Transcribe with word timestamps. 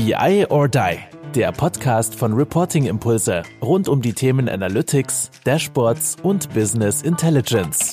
BI 0.00 0.46
or 0.48 0.66
Die, 0.66 0.98
der 1.34 1.52
Podcast 1.52 2.14
von 2.14 2.32
Reporting 2.32 2.86
Impulse 2.86 3.42
rund 3.60 3.86
um 3.86 4.00
die 4.00 4.14
Themen 4.14 4.48
Analytics, 4.48 5.30
Dashboards 5.44 6.16
und 6.22 6.54
Business 6.54 7.02
Intelligence. 7.02 7.92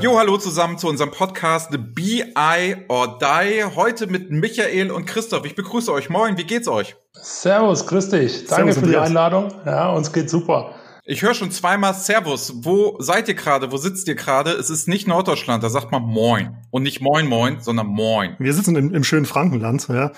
Jo, 0.00 0.16
hallo 0.16 0.38
zusammen 0.38 0.78
zu 0.78 0.86
unserem 0.86 1.10
Podcast 1.10 1.72
The 1.72 1.78
BI 1.78 2.76
or 2.86 3.18
Die. 3.18 3.64
Heute 3.74 4.06
mit 4.06 4.30
Michael 4.30 4.92
und 4.92 5.06
Christoph. 5.06 5.44
Ich 5.46 5.56
begrüße 5.56 5.92
euch. 5.92 6.08
Moin, 6.08 6.38
wie 6.38 6.44
geht's 6.44 6.68
euch? 6.68 6.94
Servus, 7.14 7.84
grüß 7.84 8.10
dich. 8.10 8.46
Danke 8.46 8.72
Servus, 8.72 8.78
für 8.78 8.86
die 8.86 8.96
Einladung. 8.96 9.48
Ja, 9.66 9.90
uns 9.90 10.12
geht's 10.12 10.30
super. 10.30 10.76
Ich 11.04 11.22
höre 11.22 11.34
schon 11.34 11.50
zweimal 11.50 11.94
Servus. 11.94 12.52
Wo 12.64 12.96
seid 13.00 13.26
ihr 13.26 13.34
gerade? 13.34 13.72
Wo 13.72 13.76
sitzt 13.76 14.06
ihr 14.06 14.14
gerade? 14.14 14.52
Es 14.52 14.70
ist 14.70 14.86
nicht 14.86 15.08
Norddeutschland, 15.08 15.64
da 15.64 15.68
sagt 15.68 15.90
man 15.90 16.02
Moin. 16.02 16.56
Und 16.70 16.84
nicht 16.84 17.00
Moin 17.00 17.26
Moin, 17.26 17.60
sondern 17.60 17.88
Moin. 17.88 18.36
Wir 18.38 18.54
sitzen 18.54 18.76
im, 18.76 18.94
im 18.94 19.02
schönen 19.02 19.26
Frankenland, 19.26 19.88
ja. 19.88 20.12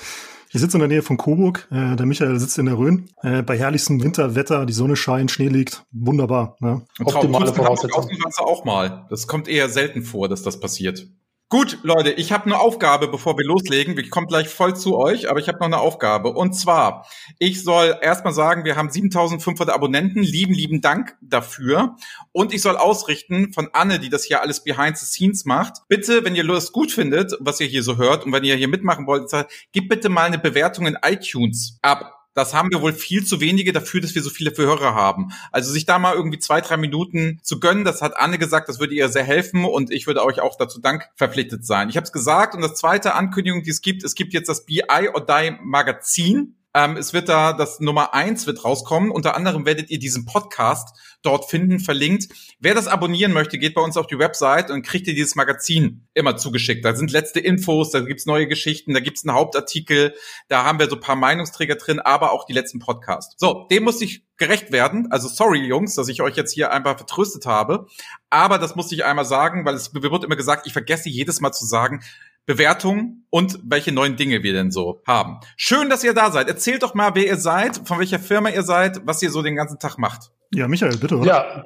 Ich 0.52 0.60
sitze 0.60 0.76
in 0.76 0.80
der 0.80 0.88
Nähe 0.88 1.02
von 1.02 1.16
Coburg. 1.16 1.66
Äh, 1.70 1.96
der 1.96 2.04
Michael 2.04 2.38
sitzt 2.38 2.58
in 2.58 2.66
der 2.66 2.76
Rhön. 2.76 3.08
Äh, 3.22 3.42
bei 3.42 3.58
herrlichstem 3.58 4.02
Winterwetter, 4.02 4.66
die 4.66 4.74
Sonne 4.74 4.94
scheint, 4.94 5.30
Schnee 5.30 5.48
liegt. 5.48 5.84
Wunderbar. 5.90 6.56
Ja. 6.60 6.82
Optimale 7.02 7.54
Voraussetzungen. 7.54 8.22
auch 8.36 8.66
mal. 8.66 9.06
Das 9.08 9.26
kommt 9.26 9.48
eher 9.48 9.70
selten 9.70 10.02
vor, 10.02 10.28
dass 10.28 10.42
das 10.42 10.60
passiert. 10.60 11.06
Gut, 11.54 11.78
Leute, 11.84 12.10
ich 12.10 12.32
habe 12.32 12.46
eine 12.46 12.58
Aufgabe, 12.58 13.06
bevor 13.06 13.38
wir 13.38 13.44
loslegen. 13.44 13.96
Ich 13.96 14.10
komme 14.10 14.26
gleich 14.26 14.48
voll 14.48 14.74
zu 14.74 14.98
euch, 14.98 15.30
aber 15.30 15.38
ich 15.38 15.46
habe 15.46 15.58
noch 15.58 15.66
eine 15.66 15.78
Aufgabe. 15.78 16.30
Und 16.30 16.54
zwar, 16.54 17.06
ich 17.38 17.62
soll 17.62 17.96
erstmal 18.02 18.32
sagen, 18.32 18.64
wir 18.64 18.74
haben 18.74 18.90
7500 18.90 19.72
Abonnenten. 19.72 20.20
Lieben, 20.20 20.52
lieben 20.52 20.80
Dank 20.80 21.16
dafür. 21.20 21.94
Und 22.32 22.52
ich 22.52 22.60
soll 22.60 22.76
ausrichten 22.76 23.52
von 23.52 23.68
Anne, 23.72 24.00
die 24.00 24.08
das 24.08 24.24
hier 24.24 24.42
alles 24.42 24.64
behind 24.64 24.98
the 24.98 25.06
scenes 25.06 25.44
macht. 25.44 25.74
Bitte, 25.86 26.24
wenn 26.24 26.34
ihr 26.34 26.44
das 26.44 26.72
gut 26.72 26.90
findet, 26.90 27.36
was 27.38 27.60
ihr 27.60 27.68
hier 27.68 27.84
so 27.84 27.98
hört 27.98 28.26
und 28.26 28.32
wenn 28.32 28.42
ihr 28.42 28.56
hier 28.56 28.66
mitmachen 28.66 29.06
wollt, 29.06 29.30
gebt 29.70 29.88
bitte 29.88 30.08
mal 30.08 30.24
eine 30.24 30.40
Bewertung 30.40 30.88
in 30.88 30.98
iTunes 31.04 31.78
ab 31.82 32.23
das 32.34 32.52
haben 32.52 32.70
wir 32.70 32.82
wohl 32.82 32.92
viel 32.92 33.24
zu 33.24 33.40
wenige 33.40 33.72
dafür, 33.72 34.00
dass 34.00 34.14
wir 34.14 34.22
so 34.22 34.30
viele 34.30 34.52
Hörer 34.56 34.94
haben. 34.94 35.32
Also 35.52 35.72
sich 35.72 35.86
da 35.86 35.98
mal 35.98 36.14
irgendwie 36.14 36.38
zwei, 36.38 36.60
drei 36.60 36.76
Minuten 36.76 37.40
zu 37.42 37.60
gönnen, 37.60 37.84
das 37.84 38.02
hat 38.02 38.16
Anne 38.16 38.38
gesagt, 38.38 38.68
das 38.68 38.80
würde 38.80 38.94
ihr 38.94 39.08
sehr 39.08 39.24
helfen 39.24 39.64
und 39.64 39.90
ich 39.90 40.06
würde 40.06 40.24
euch 40.24 40.40
auch 40.40 40.56
dazu 40.56 40.80
Dank 40.80 41.08
verpflichtet 41.16 41.64
sein. 41.64 41.88
Ich 41.88 41.96
habe 41.96 42.04
es 42.04 42.12
gesagt 42.12 42.54
und 42.54 42.62
das 42.62 42.74
zweite 42.74 43.14
Ankündigung, 43.14 43.62
die 43.62 43.70
es 43.70 43.80
gibt, 43.80 44.04
es 44.04 44.14
gibt 44.14 44.32
jetzt 44.32 44.48
das 44.48 44.64
BI 44.64 45.08
or 45.12 45.24
Die 45.24 45.56
Magazin. 45.62 46.56
Ähm, 46.74 46.96
es 46.96 47.12
wird 47.12 47.28
da, 47.28 47.52
das 47.52 47.78
Nummer 47.78 48.14
eins 48.14 48.46
wird 48.46 48.64
rauskommen. 48.64 49.10
Unter 49.10 49.36
anderem 49.36 49.64
werdet 49.64 49.90
ihr 49.90 49.98
diesen 50.00 50.26
Podcast 50.26 50.98
dort 51.22 51.48
finden, 51.48 51.78
verlinkt. 51.78 52.28
Wer 52.58 52.74
das 52.74 52.88
abonnieren 52.88 53.32
möchte, 53.32 53.58
geht 53.58 53.74
bei 53.74 53.80
uns 53.80 53.96
auf 53.96 54.08
die 54.08 54.18
Website 54.18 54.70
und 54.70 54.82
kriegt 54.82 55.06
ihr 55.06 55.14
dieses 55.14 55.36
Magazin 55.36 56.08
immer 56.14 56.36
zugeschickt. 56.36 56.84
Da 56.84 56.94
sind 56.94 57.12
letzte 57.12 57.40
Infos, 57.40 57.90
da 57.90 58.00
gibt's 58.00 58.26
neue 58.26 58.48
Geschichten, 58.48 58.92
da 58.92 59.00
gibt's 59.00 59.24
einen 59.24 59.36
Hauptartikel, 59.36 60.14
da 60.48 60.64
haben 60.64 60.78
wir 60.78 60.88
so 60.88 60.96
ein 60.96 61.00
paar 61.00 61.16
Meinungsträger 61.16 61.76
drin, 61.76 62.00
aber 62.00 62.32
auch 62.32 62.44
die 62.44 62.52
letzten 62.52 62.80
Podcasts. 62.80 63.34
So, 63.38 63.66
dem 63.70 63.84
muss 63.84 64.00
ich 64.00 64.24
gerecht 64.36 64.72
werden. 64.72 65.10
Also 65.10 65.28
sorry, 65.28 65.64
Jungs, 65.64 65.94
dass 65.94 66.08
ich 66.08 66.20
euch 66.20 66.36
jetzt 66.36 66.52
hier 66.52 66.72
einfach 66.72 66.96
vertröstet 66.96 67.46
habe. 67.46 67.86
Aber 68.30 68.58
das 68.58 68.74
muss 68.74 68.90
ich 68.90 69.04
einmal 69.04 69.24
sagen, 69.24 69.64
weil 69.64 69.74
es 69.74 69.94
wird 69.94 70.24
immer 70.24 70.36
gesagt, 70.36 70.66
ich 70.66 70.72
vergesse 70.72 71.08
jedes 71.08 71.40
Mal 71.40 71.52
zu 71.52 71.64
sagen, 71.66 72.02
Bewertung 72.46 73.24
und 73.30 73.58
welche 73.64 73.92
neuen 73.92 74.16
Dinge 74.16 74.42
wir 74.42 74.52
denn 74.52 74.70
so 74.70 75.02
haben. 75.06 75.40
Schön, 75.56 75.88
dass 75.88 76.04
ihr 76.04 76.14
da 76.14 76.30
seid. 76.30 76.48
Erzählt 76.48 76.82
doch 76.82 76.94
mal, 76.94 77.14
wer 77.14 77.26
ihr 77.26 77.36
seid, 77.36 77.80
von 77.84 77.98
welcher 77.98 78.18
Firma 78.18 78.50
ihr 78.50 78.62
seid, 78.62 79.00
was 79.06 79.22
ihr 79.22 79.30
so 79.30 79.42
den 79.42 79.56
ganzen 79.56 79.78
Tag 79.78 79.98
macht. 79.98 80.30
Ja, 80.52 80.68
Michael, 80.68 80.96
bitte. 80.98 81.16
Oder? 81.16 81.26
Ja, 81.26 81.64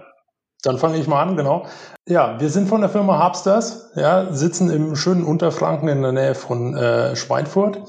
dann 0.62 0.78
fange 0.78 0.98
ich 0.98 1.06
mal 1.06 1.22
an, 1.22 1.36
genau. 1.36 1.66
Ja, 2.06 2.40
wir 2.40 2.48
sind 2.48 2.68
von 2.68 2.80
der 2.80 2.90
Firma 2.90 3.24
Hubsters, 3.24 3.90
ja, 3.96 4.32
sitzen 4.32 4.70
im 4.70 4.96
schönen 4.96 5.24
Unterfranken 5.24 5.88
in 5.88 6.02
der 6.02 6.12
Nähe 6.12 6.34
von 6.34 6.76
äh, 6.76 7.16
Schweinfurt. 7.16 7.82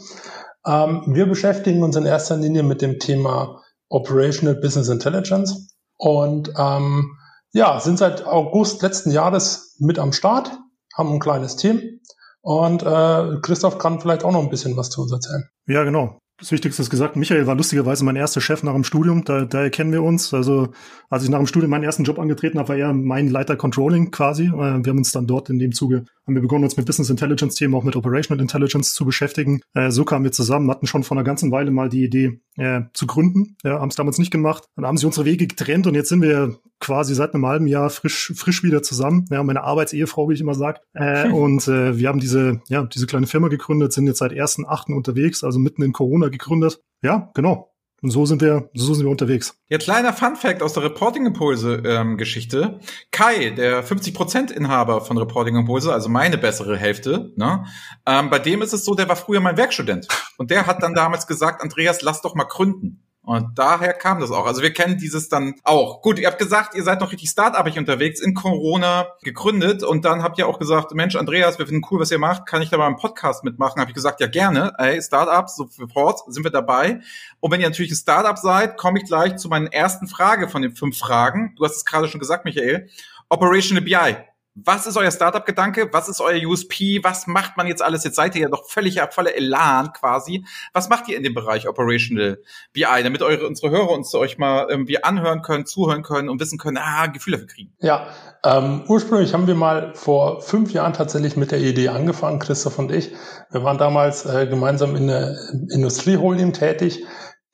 Ähm, 0.65 1.03
wir 1.07 1.25
beschäftigen 1.25 1.83
uns 1.83 1.95
in 1.95 2.05
erster 2.05 2.37
Linie 2.37 2.63
mit 2.63 2.81
dem 2.81 2.99
Thema 2.99 3.61
Operational 3.89 4.55
Business 4.55 4.89
Intelligence 4.89 5.75
und 5.97 6.53
ähm, 6.57 7.15
ja, 7.53 7.79
sind 7.79 7.97
seit 7.97 8.25
August 8.25 8.81
letzten 8.81 9.11
Jahres 9.11 9.75
mit 9.79 9.97
am 9.97 10.13
Start, 10.13 10.51
haben 10.95 11.13
ein 11.13 11.19
kleines 11.19 11.55
Team 11.55 11.99
und 12.41 12.83
äh, 12.83 13.39
Christoph 13.41 13.77
kann 13.77 13.99
vielleicht 13.99 14.23
auch 14.23 14.31
noch 14.31 14.41
ein 14.41 14.49
bisschen 14.49 14.77
was 14.77 14.89
zu 14.89 15.01
uns 15.01 15.11
erzählen. 15.11 15.49
Ja, 15.67 15.83
genau. 15.83 16.19
Das 16.39 16.53
Wichtigste 16.53 16.81
ist 16.81 16.89
gesagt, 16.89 17.17
Michael 17.17 17.47
war 17.47 17.55
lustigerweise 17.55 18.05
mein 18.05 18.15
erster 18.15 18.39
Chef 18.39 18.63
nach 18.63 18.73
dem 18.73 18.85
Studium, 18.85 19.25
da, 19.25 19.43
daher 19.43 19.69
kennen 19.69 19.91
wir 19.91 20.01
uns. 20.01 20.33
Also 20.33 20.69
als 21.09 21.23
ich 21.23 21.29
nach 21.29 21.37
dem 21.37 21.47
Studium 21.47 21.69
meinen 21.69 21.83
ersten 21.83 22.05
Job 22.05 22.17
angetreten 22.17 22.59
habe, 22.59 22.69
war 22.69 22.77
er 22.77 22.93
mein 22.93 23.27
Leiter 23.27 23.57
Controlling 23.57 24.11
quasi. 24.11 24.45
Äh, 24.45 24.51
wir 24.51 24.89
haben 24.89 24.97
uns 24.97 25.11
dann 25.11 25.27
dort 25.27 25.49
in 25.49 25.59
dem 25.59 25.73
Zuge, 25.73 26.05
haben 26.29 26.35
wir 26.35 26.43
begonnen, 26.43 26.63
uns 26.63 26.77
mit 26.77 26.85
Business 26.85 27.09
Intelligence 27.09 27.55
Themen, 27.55 27.73
auch 27.73 27.83
mit 27.83 27.95
Operational 27.95 28.39
Intelligence 28.39 28.93
zu 28.93 29.03
beschäftigen. 29.03 29.61
Äh, 29.73 29.89
so 29.89 30.05
kamen 30.05 30.23
wir 30.23 30.31
zusammen, 30.31 30.69
hatten 30.69 30.85
schon 30.85 31.01
vor 31.01 31.17
einer 31.17 31.23
ganzen 31.23 31.51
Weile 31.51 31.71
mal 31.71 31.89
die 31.89 32.03
Idee 32.03 32.39
äh, 32.55 32.81
zu 32.93 33.07
gründen, 33.07 33.57
ja, 33.63 33.79
haben 33.79 33.89
es 33.89 33.95
damals 33.95 34.19
nicht 34.19 34.29
gemacht. 34.29 34.65
Dann 34.75 34.85
haben 34.85 34.97
sie 34.97 35.07
unsere 35.07 35.25
Wege 35.25 35.47
getrennt 35.47 35.87
und 35.87 35.95
jetzt 35.95 36.09
sind 36.09 36.21
wir 36.21 36.59
quasi 36.79 37.15
seit 37.15 37.33
einem 37.33 37.47
halben 37.47 37.65
Jahr 37.65 37.89
frisch, 37.89 38.31
frisch 38.35 38.63
wieder 38.63 38.83
zusammen. 38.83 39.25
Ja, 39.31 39.41
meine 39.41 39.63
Arbeitsehefrau, 39.63 40.29
wie 40.29 40.35
ich 40.35 40.41
immer 40.41 40.53
sage. 40.53 40.81
Äh, 40.93 41.23
hm. 41.25 41.33
Und 41.39 41.67
äh, 41.67 41.97
wir 41.97 42.07
haben 42.07 42.19
diese, 42.19 42.61
ja, 42.69 42.83
diese 42.83 43.07
kleine 43.07 43.27
Firma 43.27 43.47
gegründet, 43.47 43.91
sind 43.91 44.05
jetzt 44.05 44.19
seit 44.19 44.31
1.8. 44.31 44.93
unterwegs, 44.93 45.43
also 45.43 45.57
mitten 45.59 45.81
in 45.81 45.93
Corona 45.93 46.29
gegründet. 46.29 46.79
Ja, 47.01 47.31
genau. 47.33 47.68
Und 48.01 48.11
so 48.11 48.25
sind 48.25 48.41
wir, 48.41 48.69
so 48.73 48.93
sind 48.93 49.05
wir 49.05 49.11
unterwegs. 49.11 49.55
Ja, 49.67 49.77
kleiner 49.77 50.13
Fun 50.13 50.35
Fact 50.35 50.61
aus 50.61 50.73
der 50.73 50.83
Reporting 50.83 51.25
Impulse 51.25 51.81
ähm, 51.85 52.17
Geschichte. 52.17 52.79
Kai, 53.11 53.51
der 53.51 53.83
50% 53.85 54.51
Inhaber 54.51 55.01
von 55.01 55.17
Reporting 55.17 55.55
Impulse, 55.55 55.93
also 55.93 56.09
meine 56.09 56.37
bessere 56.37 56.77
Hälfte, 56.77 57.31
ne, 57.35 57.65
ähm, 58.05 58.29
bei 58.29 58.39
dem 58.39 58.61
ist 58.61 58.73
es 58.73 58.85
so, 58.85 58.95
der 58.95 59.09
war 59.09 59.15
früher 59.15 59.41
mein 59.41 59.57
Werkstudent. 59.57 60.07
Und 60.37 60.51
der 60.51 60.67
hat 60.67 60.81
dann 60.83 60.93
damals 60.93 61.27
gesagt, 61.27 61.61
Andreas, 61.61 62.01
lass 62.01 62.21
doch 62.21 62.35
mal 62.35 62.45
gründen. 62.45 63.03
Und 63.29 63.59
daher 63.59 63.93
kam 63.93 64.19
das 64.19 64.31
auch. 64.31 64.47
Also 64.47 64.63
wir 64.63 64.73
kennen 64.73 64.97
dieses 64.97 65.29
dann 65.29 65.53
auch. 65.63 66.01
Gut, 66.01 66.17
ihr 66.17 66.25
habt 66.25 66.39
gesagt, 66.39 66.73
ihr 66.73 66.81
seid 66.81 66.99
noch 66.99 67.11
richtig 67.11 67.29
Start-upig 67.29 67.77
unterwegs, 67.77 68.21
in 68.21 68.33
Corona 68.33 69.09
gegründet 69.21 69.83
und 69.83 70.03
dann 70.03 70.23
habt 70.23 70.39
ihr 70.39 70.47
auch 70.47 70.57
gesagt, 70.57 70.95
Mensch, 70.95 71.15
Andreas, 71.15 71.59
wir 71.59 71.67
finden 71.67 71.85
cool, 71.91 71.99
was 71.99 72.09
ihr 72.09 72.17
macht, 72.17 72.47
kann 72.47 72.63
ich 72.63 72.71
da 72.71 72.77
mal 72.79 72.87
einen 72.87 72.95
Podcast 72.95 73.43
mitmachen? 73.43 73.79
Habe 73.79 73.91
ich 73.91 73.93
gesagt, 73.93 74.19
ja 74.19 74.25
gerne. 74.25 74.73
Ey, 74.79 74.99
Startups, 74.99 75.57
sofort 75.57 76.21
sind 76.33 76.43
wir 76.43 76.49
dabei. 76.49 77.01
Und 77.39 77.51
wenn 77.51 77.61
ihr 77.61 77.69
natürlich 77.69 77.91
ein 77.91 77.97
Startup 77.97 78.35
seid, 78.35 78.77
komme 78.77 78.97
ich 78.97 79.05
gleich 79.05 79.35
zu 79.35 79.47
meinen 79.47 79.67
ersten 79.67 80.07
Frage 80.07 80.49
von 80.49 80.63
den 80.63 80.75
fünf 80.75 80.97
Fragen. 80.97 81.53
Du 81.55 81.63
hast 81.63 81.75
es 81.75 81.85
gerade 81.85 82.07
schon 82.07 82.19
gesagt, 82.19 82.45
Michael. 82.45 82.89
Operational 83.29 83.83
BI. 83.83 84.15
Was 84.55 84.87
ist 84.87 84.97
euer 84.97 85.11
Startup-Gedanke? 85.11 85.89
Was 85.91 86.09
ist 86.09 86.21
euer 86.21 86.41
USP? 86.45 86.99
Was 87.03 87.27
macht 87.27 87.55
man 87.55 87.67
jetzt 87.67 87.81
alles? 87.81 88.03
Jetzt 88.03 88.15
seid 88.15 88.35
ihr 88.35 88.41
ja 88.41 88.49
doch 88.49 88.67
völlig 88.67 88.99
voller 89.11 89.35
Elan 89.35 89.93
quasi. 89.93 90.45
Was 90.73 90.89
macht 90.89 91.07
ihr 91.07 91.17
in 91.17 91.23
dem 91.23 91.33
Bereich 91.33 91.67
Operational 91.67 92.39
BI, 92.73 93.03
damit 93.03 93.21
eure, 93.21 93.47
unsere 93.47 93.69
Hörer 93.69 93.91
uns 93.91 94.13
euch 94.15 94.37
mal 94.37 94.67
irgendwie 94.69 95.03
anhören 95.03 95.41
können, 95.41 95.65
zuhören 95.65 96.03
können 96.03 96.29
und 96.29 96.39
wissen 96.39 96.57
können, 96.57 96.77
ah, 96.77 97.07
Gefühle 97.07 97.37
dafür 97.37 97.47
kriegen? 97.47 97.73
Ja, 97.79 98.07
ähm, 98.43 98.83
ursprünglich 98.87 99.33
haben 99.33 99.47
wir 99.47 99.55
mal 99.55 99.93
vor 99.95 100.41
fünf 100.41 100.71
Jahren 100.71 100.93
tatsächlich 100.93 101.37
mit 101.37 101.51
der 101.51 101.59
Idee 101.59 101.89
angefangen, 101.89 102.39
Christoph 102.39 102.79
und 102.79 102.91
ich. 102.91 103.11
Wir 103.51 103.63
waren 103.63 103.77
damals 103.77 104.25
äh, 104.25 104.47
gemeinsam 104.47 104.95
in 104.95 105.07
der 105.07 105.37
Industrieholding 105.69 106.53
tätig, 106.53 107.05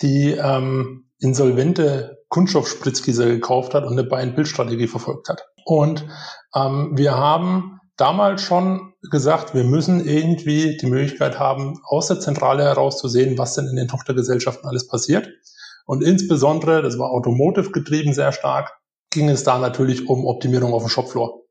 die 0.02 0.32
ähm, 0.32 1.10
insolvente 1.20 2.24
Kunststoffspritzgießer 2.30 3.28
gekauft 3.28 3.74
hat 3.74 3.86
und 3.86 3.94
eine 3.94 4.04
Buy-and-Build-Strategie 4.04 4.88
verfolgt 4.88 5.30
hat. 5.30 5.46
Und 5.66 6.06
ähm, 6.56 6.92
wir 6.94 7.16
haben 7.18 7.80
damals 7.98 8.42
schon 8.42 8.94
gesagt, 9.12 9.54
wir 9.54 9.64
müssen 9.64 10.06
irgendwie 10.06 10.78
die 10.78 10.88
Möglichkeit 10.88 11.40
haben, 11.40 11.80
aus 11.86 12.08
der 12.08 12.20
Zentrale 12.20 12.64
heraus 12.64 12.98
zu 12.98 13.08
sehen, 13.08 13.38
was 13.38 13.56
denn 13.56 13.68
in 13.68 13.76
den 13.76 13.88
Tochtergesellschaften 13.88 14.68
alles 14.68 14.88
passiert. 14.88 15.30
Und 15.86 16.04
insbesondere, 16.04 16.82
das 16.82 16.98
war 16.98 17.12
Automotive 17.12 17.72
getrieben 17.72 18.14
sehr 18.14 18.32
stark, 18.32 18.74
ging 19.12 19.30
es 19.30 19.44
da 19.44 19.60
natürlich 19.60 20.10
um 20.10 20.26
Optimierung 20.26 20.74
auf 20.74 20.84
dem 20.84 20.90
Shopfloor. 20.90 21.42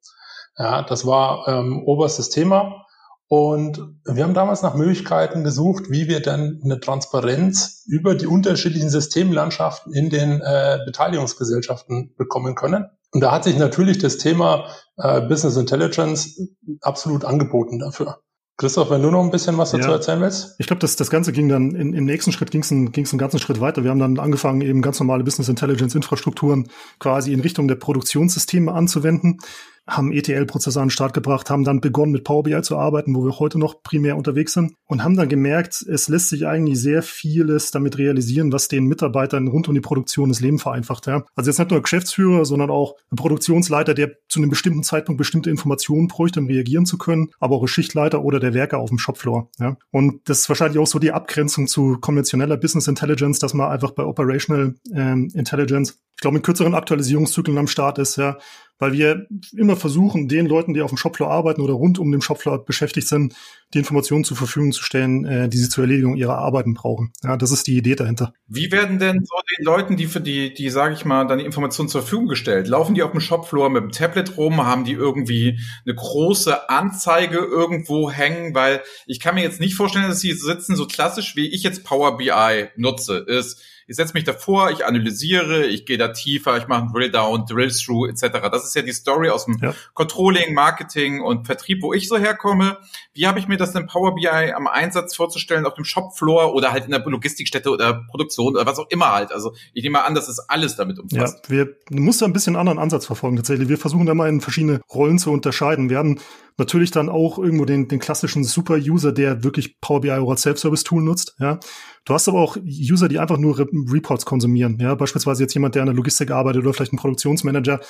Ja, 0.58 0.82
das 0.82 1.06
war 1.06 1.46
ähm, 1.48 1.82
oberstes 1.86 2.30
Thema. 2.30 2.84
Und 3.26 3.80
wir 4.04 4.22
haben 4.22 4.34
damals 4.34 4.62
nach 4.62 4.74
Möglichkeiten 4.74 5.44
gesucht, 5.44 5.84
wie 5.88 6.08
wir 6.08 6.20
dann 6.20 6.60
eine 6.62 6.78
Transparenz 6.78 7.84
über 7.86 8.14
die 8.14 8.26
unterschiedlichen 8.26 8.90
Systemlandschaften 8.90 9.94
in 9.94 10.10
den 10.10 10.40
äh, 10.40 10.78
Beteiligungsgesellschaften 10.84 12.14
bekommen 12.16 12.54
können. 12.54 12.86
Und 13.14 13.20
da 13.20 13.30
hat 13.30 13.44
sich 13.44 13.56
natürlich 13.56 13.98
das 13.98 14.18
Thema 14.18 14.66
äh, 14.96 15.20
Business 15.22 15.56
Intelligence 15.56 16.40
absolut 16.82 17.24
angeboten 17.24 17.78
dafür. 17.78 18.18
Christoph, 18.56 18.90
wenn 18.90 19.02
du 19.02 19.10
noch 19.10 19.22
ein 19.22 19.30
bisschen 19.30 19.56
was 19.56 19.70
dazu 19.70 19.88
ja. 19.88 19.94
erzählen 19.94 20.20
willst? 20.20 20.54
Ich 20.58 20.66
glaube, 20.66 20.80
das, 20.80 20.94
das 20.96 21.10
Ganze 21.10 21.32
ging 21.32 21.48
dann 21.48 21.74
in, 21.74 21.92
im 21.92 22.04
nächsten 22.04 22.30
Schritt 22.30 22.50
ging 22.50 22.62
es 22.62 22.70
einen, 22.70 22.92
ging's 22.92 23.12
einen 23.12 23.18
ganzen 23.18 23.38
Schritt 23.38 23.60
weiter. 23.60 23.82
Wir 23.82 23.90
haben 23.90 23.98
dann 23.98 24.18
angefangen, 24.18 24.60
eben 24.60 24.82
ganz 24.82 24.98
normale 25.00 25.24
Business 25.24 25.48
Intelligence 25.48 25.94
Infrastrukturen 25.94 26.68
quasi 26.98 27.32
in 27.32 27.40
Richtung 27.40 27.66
der 27.66 27.76
Produktionssysteme 27.76 28.72
anzuwenden. 28.72 29.38
Haben 29.86 30.12
ETL-Prozesse 30.12 30.80
an 30.80 30.86
den 30.86 30.90
Start 30.90 31.12
gebracht, 31.12 31.50
haben 31.50 31.64
dann 31.64 31.80
begonnen 31.80 32.12
mit 32.12 32.24
Power 32.24 32.42
BI 32.42 32.60
zu 32.62 32.76
arbeiten, 32.76 33.14
wo 33.14 33.24
wir 33.24 33.38
heute 33.38 33.58
noch 33.58 33.82
primär 33.82 34.16
unterwegs 34.16 34.54
sind 34.54 34.74
und 34.86 35.04
haben 35.04 35.16
dann 35.16 35.28
gemerkt, 35.28 35.82
es 35.82 36.08
lässt 36.08 36.30
sich 36.30 36.46
eigentlich 36.46 36.80
sehr 36.80 37.02
vieles 37.02 37.70
damit 37.70 37.98
realisieren, 37.98 38.52
was 38.52 38.68
den 38.68 38.86
Mitarbeitern 38.86 39.48
rund 39.48 39.68
um 39.68 39.74
die 39.74 39.80
Produktion 39.80 40.30
das 40.30 40.40
Leben 40.40 40.58
vereinfacht. 40.58 41.06
Ja. 41.06 41.24
Also 41.34 41.50
jetzt 41.50 41.58
nicht 41.58 41.70
nur 41.70 41.82
Geschäftsführer, 41.82 42.44
sondern 42.44 42.70
auch 42.70 42.96
ein 43.10 43.16
Produktionsleiter, 43.16 43.94
der 43.94 44.12
zu 44.28 44.40
einem 44.40 44.50
bestimmten 44.50 44.82
Zeitpunkt 44.82 45.18
bestimmte 45.18 45.50
Informationen 45.50 46.08
bräuchte, 46.08 46.40
um 46.40 46.46
reagieren 46.46 46.86
zu 46.86 46.96
können, 46.96 47.30
aber 47.38 47.56
auch 47.56 47.62
ein 47.62 47.68
Schichtleiter 47.68 48.22
oder 48.22 48.40
der 48.40 48.54
Werker 48.54 48.78
auf 48.78 48.88
dem 48.88 48.98
Shopfloor. 48.98 49.50
Ja. 49.58 49.76
Und 49.90 50.28
das 50.28 50.40
ist 50.40 50.48
wahrscheinlich 50.48 50.78
auch 50.78 50.86
so 50.86 50.98
die 50.98 51.12
Abgrenzung 51.12 51.66
zu 51.66 51.98
konventioneller 52.00 52.56
Business 52.56 52.88
Intelligence, 52.88 53.38
dass 53.38 53.54
man 53.54 53.70
einfach 53.70 53.90
bei 53.90 54.04
Operational 54.04 54.74
ähm, 54.94 55.30
Intelligence, 55.34 56.00
ich 56.16 56.20
glaube, 56.20 56.36
mit 56.36 56.44
kürzeren 56.44 56.74
Aktualisierungszyklen 56.74 57.58
am 57.58 57.66
Start 57.66 57.98
ist, 57.98 58.16
ja, 58.16 58.38
weil 58.78 58.92
wir 58.92 59.26
immer 59.56 59.76
versuchen, 59.76 60.28
den 60.28 60.46
Leuten, 60.46 60.74
die 60.74 60.82
auf 60.82 60.90
dem 60.90 60.96
Shopfloor 60.96 61.30
arbeiten 61.30 61.60
oder 61.60 61.74
rund 61.74 61.98
um 61.98 62.10
den 62.10 62.20
Shopfloor 62.20 62.64
beschäftigt 62.64 63.08
sind, 63.08 63.34
die 63.72 63.78
Informationen 63.78 64.24
zur 64.24 64.36
Verfügung 64.36 64.72
zu 64.72 64.82
stellen, 64.82 65.24
äh, 65.24 65.48
die 65.48 65.56
sie 65.56 65.68
zur 65.68 65.84
Erledigung 65.84 66.16
ihrer 66.16 66.38
Arbeiten 66.38 66.74
brauchen. 66.74 67.12
Ja, 67.22 67.36
das 67.36 67.50
ist 67.50 67.66
die 67.66 67.76
Idee 67.76 67.94
dahinter. 67.94 68.32
Wie 68.46 68.70
werden 68.72 68.98
denn 68.98 69.24
so 69.24 69.34
den 69.56 69.64
Leuten, 69.64 69.96
die 69.96 70.06
für 70.06 70.20
die, 70.20 70.54
die 70.54 70.70
sage 70.70 70.94
ich 70.94 71.04
mal, 71.04 71.26
dann 71.26 71.38
die 71.38 71.44
Informationen 71.44 71.88
zur 71.88 72.02
Verfügung 72.02 72.26
gestellt, 72.26 72.68
laufen 72.68 72.94
die 72.94 73.02
auf 73.02 73.12
dem 73.12 73.20
Shopfloor 73.20 73.70
mit 73.70 73.82
dem 73.82 73.90
Tablet 73.92 74.36
rum, 74.36 74.64
haben 74.64 74.84
die 74.84 74.92
irgendwie 74.92 75.58
eine 75.84 75.94
große 75.94 76.68
Anzeige 76.68 77.38
irgendwo 77.38 78.10
hängen, 78.10 78.54
weil 78.54 78.82
ich 79.06 79.20
kann 79.20 79.34
mir 79.34 79.42
jetzt 79.42 79.60
nicht 79.60 79.74
vorstellen, 79.74 80.08
dass 80.08 80.20
sie 80.20 80.32
sitzen 80.32 80.76
so 80.76 80.86
klassisch, 80.86 81.36
wie 81.36 81.48
ich 81.48 81.62
jetzt 81.62 81.84
Power 81.84 82.16
BI 82.16 82.68
nutze, 82.76 83.18
ist 83.18 83.62
ich 83.86 83.96
setze 83.96 84.14
mich 84.14 84.24
davor, 84.24 84.70
ich 84.70 84.84
analysiere, 84.84 85.66
ich 85.66 85.86
gehe 85.86 85.98
da 85.98 86.08
tiefer, 86.08 86.56
ich 86.56 86.66
mache 86.68 86.82
einen 86.82 86.92
Drill-Down, 86.92 87.46
Drill-Through 87.46 88.08
etc. 88.08 88.48
Das 88.50 88.64
ist 88.64 88.74
ja 88.74 88.82
die 88.82 88.92
Story 88.92 89.30
aus 89.30 89.44
dem 89.44 89.58
ja. 89.60 89.74
Controlling, 89.94 90.54
Marketing 90.54 91.20
und 91.20 91.46
Vertrieb, 91.46 91.82
wo 91.82 91.92
ich 91.92 92.08
so 92.08 92.18
herkomme. 92.18 92.78
Wie 93.12 93.26
habe 93.26 93.38
ich 93.38 93.48
mir 93.48 93.56
das 93.56 93.72
denn 93.72 93.86
Power 93.86 94.14
BI 94.14 94.28
am 94.28 94.66
Einsatz 94.66 95.14
vorzustellen 95.14 95.66
auf 95.66 95.74
dem 95.74 95.84
Shopfloor 95.84 96.54
oder 96.54 96.72
halt 96.72 96.84
in 96.84 96.90
der 96.90 97.00
Logistikstätte 97.04 97.70
oder 97.70 98.04
Produktion 98.10 98.54
oder 98.54 98.66
was 98.66 98.78
auch 98.78 98.88
immer 98.90 99.12
halt? 99.12 99.32
Also 99.32 99.54
ich 99.72 99.82
nehme 99.82 99.98
mal 99.98 100.04
an, 100.04 100.14
dass 100.14 100.28
es 100.28 100.38
alles 100.38 100.76
damit 100.76 100.98
umfasst. 100.98 101.48
Ja, 101.48 101.56
wir 101.56 101.76
müssen 101.90 102.24
ein 102.24 102.32
bisschen 102.32 102.56
anderen 102.56 102.78
Ansatz 102.78 103.06
verfolgen 103.06 103.36
tatsächlich. 103.36 103.68
Wir 103.68 103.78
versuchen 103.78 104.06
da 104.06 104.14
mal 104.14 104.28
in 104.28 104.40
verschiedene 104.40 104.80
Rollen 104.92 105.18
zu 105.18 105.30
unterscheiden. 105.30 105.90
Wir 105.90 105.98
haben 105.98 106.20
natürlich 106.56 106.90
dann 106.90 107.08
auch 107.08 107.38
irgendwo 107.38 107.64
den, 107.64 107.88
den 107.88 107.98
klassischen 107.98 108.44
Super-User, 108.44 109.12
der 109.12 109.44
wirklich 109.44 109.80
Power 109.80 110.00
BI 110.00 110.10
oder 110.10 110.36
Self-Service-Tool 110.36 111.02
nutzt. 111.02 111.34
Ja. 111.38 111.58
Du 112.04 112.14
hast 112.14 112.28
aber 112.28 112.40
auch 112.40 112.56
User, 112.56 113.08
die 113.08 113.18
einfach 113.18 113.38
nur 113.38 113.58
Re 113.58 113.66
Reports 113.72 114.24
konsumieren. 114.24 114.78
Ja. 114.80 114.94
Beispielsweise 114.94 115.42
jetzt 115.42 115.54
jemand, 115.54 115.74
der 115.74 115.82
in 115.82 115.86
der 115.86 115.96
Logistik 115.96 116.30
arbeitet 116.30 116.62
oder 116.62 116.72
vielleicht 116.72 116.92
ein 116.92 116.98
Produktionsmanager, 116.98 117.80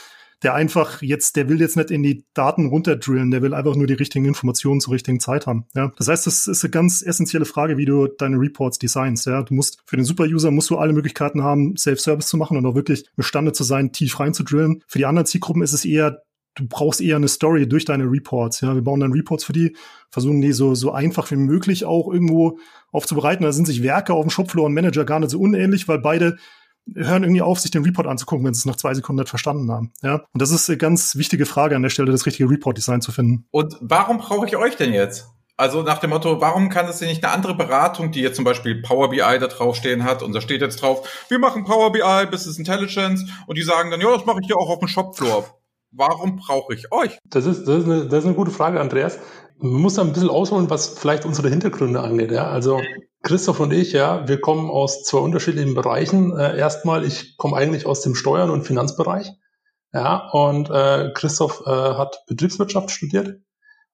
der 0.42 0.54
einfach 0.54 1.00
jetzt, 1.00 1.36
der 1.36 1.48
will 1.48 1.60
jetzt 1.60 1.76
nicht 1.76 1.90
in 1.90 2.02
die 2.02 2.24
Daten 2.34 2.66
runterdrillen, 2.66 3.30
der 3.30 3.42
will 3.42 3.54
einfach 3.54 3.76
nur 3.76 3.86
die 3.86 3.94
richtigen 3.94 4.26
Informationen 4.26 4.80
zur 4.80 4.92
richtigen 4.92 5.20
Zeit 5.20 5.46
haben. 5.46 5.66
Ja, 5.74 5.92
das 5.96 6.08
heißt, 6.08 6.26
das 6.26 6.46
ist 6.46 6.64
eine 6.64 6.70
ganz 6.70 7.02
essentielle 7.02 7.44
Frage, 7.44 7.76
wie 7.76 7.86
du 7.86 8.08
deine 8.08 8.38
Reports 8.38 8.78
designst. 8.78 9.26
Ja, 9.26 9.42
du 9.42 9.54
musst 9.54 9.82
für 9.86 9.96
den 9.96 10.04
Super-User 10.04 10.50
musst 10.50 10.70
du 10.70 10.76
alle 10.76 10.92
Möglichkeiten 10.92 11.42
haben, 11.42 11.76
Self-Service 11.76 12.26
zu 12.26 12.36
machen 12.36 12.56
und 12.56 12.66
auch 12.66 12.74
wirklich 12.74 13.06
imstande 13.16 13.52
zu 13.52 13.64
sein, 13.64 13.92
tief 13.92 14.18
reinzudrillen. 14.20 14.82
Für 14.86 14.98
die 14.98 15.06
anderen 15.06 15.26
Zielgruppen 15.26 15.62
ist 15.62 15.72
es 15.72 15.84
eher 15.84 16.22
du 16.54 16.66
brauchst 16.68 17.00
eher 17.00 17.16
eine 17.16 17.28
Story 17.28 17.68
durch 17.68 17.84
deine 17.84 18.04
Reports. 18.04 18.60
Ja, 18.60 18.74
wir 18.74 18.82
bauen 18.82 19.00
dann 19.00 19.12
Reports 19.12 19.44
für 19.44 19.52
die, 19.52 19.76
versuchen 20.10 20.40
die 20.40 20.52
so, 20.52 20.74
so 20.74 20.92
einfach 20.92 21.30
wie 21.30 21.36
möglich 21.36 21.84
auch 21.84 22.12
irgendwo 22.12 22.58
aufzubereiten. 22.92 23.44
Da 23.44 23.52
sind 23.52 23.66
sich 23.66 23.82
Werke 23.82 24.14
auf 24.14 24.24
dem 24.24 24.30
Shopfloor 24.30 24.66
und 24.66 24.74
Manager 24.74 25.04
gar 25.04 25.20
nicht 25.20 25.30
so 25.30 25.40
unähnlich, 25.40 25.88
weil 25.88 25.98
beide 25.98 26.36
hören 26.94 27.22
irgendwie 27.22 27.42
auf, 27.42 27.60
sich 27.60 27.70
den 27.70 27.82
Report 27.82 28.06
anzugucken, 28.06 28.44
wenn 28.44 28.54
sie 28.54 28.58
es 28.58 28.66
nach 28.66 28.76
zwei 28.76 28.92
Sekunden 28.94 29.20
nicht 29.20 29.30
verstanden 29.30 29.70
haben. 29.70 29.92
Ja, 30.02 30.16
und 30.32 30.42
das 30.42 30.50
ist 30.50 30.68
eine 30.68 30.76
ganz 30.76 31.16
wichtige 31.16 31.46
Frage 31.46 31.76
an 31.76 31.82
der 31.82 31.90
Stelle, 31.90 32.12
das 32.12 32.26
richtige 32.26 32.48
Report-Design 32.48 33.00
zu 33.00 33.10
finden. 33.10 33.46
Und 33.50 33.76
warum 33.80 34.18
brauche 34.18 34.46
ich 34.46 34.56
euch 34.56 34.76
denn 34.76 34.92
jetzt? 34.92 35.28
Also 35.56 35.82
nach 35.82 35.98
dem 35.98 36.10
Motto, 36.10 36.40
warum 36.40 36.68
kann 36.68 36.86
es 36.86 36.98
denn 36.98 37.08
nicht 37.08 37.24
eine 37.24 37.32
andere 37.32 37.54
Beratung, 37.54 38.10
die 38.10 38.20
jetzt 38.20 38.36
zum 38.36 38.44
Beispiel 38.44 38.82
Power 38.82 39.10
BI 39.10 39.18
da 39.18 39.46
draufstehen 39.46 40.02
hat 40.02 40.22
und 40.22 40.32
da 40.32 40.40
steht 40.40 40.60
jetzt 40.60 40.82
drauf, 40.82 41.08
wir 41.28 41.38
machen 41.38 41.64
Power 41.64 41.92
BI, 41.92 42.26
Business 42.28 42.58
Intelligence 42.58 43.24
und 43.46 43.56
die 43.56 43.62
sagen 43.62 43.90
dann, 43.90 44.00
ja, 44.00 44.10
das 44.10 44.26
mache 44.26 44.40
ich 44.42 44.48
ja 44.48 44.56
auch 44.56 44.68
auf 44.68 44.80
dem 44.80 44.88
Shopfloor 44.88 45.48
warum 45.96 46.36
brauche 46.36 46.74
ich 46.74 46.92
euch? 46.92 47.18
Das 47.24 47.46
ist, 47.46 47.66
das 47.66 47.80
ist, 47.80 47.84
eine, 47.84 48.06
das 48.06 48.20
ist 48.20 48.26
eine 48.26 48.34
gute 48.34 48.50
Frage, 48.50 48.80
Andreas. 48.80 49.18
Man 49.58 49.80
muss 49.82 49.94
da 49.94 50.02
ein 50.02 50.12
bisschen 50.12 50.30
ausholen, 50.30 50.70
was 50.70 50.98
vielleicht 50.98 51.24
unsere 51.24 51.48
Hintergründe 51.48 52.00
angeht. 52.00 52.32
Ja? 52.32 52.48
Also 52.48 52.80
Christoph 53.22 53.60
und 53.60 53.72
ich, 53.72 53.92
ja, 53.92 54.28
wir 54.28 54.40
kommen 54.40 54.70
aus 54.70 55.04
zwei 55.04 55.18
unterschiedlichen 55.18 55.74
Bereichen. 55.74 56.36
Äh, 56.36 56.58
erstmal, 56.58 57.04
ich 57.04 57.36
komme 57.36 57.56
eigentlich 57.56 57.86
aus 57.86 58.02
dem 58.02 58.14
Steuern- 58.14 58.50
und 58.50 58.64
Finanzbereich. 58.64 59.32
Ja, 59.92 60.28
und 60.32 60.70
äh, 60.70 61.12
Christoph 61.14 61.62
äh, 61.66 61.70
hat 61.70 62.18
Betriebswirtschaft 62.26 62.90
studiert. 62.90 63.38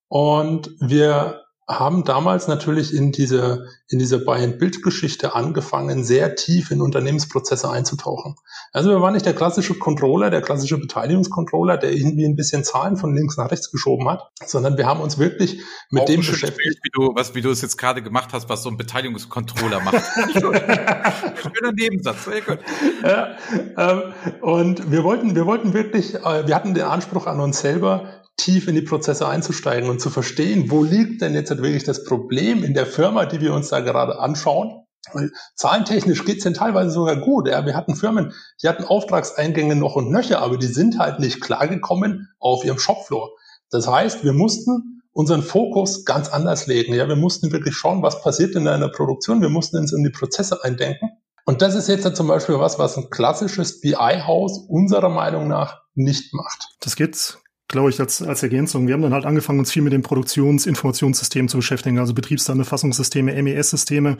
Und 0.08 0.70
wir 0.80 1.39
haben 1.78 2.02
damals 2.04 2.48
natürlich 2.48 2.92
in 2.92 3.12
diese, 3.12 3.68
in 3.88 4.00
diese 4.00 4.18
Buy-and-Build-Geschichte 4.24 5.34
angefangen, 5.34 6.02
sehr 6.02 6.34
tief 6.34 6.72
in 6.72 6.80
Unternehmensprozesse 6.80 7.70
einzutauchen. 7.70 8.34
Also 8.72 8.90
wir 8.90 9.00
waren 9.00 9.14
nicht 9.14 9.26
der 9.26 9.34
klassische 9.34 9.74
Controller, 9.74 10.30
der 10.30 10.42
klassische 10.42 10.78
Beteiligungscontroller, 10.78 11.76
der 11.76 11.92
irgendwie 11.92 12.24
ein 12.24 12.34
bisschen 12.34 12.64
Zahlen 12.64 12.96
von 12.96 13.14
links 13.14 13.36
nach 13.36 13.50
rechts 13.52 13.70
geschoben 13.70 14.08
hat, 14.08 14.30
sondern 14.44 14.76
wir 14.76 14.86
haben 14.86 15.00
uns 15.00 15.18
wirklich 15.18 15.62
mit 15.90 16.02
Auch 16.02 16.06
dem 16.06 16.20
beschäftigt. 16.20 16.80
Wie 16.82 16.90
du, 16.92 17.14
was, 17.14 17.34
wie 17.34 17.40
du 17.40 17.50
es 17.50 17.62
jetzt 17.62 17.78
gerade 17.78 18.02
gemacht 18.02 18.30
hast, 18.32 18.48
was 18.48 18.64
so 18.64 18.70
ein 18.70 18.76
Beteiligungscontroller 18.76 19.80
macht. 19.80 19.94
Schöner 20.32 21.72
Nebensatz, 21.72 22.24
sehr 22.24 22.40
gut. 22.40 22.58
Ja, 23.04 23.36
ähm, 23.76 24.02
und 24.40 24.90
wir 24.90 25.04
wollten, 25.04 25.36
wir 25.36 25.46
wollten 25.46 25.72
wirklich, 25.72 26.16
äh, 26.16 26.46
wir 26.46 26.54
hatten 26.54 26.74
den 26.74 26.84
Anspruch 26.84 27.26
an 27.26 27.38
uns 27.38 27.60
selber, 27.60 28.19
tief 28.40 28.68
in 28.68 28.74
die 28.74 28.82
Prozesse 28.82 29.28
einzusteigen 29.28 29.90
und 29.90 30.00
zu 30.00 30.10
verstehen, 30.10 30.70
wo 30.70 30.82
liegt 30.82 31.22
denn 31.22 31.34
jetzt 31.34 31.50
wirklich 31.50 31.84
das 31.84 32.04
Problem 32.04 32.64
in 32.64 32.74
der 32.74 32.86
Firma, 32.86 33.26
die 33.26 33.40
wir 33.40 33.54
uns 33.54 33.68
da 33.68 33.80
gerade 33.80 34.18
anschauen. 34.18 34.84
Weil 35.12 35.32
zahlentechnisch 35.54 36.24
geht 36.24 36.38
es 36.38 36.44
denn 36.44 36.54
teilweise 36.54 36.90
sogar 36.90 37.16
gut. 37.16 37.48
Ja. 37.48 37.64
Wir 37.64 37.74
hatten 37.74 37.96
Firmen, 37.96 38.32
die 38.62 38.68
hatten 38.68 38.84
Auftragseingänge 38.84 39.74
noch 39.74 39.96
und 39.96 40.10
nöcher, 40.10 40.40
aber 40.42 40.58
die 40.58 40.66
sind 40.66 40.98
halt 40.98 41.20
nicht 41.20 41.40
klargekommen 41.40 42.28
auf 42.38 42.64
ihrem 42.64 42.78
Shopfloor. 42.78 43.30
Das 43.70 43.86
heißt, 43.86 44.24
wir 44.24 44.32
mussten 44.32 45.02
unseren 45.12 45.42
Fokus 45.42 46.04
ganz 46.04 46.28
anders 46.28 46.66
legen. 46.66 46.94
Ja, 46.94 47.08
wir 47.08 47.16
mussten 47.16 47.50
wirklich 47.52 47.74
schauen, 47.74 48.02
was 48.02 48.22
passiert 48.22 48.54
in 48.54 48.68
einer 48.68 48.88
Produktion. 48.88 49.40
Wir 49.40 49.48
mussten 49.48 49.78
uns 49.78 49.92
in 49.92 50.04
die 50.04 50.10
Prozesse 50.10 50.62
eindenken. 50.62 51.10
Und 51.46 51.62
das 51.62 51.74
ist 51.74 51.88
jetzt 51.88 52.14
zum 52.14 52.28
Beispiel 52.28 52.58
was, 52.58 52.78
was 52.78 52.96
ein 52.96 53.10
klassisches 53.10 53.80
BI-Haus 53.80 54.66
unserer 54.68 55.08
Meinung 55.08 55.48
nach 55.48 55.80
nicht 55.94 56.32
macht. 56.34 56.68
Das 56.80 56.94
geht 56.94 57.39
glaube 57.70 57.90
ich, 57.90 58.00
als, 58.00 58.22
als 58.22 58.42
Ergänzung. 58.42 58.86
Wir 58.86 58.94
haben 58.94 59.02
dann 59.02 59.14
halt 59.14 59.26
angefangen, 59.26 59.58
uns 59.58 59.72
viel 59.72 59.82
mit 59.82 59.92
den 59.92 60.02
Produktionsinformationssystemen 60.02 61.48
zu 61.48 61.58
beschäftigen, 61.58 61.98
also 61.98 62.14
Betriebsdatenerfassungssysteme, 62.14 63.40
MES-Systeme, 63.42 64.18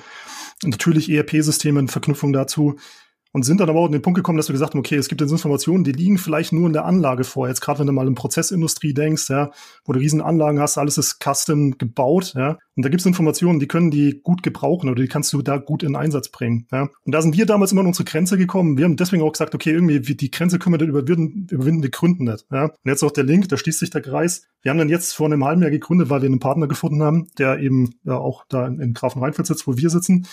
natürlich 0.64 1.11
ERP-Systeme 1.11 1.81
in 1.81 1.88
Verknüpfung 1.88 2.32
dazu 2.32 2.76
und 3.32 3.44
sind 3.44 3.61
dann 3.61 3.69
aber 3.69 3.81
auch 3.81 3.87
in 3.87 3.93
den 3.93 4.03
Punkt 4.03 4.17
gekommen, 4.17 4.37
dass 4.37 4.49
wir 4.49 4.55
gesagt 4.55 4.75
haben, 4.75 4.81
okay, 4.81 4.97
es 4.97 5.09
gibt 5.09 5.21
jetzt 5.21 5.31
Informationen, 5.31 5.85
die 5.85 5.93
liegen 5.93 6.19
vielleicht 6.19 6.53
nur 6.53 6.67
in 6.67 6.73
der 6.73 6.85
Anlage 6.85 7.25
vor. 7.25 7.49
Jetzt 7.49 7.61
gerade 7.61 7.79
wenn 7.79 7.87
du 7.87 7.93
mal 7.93 8.06
in 8.06 8.15
Prozessindustrie 8.15 8.93
denkst, 8.93 9.29
ja, 9.29 9.50
wo 9.85 9.93
du 9.93 10.00
riesen 10.00 10.21
Anlagen 10.21 10.61
hast, 10.61 10.79
alles 10.79 10.99
ist 10.99 11.19
custom 11.23 11.79
gebaut, 11.79 12.35
ja. 12.35 12.59
Und 12.77 12.85
da 12.85 12.88
gibt 12.88 13.00
es 13.00 13.06
Informationen, 13.06 13.61
die 13.61 13.69
können 13.69 13.91
die 13.91 14.21
gut 14.23 14.43
gebrauchen 14.43 14.88
oder 14.88 15.03
die 15.03 15.09
kannst 15.09 15.32
du 15.35 15.43
da 15.43 15.59
gut 15.59 15.82
in 15.82 15.97
Einsatz 15.97 16.31
bringen. 16.31 16.66
Ja. 16.73 16.88
Und 17.05 17.14
da 17.14 17.21
sind 17.21 17.37
wir 17.37 17.45
damals 17.45 17.73
immer 17.73 17.83
an 17.83 17.88
unsere 17.88 18.05
Grenze 18.05 18.38
gekommen. 18.38 18.78
Wir 18.78 18.87
haben 18.87 18.97
deswegen 18.97 19.23
auch 19.23 19.33
gesagt, 19.33 19.55
okay, 19.55 19.71
irgendwie 19.71 20.00
die 20.00 20.31
Grenze 20.31 20.59
können 20.59 20.75
wir 20.75 20.78
dann 20.78 20.88
überwinden, 20.88 21.47
überwinden 21.50 21.83
die 21.83 21.90
Gründen 21.90 22.25
nicht. 22.25 22.47
Ja. 22.50 22.64
Und 22.64 22.73
jetzt 22.85 23.02
auch 23.02 23.11
der 23.11 23.25
Link, 23.25 23.49
da 23.50 23.59
schließt 23.59 23.81
sich 23.81 23.90
der 23.90 24.00
Kreis. 24.00 24.47
Wir 24.62 24.71
haben 24.71 24.78
dann 24.78 24.88
jetzt 24.88 25.12
vor 25.12 25.26
einem 25.26 25.45
halben 25.45 25.62
Jahr 25.62 25.71
gegründet, 25.71 26.09
weil 26.09 26.23
wir 26.23 26.28
einen 26.28 26.40
Partner 26.40 26.69
gefunden 26.69 27.02
haben, 27.02 27.28
der 27.38 27.59
eben 27.59 27.90
ja, 28.05 28.16
auch 28.16 28.45
da 28.49 28.66
in, 28.66 28.81
in 28.81 28.95
Grafenrheinfeld 28.95 29.47
sitzt, 29.47 29.66
wo 29.66 29.76
wir 29.76 29.90
sitzen 29.90 30.26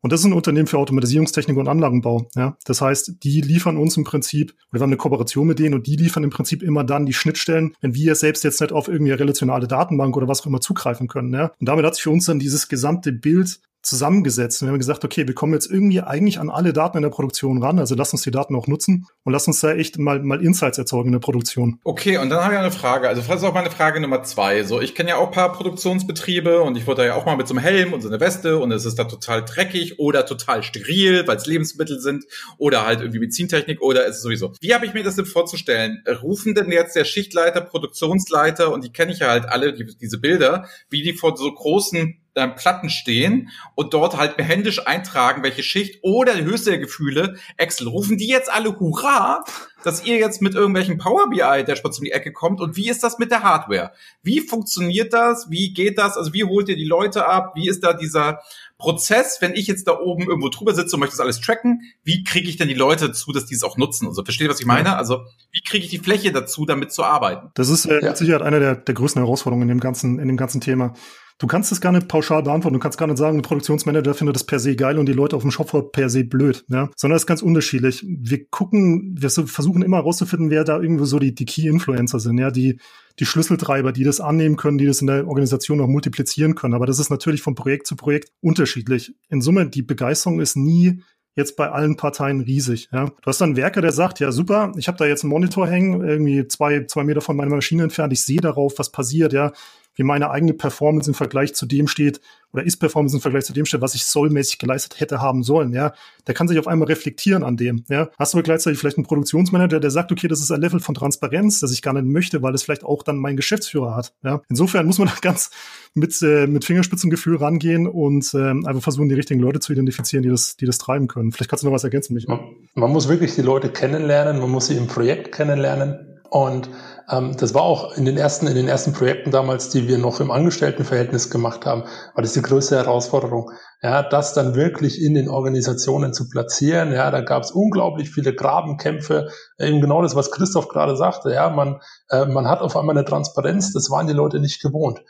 und 0.00 0.12
das 0.12 0.20
ist 0.20 0.26
ein 0.26 0.32
Unternehmen 0.32 0.66
für 0.66 0.78
Automatisierungstechnik 0.78 1.56
und 1.56 1.68
Anlagenbau. 1.68 2.28
Ja? 2.36 2.56
Das 2.64 2.80
heißt, 2.80 3.16
die 3.22 3.40
liefern 3.40 3.76
uns 3.76 3.96
im 3.96 4.04
Prinzip, 4.04 4.54
wir 4.70 4.80
haben 4.80 4.90
eine 4.90 4.96
Kooperation 4.96 5.46
mit 5.46 5.58
denen 5.58 5.74
und 5.74 5.86
die 5.86 5.96
liefern 5.96 6.24
im 6.24 6.30
Prinzip 6.30 6.62
immer 6.62 6.84
dann 6.84 7.06
die 7.06 7.12
Schnittstellen, 7.12 7.74
wenn 7.80 7.94
wir 7.94 8.14
selbst 8.14 8.44
jetzt 8.44 8.60
nicht 8.60 8.72
auf 8.72 8.88
irgendwie 8.88 9.12
relationale 9.12 9.66
Datenbank 9.66 10.16
oder 10.16 10.28
was 10.28 10.42
auch 10.42 10.46
immer 10.46 10.60
zugreifen 10.60 11.08
können. 11.08 11.32
Ja? 11.32 11.52
Und 11.58 11.68
damit 11.68 11.84
hat 11.84 11.94
sich 11.94 12.04
für 12.04 12.10
uns 12.10 12.26
dann 12.26 12.38
dieses 12.38 12.68
gesamte 12.68 13.12
Bild 13.12 13.60
zusammengesetzt. 13.82 14.60
Und 14.60 14.68
wir 14.68 14.72
haben 14.72 14.78
gesagt, 14.78 15.04
okay, 15.04 15.26
wir 15.26 15.34
kommen 15.34 15.52
jetzt 15.52 15.70
irgendwie 15.70 16.00
eigentlich 16.00 16.38
an 16.40 16.50
alle 16.50 16.72
Daten 16.72 16.98
in 16.98 17.02
der 17.02 17.10
Produktion 17.10 17.62
ran. 17.62 17.78
Also 17.78 17.94
lass 17.94 18.12
uns 18.12 18.22
die 18.22 18.30
Daten 18.30 18.56
auch 18.56 18.66
nutzen 18.66 19.06
und 19.24 19.32
lass 19.32 19.46
uns 19.46 19.60
da 19.60 19.72
echt 19.72 19.98
mal, 19.98 20.20
mal 20.20 20.44
Insights 20.44 20.78
erzeugen 20.78 21.08
in 21.08 21.12
der 21.12 21.20
Produktion. 21.20 21.80
Okay, 21.84 22.18
und 22.18 22.30
dann 22.30 22.42
habe 22.42 22.54
ich 22.54 22.58
eine 22.58 22.72
Frage. 22.72 23.08
Also 23.08 23.22
das 23.22 23.36
ist 23.36 23.44
auch 23.44 23.54
meine 23.54 23.70
Frage 23.70 24.00
Nummer 24.00 24.22
zwei. 24.24 24.64
So, 24.64 24.80
ich 24.80 24.94
kenne 24.94 25.10
ja 25.10 25.16
auch 25.16 25.28
ein 25.28 25.32
paar 25.32 25.52
Produktionsbetriebe 25.52 26.60
und 26.60 26.76
ich 26.76 26.86
wurde 26.86 27.02
da 27.02 27.06
ja 27.08 27.14
auch 27.14 27.24
mal 27.24 27.36
mit 27.36 27.46
so 27.46 27.54
einem 27.54 27.62
Helm 27.62 27.92
und 27.92 28.00
so 28.00 28.08
einer 28.08 28.20
Weste 28.20 28.58
und 28.58 28.72
es 28.72 28.84
ist 28.84 28.98
da 28.98 29.04
total 29.04 29.44
dreckig 29.44 29.98
oder 29.98 30.26
total 30.26 30.62
steril, 30.62 31.26
weil 31.26 31.36
es 31.36 31.46
Lebensmittel 31.46 32.00
sind 32.00 32.24
oder 32.58 32.84
halt 32.84 33.00
irgendwie 33.00 33.20
Medizintechnik 33.20 33.80
oder 33.80 34.06
ist 34.06 34.16
es 34.16 34.22
sowieso. 34.22 34.52
Wie 34.60 34.74
habe 34.74 34.86
ich 34.86 34.94
mir 34.94 35.04
das 35.04 35.16
denn 35.16 35.26
vorzustellen? 35.26 36.02
Rufen 36.22 36.54
denn 36.54 36.70
jetzt 36.72 36.96
der 36.96 37.04
Schichtleiter, 37.04 37.60
Produktionsleiter 37.60 38.72
und 38.72 38.84
die 38.84 38.92
kenne 38.92 39.12
ich 39.12 39.20
ja 39.20 39.28
halt 39.28 39.46
alle, 39.46 39.72
die, 39.72 39.96
diese 39.96 40.18
Bilder, 40.18 40.66
wie 40.90 41.02
die 41.02 41.12
vor 41.12 41.36
so 41.36 41.52
großen 41.52 42.20
äh, 42.38 42.48
Platten 42.48 42.88
stehen 42.88 43.50
und 43.74 43.92
dort 43.92 44.16
halt 44.16 44.36
behändisch 44.36 44.86
eintragen, 44.86 45.42
welche 45.42 45.62
Schicht 45.62 45.98
oder 46.02 46.34
die 46.34 46.44
höchste 46.44 46.70
der 46.70 46.78
Gefühle, 46.78 47.36
Excel. 47.56 47.88
Rufen 47.88 48.16
die 48.16 48.28
jetzt 48.28 48.50
alle 48.50 48.78
Hurra, 48.78 49.44
dass 49.84 50.04
ihr 50.04 50.16
jetzt 50.16 50.42
mit 50.42 50.54
irgendwelchen 50.54 50.98
Power 50.98 51.28
BI 51.30 51.64
Dashboards 51.64 51.98
um 51.98 52.04
die 52.04 52.12
Ecke 52.12 52.32
kommt 52.32 52.60
und 52.60 52.76
wie 52.76 52.88
ist 52.88 53.04
das 53.04 53.18
mit 53.18 53.30
der 53.30 53.42
Hardware? 53.42 53.92
Wie 54.22 54.40
funktioniert 54.40 55.12
das? 55.12 55.50
Wie 55.50 55.72
geht 55.72 55.98
das? 55.98 56.16
Also 56.16 56.32
wie 56.32 56.44
holt 56.44 56.68
ihr 56.68 56.76
die 56.76 56.84
Leute 56.84 57.26
ab? 57.26 57.52
Wie 57.54 57.68
ist 57.68 57.84
da 57.84 57.92
dieser 57.92 58.40
Prozess, 58.78 59.38
wenn 59.40 59.54
ich 59.54 59.66
jetzt 59.66 59.88
da 59.88 59.98
oben 59.98 60.22
irgendwo 60.22 60.48
drüber 60.48 60.72
sitze 60.72 60.96
und 60.96 61.00
möchte 61.00 61.16
das 61.16 61.20
alles 61.20 61.40
tracken, 61.40 61.82
wie 62.04 62.22
kriege 62.22 62.48
ich 62.48 62.56
denn 62.56 62.68
die 62.68 62.74
Leute 62.74 63.08
dazu, 63.08 63.32
dass 63.32 63.46
die 63.46 63.54
es 63.54 63.64
auch 63.64 63.76
nutzen? 63.76 64.06
Also 64.06 64.22
versteht 64.22 64.46
ihr, 64.46 64.50
was 64.50 64.60
ich 64.60 64.66
meine? 64.66 64.96
Also 64.96 65.24
wie 65.50 65.62
kriege 65.62 65.84
ich 65.84 65.90
die 65.90 65.98
Fläche 65.98 66.32
dazu, 66.32 66.64
damit 66.64 66.92
zu 66.92 67.02
arbeiten? 67.02 67.50
Das 67.54 67.68
ist 67.68 67.86
äh, 67.86 68.00
ja. 68.00 68.08
mit 68.08 68.16
Sicherheit 68.16 68.42
eine 68.42 68.60
der, 68.60 68.76
der 68.76 68.94
größten 68.94 69.20
Herausforderungen 69.20 69.62
in 69.62 69.76
dem 69.76 69.80
ganzen, 69.80 70.18
in 70.20 70.28
dem 70.28 70.36
ganzen 70.36 70.60
Thema. 70.60 70.94
Du 71.38 71.46
kannst 71.46 71.70
es 71.70 71.80
gar 71.80 71.92
nicht 71.92 72.08
pauschal 72.08 72.42
beantworten. 72.42 72.74
Du 72.74 72.80
kannst 72.80 72.98
gar 72.98 73.06
nicht 73.06 73.16
sagen, 73.16 73.38
ein 73.38 73.42
Produktionsmanager 73.42 74.12
findet 74.14 74.34
das 74.34 74.44
per 74.44 74.58
se 74.58 74.74
geil 74.74 74.98
und 74.98 75.06
die 75.06 75.12
Leute 75.12 75.36
auf 75.36 75.42
dem 75.42 75.52
Shopfloor 75.52 75.92
per 75.92 76.10
se 76.10 76.24
blöd, 76.24 76.64
ja. 76.68 76.90
Sondern 76.96 77.16
es 77.16 77.22
ist 77.22 77.26
ganz 77.28 77.42
unterschiedlich. 77.42 78.04
Wir 78.06 78.44
gucken, 78.46 79.16
wir 79.18 79.30
versuchen 79.30 79.82
immer 79.82 79.98
herauszufinden, 79.98 80.50
wer 80.50 80.64
da 80.64 80.80
irgendwo 80.80 81.04
so 81.04 81.20
die, 81.20 81.34
die 81.34 81.44
Key-Influencer 81.44 82.18
sind, 82.18 82.38
ja, 82.38 82.50
die, 82.50 82.80
die 83.20 83.26
Schlüsseltreiber, 83.26 83.92
die 83.92 84.02
das 84.02 84.20
annehmen 84.20 84.56
können, 84.56 84.78
die 84.78 84.86
das 84.86 85.00
in 85.00 85.06
der 85.06 85.28
Organisation 85.28 85.80
auch 85.80 85.86
multiplizieren 85.86 86.56
können. 86.56 86.74
Aber 86.74 86.86
das 86.86 86.98
ist 86.98 87.10
natürlich 87.10 87.42
von 87.42 87.54
Projekt 87.54 87.86
zu 87.86 87.94
Projekt 87.94 88.32
unterschiedlich. 88.40 89.14
In 89.28 89.40
Summe, 89.40 89.68
die 89.68 89.82
Begeisterung 89.82 90.40
ist 90.40 90.56
nie 90.56 91.02
jetzt 91.36 91.54
bei 91.54 91.70
allen 91.70 91.96
Parteien 91.96 92.40
riesig. 92.40 92.88
Ja. 92.90 93.04
Du 93.06 93.26
hast 93.26 93.40
dann 93.40 93.54
Werker, 93.54 93.80
der 93.80 93.92
sagt, 93.92 94.18
ja 94.18 94.32
super, 94.32 94.72
ich 94.76 94.88
habe 94.88 94.98
da 94.98 95.06
jetzt 95.06 95.22
einen 95.22 95.30
Monitor 95.30 95.68
hängen, 95.68 96.04
irgendwie 96.04 96.48
zwei, 96.48 96.84
zwei 96.86 97.04
Meter 97.04 97.20
von 97.20 97.36
meiner 97.36 97.54
Maschine 97.54 97.84
entfernt, 97.84 98.12
ich 98.12 98.24
sehe 98.24 98.40
darauf, 98.40 98.74
was 98.78 98.90
passiert, 98.90 99.32
ja 99.32 99.52
wie 99.98 100.04
meine 100.04 100.30
eigene 100.30 100.54
Performance 100.54 101.10
im 101.10 101.14
Vergleich 101.14 101.54
zu 101.54 101.66
dem 101.66 101.88
steht 101.88 102.20
oder 102.52 102.62
ist 102.64 102.78
Performance 102.78 103.14
im 103.14 103.20
Vergleich 103.20 103.44
zu 103.44 103.52
dem 103.52 103.66
steht, 103.66 103.82
was 103.82 103.94
ich 103.94 104.06
sollmäßig 104.06 104.58
geleistet 104.58 105.00
hätte 105.00 105.20
haben 105.20 105.42
sollen, 105.42 105.72
ja. 105.74 105.92
Der 106.26 106.34
kann 106.34 106.48
sich 106.48 106.58
auf 106.58 106.66
einmal 106.66 106.88
reflektieren 106.88 107.42
an 107.42 107.56
dem, 107.56 107.84
ja. 107.88 108.08
Hast 108.18 108.32
du 108.32 108.38
aber 108.38 108.44
gleichzeitig 108.44 108.78
vielleicht 108.78 108.96
einen 108.96 109.06
Produktionsmanager, 109.06 109.80
der 109.80 109.90
sagt, 109.90 110.12
okay, 110.12 110.28
das 110.28 110.40
ist 110.40 110.50
ein 110.50 110.60
Level 110.60 110.80
von 110.80 110.94
Transparenz, 110.94 111.60
das 111.60 111.72
ich 111.72 111.82
gar 111.82 111.92
nicht 111.92 112.06
möchte, 112.06 112.42
weil 112.42 112.54
es 112.54 112.62
vielleicht 112.62 112.84
auch 112.84 113.02
dann 113.02 113.18
mein 113.18 113.36
Geschäftsführer 113.36 113.94
hat, 113.94 114.14
ja. 114.22 114.40
Insofern 114.48 114.86
muss 114.86 114.98
man 114.98 115.08
da 115.08 115.14
ganz 115.20 115.50
mit, 115.94 116.20
äh, 116.22 116.46
mit 116.46 116.64
Fingerspitzengefühl 116.64 117.36
rangehen 117.36 117.86
und 117.86 118.32
äh, 118.34 118.50
einfach 118.50 118.82
versuchen, 118.82 119.08
die 119.08 119.14
richtigen 119.14 119.40
Leute 119.40 119.60
zu 119.60 119.72
identifizieren, 119.72 120.22
die 120.22 120.30
das, 120.30 120.56
die 120.56 120.66
das 120.66 120.78
treiben 120.78 121.08
können. 121.08 121.32
Vielleicht 121.32 121.50
kannst 121.50 121.64
du 121.64 121.66
noch 121.66 121.74
was 121.74 121.84
ergänzen, 121.84 122.14
Michael. 122.14 122.36
Man, 122.36 122.46
man 122.74 122.92
muss 122.92 123.08
wirklich 123.08 123.34
die 123.34 123.42
Leute 123.42 123.68
kennenlernen, 123.68 124.40
man 124.40 124.50
muss 124.50 124.68
sie 124.68 124.76
im 124.76 124.86
Projekt 124.86 125.32
kennenlernen 125.32 126.20
und 126.30 126.70
ähm, 127.10 127.36
das 127.36 127.54
war 127.54 127.62
auch 127.62 127.96
in 127.96 128.04
den 128.04 128.16
ersten, 128.16 128.46
in 128.46 128.54
den 128.54 128.68
ersten 128.68 128.92
Projekten 128.92 129.30
damals, 129.30 129.70
die 129.70 129.88
wir 129.88 129.98
noch 129.98 130.20
im 130.20 130.30
Angestelltenverhältnis 130.30 131.30
gemacht 131.30 131.64
haben, 131.64 131.84
war 132.14 132.22
das 132.22 132.34
die 132.34 132.42
größte 132.42 132.76
Herausforderung. 132.76 133.50
Ja, 133.82 134.02
das 134.02 134.34
dann 134.34 134.54
wirklich 134.54 135.00
in 135.00 135.14
den 135.14 135.28
Organisationen 135.28 136.12
zu 136.12 136.28
platzieren. 136.28 136.92
Ja, 136.92 137.10
da 137.10 137.20
gab 137.20 137.44
es 137.44 137.52
unglaublich 137.52 138.10
viele 138.10 138.34
Grabenkämpfe. 138.34 139.28
Eben 139.58 139.80
genau 139.80 140.02
das, 140.02 140.16
was 140.16 140.30
Christoph 140.30 140.68
gerade 140.68 140.96
sagte. 140.96 141.32
Ja, 141.32 141.48
man, 141.48 141.80
äh, 142.10 142.26
man 142.26 142.48
hat 142.48 142.60
auf 142.60 142.76
einmal 142.76 142.96
eine 142.96 143.04
Transparenz. 143.04 143.72
Das 143.72 143.90
waren 143.90 144.06
die 144.06 144.12
Leute 144.12 144.40
nicht 144.40 144.60
gewohnt. 144.60 145.02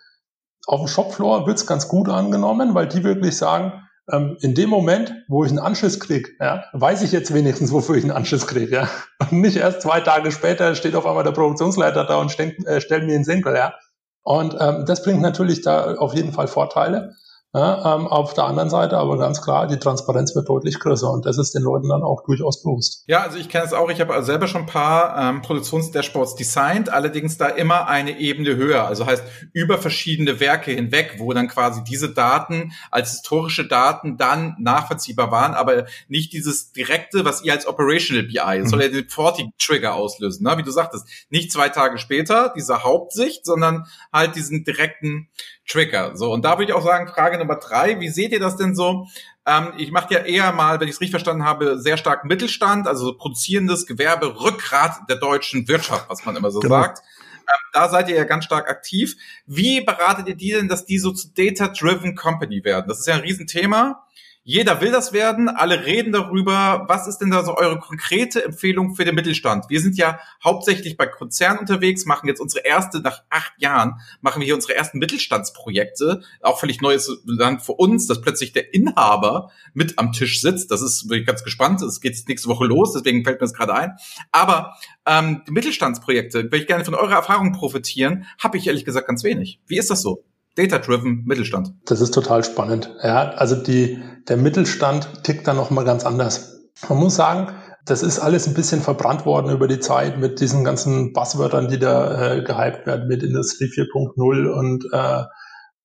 Auf 0.66 0.80
dem 0.80 0.88
Shopfloor 0.88 1.46
wird's 1.46 1.66
ganz 1.66 1.88
gut 1.88 2.10
angenommen, 2.10 2.74
weil 2.74 2.86
die 2.86 3.02
wirklich 3.02 3.38
sagen, 3.38 3.87
ähm, 4.10 4.36
in 4.40 4.54
dem 4.54 4.70
Moment, 4.70 5.14
wo 5.28 5.44
ich 5.44 5.50
einen 5.50 5.58
Anschluss 5.58 6.00
kriege, 6.00 6.30
ja, 6.40 6.64
weiß 6.72 7.02
ich 7.02 7.12
jetzt 7.12 7.32
wenigstens, 7.32 7.72
wofür 7.72 7.96
ich 7.96 8.04
einen 8.04 8.12
Anschluss 8.12 8.46
kriege. 8.46 8.74
Ja. 8.74 8.88
Und 9.20 9.40
nicht 9.40 9.56
erst 9.56 9.82
zwei 9.82 10.00
Tage 10.00 10.32
später 10.32 10.74
steht 10.74 10.94
auf 10.94 11.06
einmal 11.06 11.24
der 11.24 11.32
Produktionsleiter 11.32 12.04
da 12.04 12.16
und 12.16 12.30
stellt, 12.30 12.64
äh, 12.66 12.80
stellt 12.80 13.04
mir 13.04 13.14
einen 13.14 13.24
Senkel. 13.24 13.54
Ja. 13.54 13.74
Und 14.22 14.56
ähm, 14.60 14.84
das 14.86 15.02
bringt 15.02 15.20
natürlich 15.20 15.62
da 15.62 15.94
auf 15.94 16.14
jeden 16.14 16.32
Fall 16.32 16.48
Vorteile. 16.48 17.14
Ja, 17.54 17.94
ähm, 17.94 18.06
auf 18.06 18.34
der 18.34 18.44
anderen 18.44 18.68
Seite 18.68 18.98
aber 18.98 19.16
ganz 19.16 19.40
klar, 19.40 19.66
die 19.66 19.78
Transparenz 19.78 20.34
wird 20.34 20.50
deutlich 20.50 20.78
größer 20.78 21.10
und 21.10 21.24
das 21.24 21.38
ist 21.38 21.54
den 21.54 21.62
Leuten 21.62 21.88
dann 21.88 22.02
auch 22.02 22.22
durchaus 22.24 22.62
bewusst. 22.62 23.04
Ja, 23.06 23.22
also 23.22 23.38
ich 23.38 23.48
kenne 23.48 23.64
es 23.64 23.72
auch. 23.72 23.88
Ich 23.88 24.02
habe 24.02 24.22
selber 24.22 24.46
schon 24.46 24.62
ein 24.62 24.66
paar 24.66 25.16
ähm, 25.18 25.40
Produktionsdashboards 25.40 26.34
designt, 26.34 26.92
allerdings 26.92 27.38
da 27.38 27.46
immer 27.46 27.88
eine 27.88 28.18
Ebene 28.18 28.56
höher. 28.56 28.84
Also 28.84 29.06
heißt 29.06 29.24
über 29.54 29.78
verschiedene 29.78 30.40
Werke 30.40 30.72
hinweg, 30.72 31.14
wo 31.16 31.32
dann 31.32 31.48
quasi 31.48 31.82
diese 31.82 32.10
Daten 32.10 32.72
als 32.90 33.12
historische 33.12 33.66
Daten 33.66 34.18
dann 34.18 34.54
nachvollziehbar 34.58 35.30
waren, 35.30 35.54
aber 35.54 35.86
nicht 36.06 36.34
dieses 36.34 36.72
direkte, 36.72 37.24
was 37.24 37.42
ihr 37.42 37.54
als 37.54 37.66
Operational 37.66 38.24
BI, 38.24 38.60
mhm. 38.60 38.66
soll 38.66 38.82
ja 38.82 38.88
den 38.88 39.08
40 39.08 39.46
Trigger 39.58 39.94
auslösen, 39.94 40.44
ne? 40.44 40.58
wie 40.58 40.62
du 40.62 40.70
sagtest. 40.70 41.06
Nicht 41.30 41.50
zwei 41.50 41.70
Tage 41.70 41.96
später, 41.96 42.52
diese 42.54 42.84
Hauptsicht, 42.84 43.46
sondern 43.46 43.86
halt 44.12 44.36
diesen 44.36 44.64
direkten 44.64 45.28
Trigger. 45.66 46.16
So, 46.16 46.32
und 46.32 46.44
da 46.44 46.58
würde 46.58 46.72
ich 46.72 46.72
auch 46.72 46.84
sagen, 46.84 47.08
Frage 47.08 47.37
Nummer 47.38 47.56
drei, 47.56 48.00
wie 48.00 48.08
seht 48.08 48.32
ihr 48.32 48.40
das 48.40 48.56
denn 48.56 48.74
so? 48.74 49.06
Ähm, 49.46 49.72
ich 49.78 49.90
mache 49.90 50.12
ja 50.14 50.20
eher 50.20 50.52
mal, 50.52 50.80
wenn 50.80 50.88
ich 50.88 50.94
es 50.94 51.00
richtig 51.00 51.12
verstanden 51.12 51.44
habe, 51.44 51.78
sehr 51.78 51.96
stark 51.96 52.24
Mittelstand, 52.24 52.86
also 52.86 53.16
produzierendes 53.16 53.86
Gewerbe, 53.86 54.40
Rückgrat 54.40 55.08
der 55.08 55.16
deutschen 55.16 55.68
Wirtschaft, 55.68 56.08
was 56.08 56.24
man 56.24 56.36
immer 56.36 56.50
so 56.50 56.60
genau. 56.60 56.82
sagt. 56.82 56.98
Ähm, 56.98 57.70
da 57.72 57.88
seid 57.88 58.08
ihr 58.08 58.16
ja 58.16 58.24
ganz 58.24 58.44
stark 58.44 58.68
aktiv. 58.68 59.16
Wie 59.46 59.80
beratet 59.80 60.28
ihr 60.28 60.36
die 60.36 60.52
denn, 60.52 60.68
dass 60.68 60.84
die 60.84 60.98
so 60.98 61.12
zu 61.12 61.28
Data-Driven 61.32 62.14
Company 62.14 62.62
werden? 62.64 62.86
Das 62.88 63.00
ist 63.00 63.06
ja 63.06 63.14
ein 63.14 63.20
Riesenthema. 63.20 64.04
Jeder 64.50 64.80
will 64.80 64.90
das 64.90 65.12
werden, 65.12 65.50
alle 65.50 65.84
reden 65.84 66.10
darüber. 66.10 66.86
Was 66.88 67.06
ist 67.06 67.18
denn 67.18 67.30
da 67.30 67.44
so 67.44 67.54
eure 67.54 67.78
konkrete 67.78 68.42
Empfehlung 68.42 68.94
für 68.94 69.04
den 69.04 69.14
Mittelstand? 69.14 69.66
Wir 69.68 69.78
sind 69.78 69.98
ja 69.98 70.20
hauptsächlich 70.42 70.96
bei 70.96 71.04
Konzernen 71.04 71.58
unterwegs, 71.58 72.06
machen 72.06 72.28
jetzt 72.28 72.40
unsere 72.40 72.64
erste, 72.64 73.00
nach 73.00 73.24
acht 73.28 73.52
Jahren, 73.58 74.00
machen 74.22 74.40
wir 74.40 74.46
hier 74.46 74.54
unsere 74.54 74.74
ersten 74.74 75.00
Mittelstandsprojekte. 75.00 76.22
Auch 76.40 76.58
völlig 76.60 76.80
neues 76.80 77.20
Land 77.26 77.60
für 77.60 77.72
uns, 77.72 78.06
dass 78.06 78.22
plötzlich 78.22 78.54
der 78.54 78.72
Inhaber 78.72 79.50
mit 79.74 79.98
am 79.98 80.12
Tisch 80.12 80.40
sitzt. 80.40 80.70
Das 80.70 80.80
ist, 80.80 81.08
bin 81.08 81.20
ich 81.20 81.26
ganz 81.26 81.44
gespannt. 81.44 81.82
Es 81.82 82.00
geht 82.00 82.16
nächste 82.26 82.48
Woche 82.48 82.64
los, 82.64 82.94
deswegen 82.94 83.24
fällt 83.24 83.42
mir 83.42 83.46
das 83.46 83.52
gerade 83.52 83.74
ein. 83.74 83.96
Aber 84.32 84.76
ähm, 85.04 85.42
die 85.46 85.52
Mittelstandsprojekte, 85.52 86.44
würde 86.44 86.56
ich 86.56 86.66
gerne 86.66 86.86
von 86.86 86.94
eurer 86.94 87.16
Erfahrung 87.16 87.52
profitieren, 87.52 88.24
habe 88.42 88.56
ich 88.56 88.66
ehrlich 88.66 88.86
gesagt 88.86 89.08
ganz 89.08 89.24
wenig. 89.24 89.60
Wie 89.66 89.76
ist 89.76 89.90
das 89.90 90.00
so? 90.00 90.24
Data-driven 90.58 91.22
Mittelstand. 91.24 91.72
Das 91.84 92.00
ist 92.00 92.12
total 92.12 92.42
spannend. 92.42 92.92
Ja, 93.02 93.30
also 93.30 93.54
die, 93.54 94.02
der 94.28 94.36
Mittelstand 94.36 95.22
tickt 95.22 95.46
da 95.46 95.54
nochmal 95.54 95.84
ganz 95.84 96.04
anders. 96.04 96.68
Man 96.88 96.98
muss 96.98 97.14
sagen, 97.14 97.54
das 97.84 98.02
ist 98.02 98.18
alles 98.18 98.48
ein 98.48 98.54
bisschen 98.54 98.82
verbrannt 98.82 99.24
worden 99.24 99.50
über 99.50 99.68
die 99.68 99.78
Zeit 99.78 100.18
mit 100.18 100.40
diesen 100.40 100.64
ganzen 100.64 101.12
Buzzwörtern, 101.12 101.68
die 101.68 101.78
da 101.78 102.34
äh, 102.34 102.42
gehypt 102.42 102.86
werden 102.86 103.06
mit 103.06 103.22
Industrie 103.22 103.66
4.0 103.66 104.48
und 104.48 104.84
äh, 104.92 105.24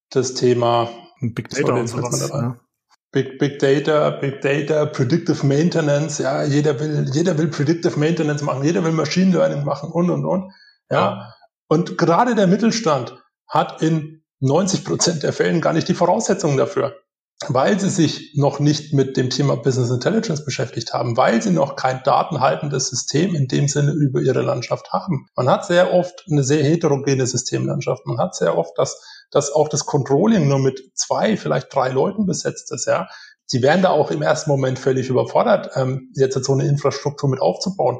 das 0.10 0.34
Thema 0.34 0.89
Big 1.22 1.50
Data 1.50 1.68
sorry, 1.68 1.80
und 1.80 1.88
sowas. 1.88 2.30
Ja. 2.30 2.58
Big, 3.12 3.38
Big 3.38 3.60
Data, 3.60 4.10
Big 4.10 4.42
Data, 4.42 4.88
Predictive 4.88 5.46
Maintenance, 5.46 6.18
ja, 6.18 6.44
jeder 6.44 6.80
will, 6.80 7.06
jeder 7.13 7.38
will 7.38 7.48
Predictive 7.48 8.00
Maintenance 8.00 8.44
machen, 8.44 8.63
jeder 8.63 8.84
will 8.84 8.92
Machine 8.92 9.32
Learning 9.32 9.63
machen 9.63 9.92
und 9.92 10.10
und 10.10 10.25
und. 10.25 10.51
Ja. 10.89 10.98
ja. 10.98 11.34
Und 11.68 11.98
gerade 12.00 12.34
der 12.34 12.48
Mittelstand 12.48 13.22
hat 13.48 13.84
in 13.84 14.23
90 14.44 14.84
Prozent 14.84 15.24
der 15.24 15.32
Fällen 15.32 15.62
gar 15.62 15.72
nicht 15.72 15.88
die 15.88 15.94
Voraussetzungen 15.94 16.58
dafür, 16.58 16.98
weil 17.48 17.80
sie 17.80 17.90
sich 17.90 18.34
noch 18.36 18.60
nicht 18.60 18.92
mit 18.92 19.16
dem 19.16 19.30
Thema 19.30 19.56
Business 19.56 19.90
Intelligence 19.90 20.44
beschäftigt 20.44 20.94
haben, 20.94 21.16
weil 21.16 21.42
sie 21.42 21.52
noch 21.52 21.78
kein 21.78 22.02
datenhaltendes 22.04 22.90
System 22.90 23.36
in 23.36 23.48
dem 23.48 23.70
Sinne 23.70 23.92
über 23.92 24.20
ihre 24.20 24.42
Landschaft 24.42 24.92
haben. 24.92 25.28
Man 25.38 25.50
hat 25.50 25.66
sehr 25.66 25.94
oft 25.94 26.26
eine 26.30 26.44
sehr 26.44 26.62
heterogene 26.62 27.26
Systemlandschaft. 27.26 28.06
Man 28.06 28.18
hat 28.18 28.36
sehr 28.36 28.58
oft, 28.58 28.78
dass, 28.78 29.02
dass 29.32 29.50
auch 29.50 29.70
das 29.70 29.86
Controlling 29.86 30.50
nur 30.50 30.60
mit 30.60 30.92
zwei, 30.94 31.38
vielleicht 31.38 31.74
drei 31.74 31.88
Leuten 31.88 32.26
besetzt 32.26 32.72
ist, 32.74 32.86
ja. 32.86 33.08
Sie 33.46 33.62
werden 33.62 33.82
da 33.82 33.90
auch 33.90 34.12
im 34.12 34.22
ersten 34.22 34.50
Moment 34.50 34.80
völlig 34.80 35.10
überfordert, 35.10 35.72
ähm, 35.76 36.12
jetzt 36.16 36.42
so 36.44 36.54
eine 36.54 36.66
Infrastruktur 36.66 37.30
mit 37.30 37.42
aufzubauen. 37.42 38.00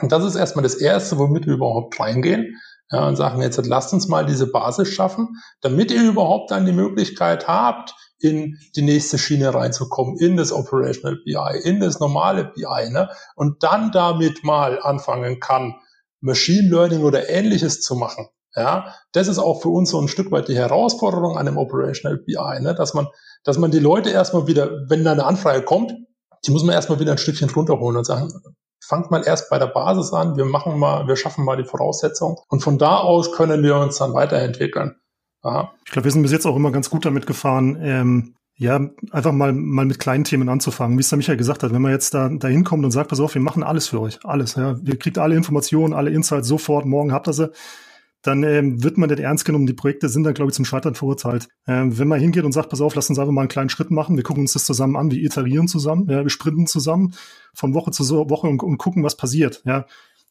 Und 0.00 0.12
das 0.12 0.24
ist 0.24 0.34
erstmal 0.34 0.62
das 0.62 0.74
Erste, 0.74 1.18
womit 1.18 1.46
wir 1.46 1.54
überhaupt 1.54 1.98
reingehen 2.00 2.58
ja, 2.90 3.08
und 3.08 3.16
sagen 3.16 3.42
jetzt, 3.42 3.64
lasst 3.66 3.92
uns 3.92 4.08
mal 4.08 4.26
diese 4.26 4.50
Basis 4.50 4.88
schaffen, 4.88 5.36
damit 5.60 5.90
ihr 5.90 6.02
überhaupt 6.02 6.50
dann 6.50 6.66
die 6.66 6.72
Möglichkeit 6.72 7.48
habt, 7.48 7.94
in 8.18 8.58
die 8.76 8.82
nächste 8.82 9.18
Schiene 9.18 9.54
reinzukommen, 9.54 10.16
in 10.18 10.36
das 10.36 10.52
Operational 10.52 11.18
BI, 11.24 11.60
in 11.62 11.80
das 11.80 12.00
normale 12.00 12.44
BI, 12.44 12.90
ne? 12.90 13.10
und 13.36 13.62
dann 13.62 13.90
damit 13.92 14.44
mal 14.44 14.80
anfangen 14.80 15.40
kann, 15.40 15.74
Machine 16.20 16.70
Learning 16.70 17.02
oder 17.02 17.28
ähnliches 17.28 17.82
zu 17.82 17.96
machen. 17.96 18.28
Ja, 18.56 18.94
das 19.12 19.26
ist 19.26 19.38
auch 19.38 19.62
für 19.62 19.68
uns 19.68 19.90
so 19.90 20.00
ein 20.00 20.06
Stück 20.06 20.30
weit 20.30 20.46
die 20.46 20.56
Herausforderung 20.56 21.36
an 21.36 21.46
dem 21.46 21.58
Operational 21.58 22.18
BI, 22.18 22.60
ne? 22.60 22.74
dass 22.74 22.94
man, 22.94 23.08
dass 23.42 23.58
man 23.58 23.72
die 23.72 23.80
Leute 23.80 24.10
erstmal 24.10 24.46
wieder, 24.46 24.70
wenn 24.88 25.04
da 25.04 25.12
eine 25.12 25.24
Anfrage 25.24 25.62
kommt, 25.62 25.92
die 26.46 26.50
muss 26.52 26.62
man 26.62 26.74
erstmal 26.74 27.00
wieder 27.00 27.12
ein 27.12 27.18
Stückchen 27.18 27.50
runterholen 27.50 27.96
und 27.96 28.04
sagen, 28.04 28.32
fangt 28.86 29.10
mal 29.10 29.22
erst 29.26 29.50
bei 29.50 29.58
der 29.58 29.66
Basis 29.66 30.12
an, 30.12 30.36
wir 30.36 30.44
machen 30.44 30.78
mal, 30.78 31.06
wir 31.06 31.16
schaffen 31.16 31.44
mal 31.44 31.56
die 31.56 31.64
Voraussetzungen 31.68 32.36
und 32.48 32.62
von 32.62 32.78
da 32.78 32.98
aus 32.98 33.32
können 33.32 33.62
wir 33.62 33.76
uns 33.76 33.98
dann 33.98 34.14
weiterentwickeln. 34.14 34.96
Aha. 35.42 35.72
Ich 35.84 35.92
glaube, 35.92 36.04
wir 36.04 36.12
sind 36.12 36.22
bis 36.22 36.32
jetzt 36.32 36.46
auch 36.46 36.56
immer 36.56 36.72
ganz 36.72 36.90
gut 36.90 37.04
damit 37.04 37.26
gefahren, 37.26 37.78
ähm, 37.80 38.34
ja, 38.56 38.80
einfach 39.10 39.32
mal, 39.32 39.52
mal 39.52 39.84
mit 39.84 39.98
kleinen 39.98 40.24
Themen 40.24 40.48
anzufangen, 40.48 40.96
wie 40.96 41.00
es 41.00 41.08
der 41.08 41.18
Michael 41.18 41.36
gesagt 41.36 41.64
hat. 41.64 41.72
Wenn 41.72 41.82
man 41.82 41.90
jetzt 41.90 42.14
da, 42.14 42.28
da 42.28 42.46
hinkommt 42.46 42.84
und 42.84 42.92
sagt, 42.92 43.10
pass 43.10 43.18
auf, 43.18 43.34
wir 43.34 43.42
machen 43.42 43.64
alles 43.64 43.88
für 43.88 44.00
euch, 44.00 44.20
alles, 44.24 44.54
ja. 44.54 44.76
Ihr 44.84 44.98
kriegt 44.98 45.18
alle 45.18 45.34
Informationen, 45.34 45.92
alle 45.92 46.10
Insights 46.10 46.46
sofort, 46.46 46.86
morgen 46.86 47.12
habt 47.12 47.28
ihr 47.28 47.32
sie 47.32 47.50
dann 48.24 48.42
ähm, 48.42 48.82
wird 48.82 48.96
man 48.96 49.10
nicht 49.10 49.20
ernst 49.20 49.44
genommen. 49.44 49.66
Die 49.66 49.74
Projekte 49.74 50.08
sind 50.08 50.24
dann, 50.24 50.32
glaube 50.32 50.50
ich, 50.50 50.56
zum 50.56 50.64
Scheitern 50.64 50.94
verurteilt. 50.94 51.48
Ähm, 51.68 51.96
wenn 51.98 52.08
man 52.08 52.18
hingeht 52.18 52.44
und 52.44 52.52
sagt, 52.52 52.70
pass 52.70 52.80
auf, 52.80 52.94
lass 52.94 53.10
uns 53.10 53.18
einfach 53.18 53.32
mal 53.32 53.42
einen 53.42 53.48
kleinen 53.48 53.68
Schritt 53.68 53.90
machen, 53.90 54.16
wir 54.16 54.24
gucken 54.24 54.42
uns 54.42 54.54
das 54.54 54.64
zusammen 54.64 54.96
an, 54.96 55.10
wir 55.10 55.22
iterieren 55.22 55.68
zusammen, 55.68 56.08
ja, 56.08 56.22
wir 56.22 56.30
sprinten 56.30 56.66
zusammen 56.66 57.14
von 57.52 57.74
Woche 57.74 57.90
zu 57.90 58.02
Woche 58.30 58.46
und, 58.46 58.62
und 58.62 58.78
gucken, 58.78 59.04
was 59.04 59.16
passiert. 59.16 59.62
Ja, 59.66 59.86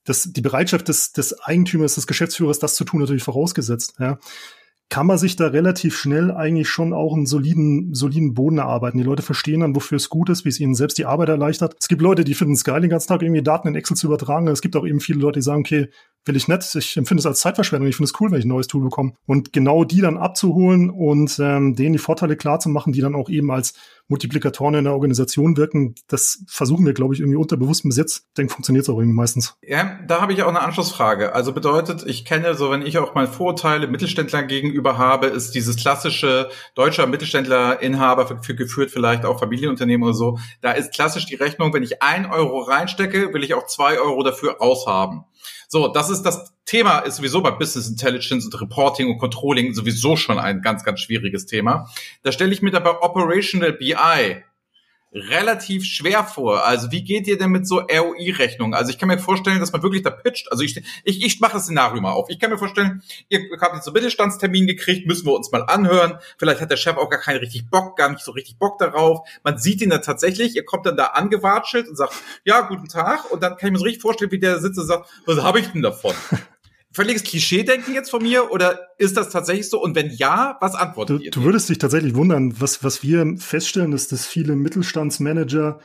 das, 0.05 0.23
die 0.23 0.41
Bereitschaft 0.41 0.87
des, 0.87 1.13
des 1.13 1.39
Eigentümers, 1.41 1.95
des 1.95 2.07
Geschäftsführers, 2.07 2.59
das 2.59 2.75
zu 2.75 2.83
tun, 2.83 2.99
natürlich 2.99 3.23
vorausgesetzt. 3.23 3.95
Ja 3.99 4.17
kann 4.93 5.07
man 5.07 5.17
sich 5.17 5.35
da 5.35 5.47
relativ 5.47 5.97
schnell 5.97 6.29
eigentlich 6.29 6.69
schon 6.69 6.93
auch 6.93 7.15
einen 7.15 7.25
soliden, 7.25 7.95
soliden 7.95 8.35
Boden 8.35 8.59
erarbeiten. 8.59 8.99
Die 8.99 9.03
Leute 9.03 9.23
verstehen 9.23 9.61
dann, 9.61 9.75
wofür 9.75 9.95
es 9.95 10.07
gut 10.07 10.29
ist, 10.29 10.45
wie 10.45 10.49
es 10.49 10.59
ihnen 10.59 10.75
selbst 10.75 10.99
die 10.99 11.07
Arbeit 11.07 11.29
erleichtert. 11.29 11.75
Es 11.79 11.87
gibt 11.87 12.03
Leute, 12.03 12.23
die 12.23 12.35
finden 12.35 12.53
es 12.53 12.63
geil, 12.63 12.81
den 12.81 12.91
ganzen 12.91 13.07
Tag 13.07 13.23
irgendwie 13.23 13.41
Daten 13.41 13.67
in 13.67 13.73
Excel 13.73 13.97
zu 13.97 14.05
übertragen. 14.05 14.47
Es 14.49 14.61
gibt 14.61 14.75
auch 14.75 14.85
eben 14.85 14.99
viele 14.99 15.17
Leute, 15.17 15.39
die 15.39 15.43
sagen, 15.43 15.61
okay, 15.61 15.89
will 16.25 16.35
ich 16.35 16.47
nicht. 16.47 16.75
Ich 16.75 16.95
empfinde 16.95 17.21
es 17.21 17.25
als 17.25 17.39
Zeitverschwendung. 17.39 17.89
Ich 17.89 17.95
finde 17.95 18.11
es 18.11 18.21
cool, 18.21 18.29
wenn 18.29 18.37
ich 18.37 18.45
ein 18.45 18.49
neues 18.49 18.67
Tool 18.67 18.83
bekomme. 18.83 19.13
Und 19.25 19.51
genau 19.51 19.83
die 19.83 19.99
dann 19.99 20.15
abzuholen 20.15 20.91
und 20.91 21.39
ähm, 21.39 21.75
denen 21.75 21.93
die 21.93 21.97
Vorteile 21.97 22.35
klar 22.35 22.59
die 22.59 23.01
dann 23.01 23.15
auch 23.15 23.29
eben 23.29 23.49
als 23.49 23.73
Multiplikatoren 24.07 24.75
in 24.75 24.83
der 24.83 24.93
Organisation 24.93 25.55
wirken, 25.57 25.95
das 26.07 26.43
versuchen 26.47 26.85
wir, 26.85 26.93
glaube 26.93 27.13
ich, 27.13 27.21
irgendwie 27.21 27.37
unterbewusst 27.37 27.83
bis 27.83 27.97
jetzt. 27.97 28.25
Ich 28.27 28.33
denke, 28.35 28.53
funktioniert 28.53 28.83
es 28.83 28.89
auch 28.89 28.97
irgendwie 28.97 29.15
meistens. 29.15 29.55
Ja, 29.61 29.99
da 30.07 30.21
habe 30.21 30.33
ich 30.33 30.43
auch 30.43 30.49
eine 30.49 30.61
Anschlussfrage. 30.61 31.33
Also 31.33 31.53
bedeutet, 31.53 32.03
ich 32.05 32.25
kenne 32.25 32.53
so, 32.55 32.69
wenn 32.71 32.81
ich 32.81 32.97
auch 32.97 33.15
mal 33.15 33.27
Vorurteile 33.27 33.87
Mittelständlern 33.87 34.47
gegenüber 34.47 34.97
habe, 34.97 35.27
ist 35.27 35.55
dieses 35.55 35.77
klassische 35.77 36.49
deutscher 36.75 37.07
Mittelständlerinhaber 37.07 38.27
für, 38.27 38.43
für 38.43 38.55
geführt 38.55 38.91
vielleicht 38.91 39.25
auch 39.25 39.39
Familienunternehmen 39.39 40.03
oder 40.03 40.15
so. 40.15 40.37
Da 40.61 40.71
ist 40.71 40.93
klassisch 40.93 41.25
die 41.25 41.35
Rechnung, 41.35 41.73
wenn 41.73 41.83
ich 41.83 42.03
ein 42.03 42.25
Euro 42.25 42.59
reinstecke, 42.59 43.33
will 43.33 43.43
ich 43.43 43.53
auch 43.53 43.65
zwei 43.67 43.99
Euro 43.99 44.23
dafür 44.23 44.61
aushaben. 44.61 45.25
So, 45.67 45.87
das 45.87 46.09
ist 46.09 46.23
das 46.23 46.53
Thema, 46.65 46.99
ist 46.99 47.17
sowieso 47.17 47.41
bei 47.41 47.51
Business 47.51 47.89
Intelligence 47.89 48.45
und 48.45 48.61
Reporting 48.61 49.09
und 49.09 49.17
Controlling 49.17 49.73
sowieso 49.73 50.15
schon 50.15 50.39
ein 50.39 50.61
ganz, 50.61 50.83
ganz 50.83 51.01
schwieriges 51.01 51.45
Thema. 51.45 51.89
Da 52.21 52.31
stelle 52.31 52.53
ich 52.53 52.61
mir 52.61 52.71
dabei 52.71 53.01
Operational 53.01 53.73
BI 53.73 53.95
relativ 55.13 55.85
schwer 55.85 56.23
vor. 56.23 56.65
Also 56.65 56.91
wie 56.91 57.03
geht 57.03 57.27
ihr 57.27 57.37
denn 57.37 57.51
mit 57.51 57.67
so 57.67 57.79
ROI-Rechnungen? 57.79 58.73
Also 58.73 58.89
ich 58.89 58.97
kann 58.97 59.07
mir 59.07 59.19
vorstellen, 59.19 59.59
dass 59.59 59.71
man 59.71 59.83
wirklich 59.83 60.01
da 60.01 60.09
pitcht. 60.09 60.51
Also 60.51 60.63
ich, 60.63 60.81
ich, 61.03 61.23
ich 61.23 61.39
mache 61.39 61.53
das 61.53 61.63
Szenario 61.63 62.01
mal 62.01 62.11
auf. 62.11 62.29
Ich 62.29 62.39
kann 62.39 62.49
mir 62.49 62.57
vorstellen, 62.57 63.03
ihr 63.29 63.41
habt 63.59 63.75
jetzt 63.75 63.85
so 63.85 63.91
Mittelstandstermin 63.91 64.67
gekriegt, 64.67 65.07
müssen 65.07 65.25
wir 65.25 65.33
uns 65.33 65.51
mal 65.51 65.63
anhören. 65.63 66.17
Vielleicht 66.37 66.61
hat 66.61 66.71
der 66.71 66.77
Chef 66.77 66.97
auch 66.97 67.09
gar 67.09 67.19
keinen 67.19 67.39
richtig 67.39 67.69
Bock, 67.69 67.97
gar 67.97 68.09
nicht 68.09 68.23
so 68.23 68.31
richtig 68.31 68.57
Bock 68.57 68.77
darauf. 68.79 69.27
Man 69.43 69.57
sieht 69.57 69.81
ihn 69.81 69.89
dann 69.89 70.01
tatsächlich, 70.01 70.55
ihr 70.55 70.65
kommt 70.65 70.85
dann 70.85 70.97
da 70.97 71.07
angewatschelt 71.07 71.87
und 71.87 71.95
sagt, 71.95 72.13
ja, 72.43 72.61
guten 72.61 72.87
Tag. 72.87 73.31
Und 73.31 73.43
dann 73.43 73.57
kann 73.57 73.67
ich 73.67 73.73
mir 73.73 73.79
so 73.79 73.85
richtig 73.85 74.01
vorstellen, 74.01 74.31
wie 74.31 74.39
der 74.39 74.59
sitzt 74.59 74.79
und 74.79 74.87
sagt, 74.87 75.09
was 75.25 75.41
habe 75.41 75.59
ich 75.59 75.67
denn 75.67 75.81
davon? 75.81 76.13
völliges 76.93 77.23
Klischee-Denken 77.23 77.93
jetzt 77.93 78.09
von 78.11 78.21
mir 78.21 78.51
oder 78.51 78.79
ist 78.97 79.17
das 79.17 79.29
tatsächlich 79.29 79.69
so? 79.69 79.81
Und 79.81 79.95
wenn 79.95 80.11
ja, 80.11 80.57
was 80.61 80.75
antwortet 80.75 81.19
du, 81.19 81.23
ihr? 81.23 81.31
Du 81.31 81.43
würdest 81.43 81.69
dich 81.69 81.79
tatsächlich 81.79 82.15
wundern, 82.15 82.59
was, 82.59 82.83
was 82.83 83.03
wir 83.03 83.35
feststellen, 83.37 83.93
ist, 83.93 84.11
dass 84.11 84.25
viele 84.25 84.55
Mittelstandsmanager 84.55 85.79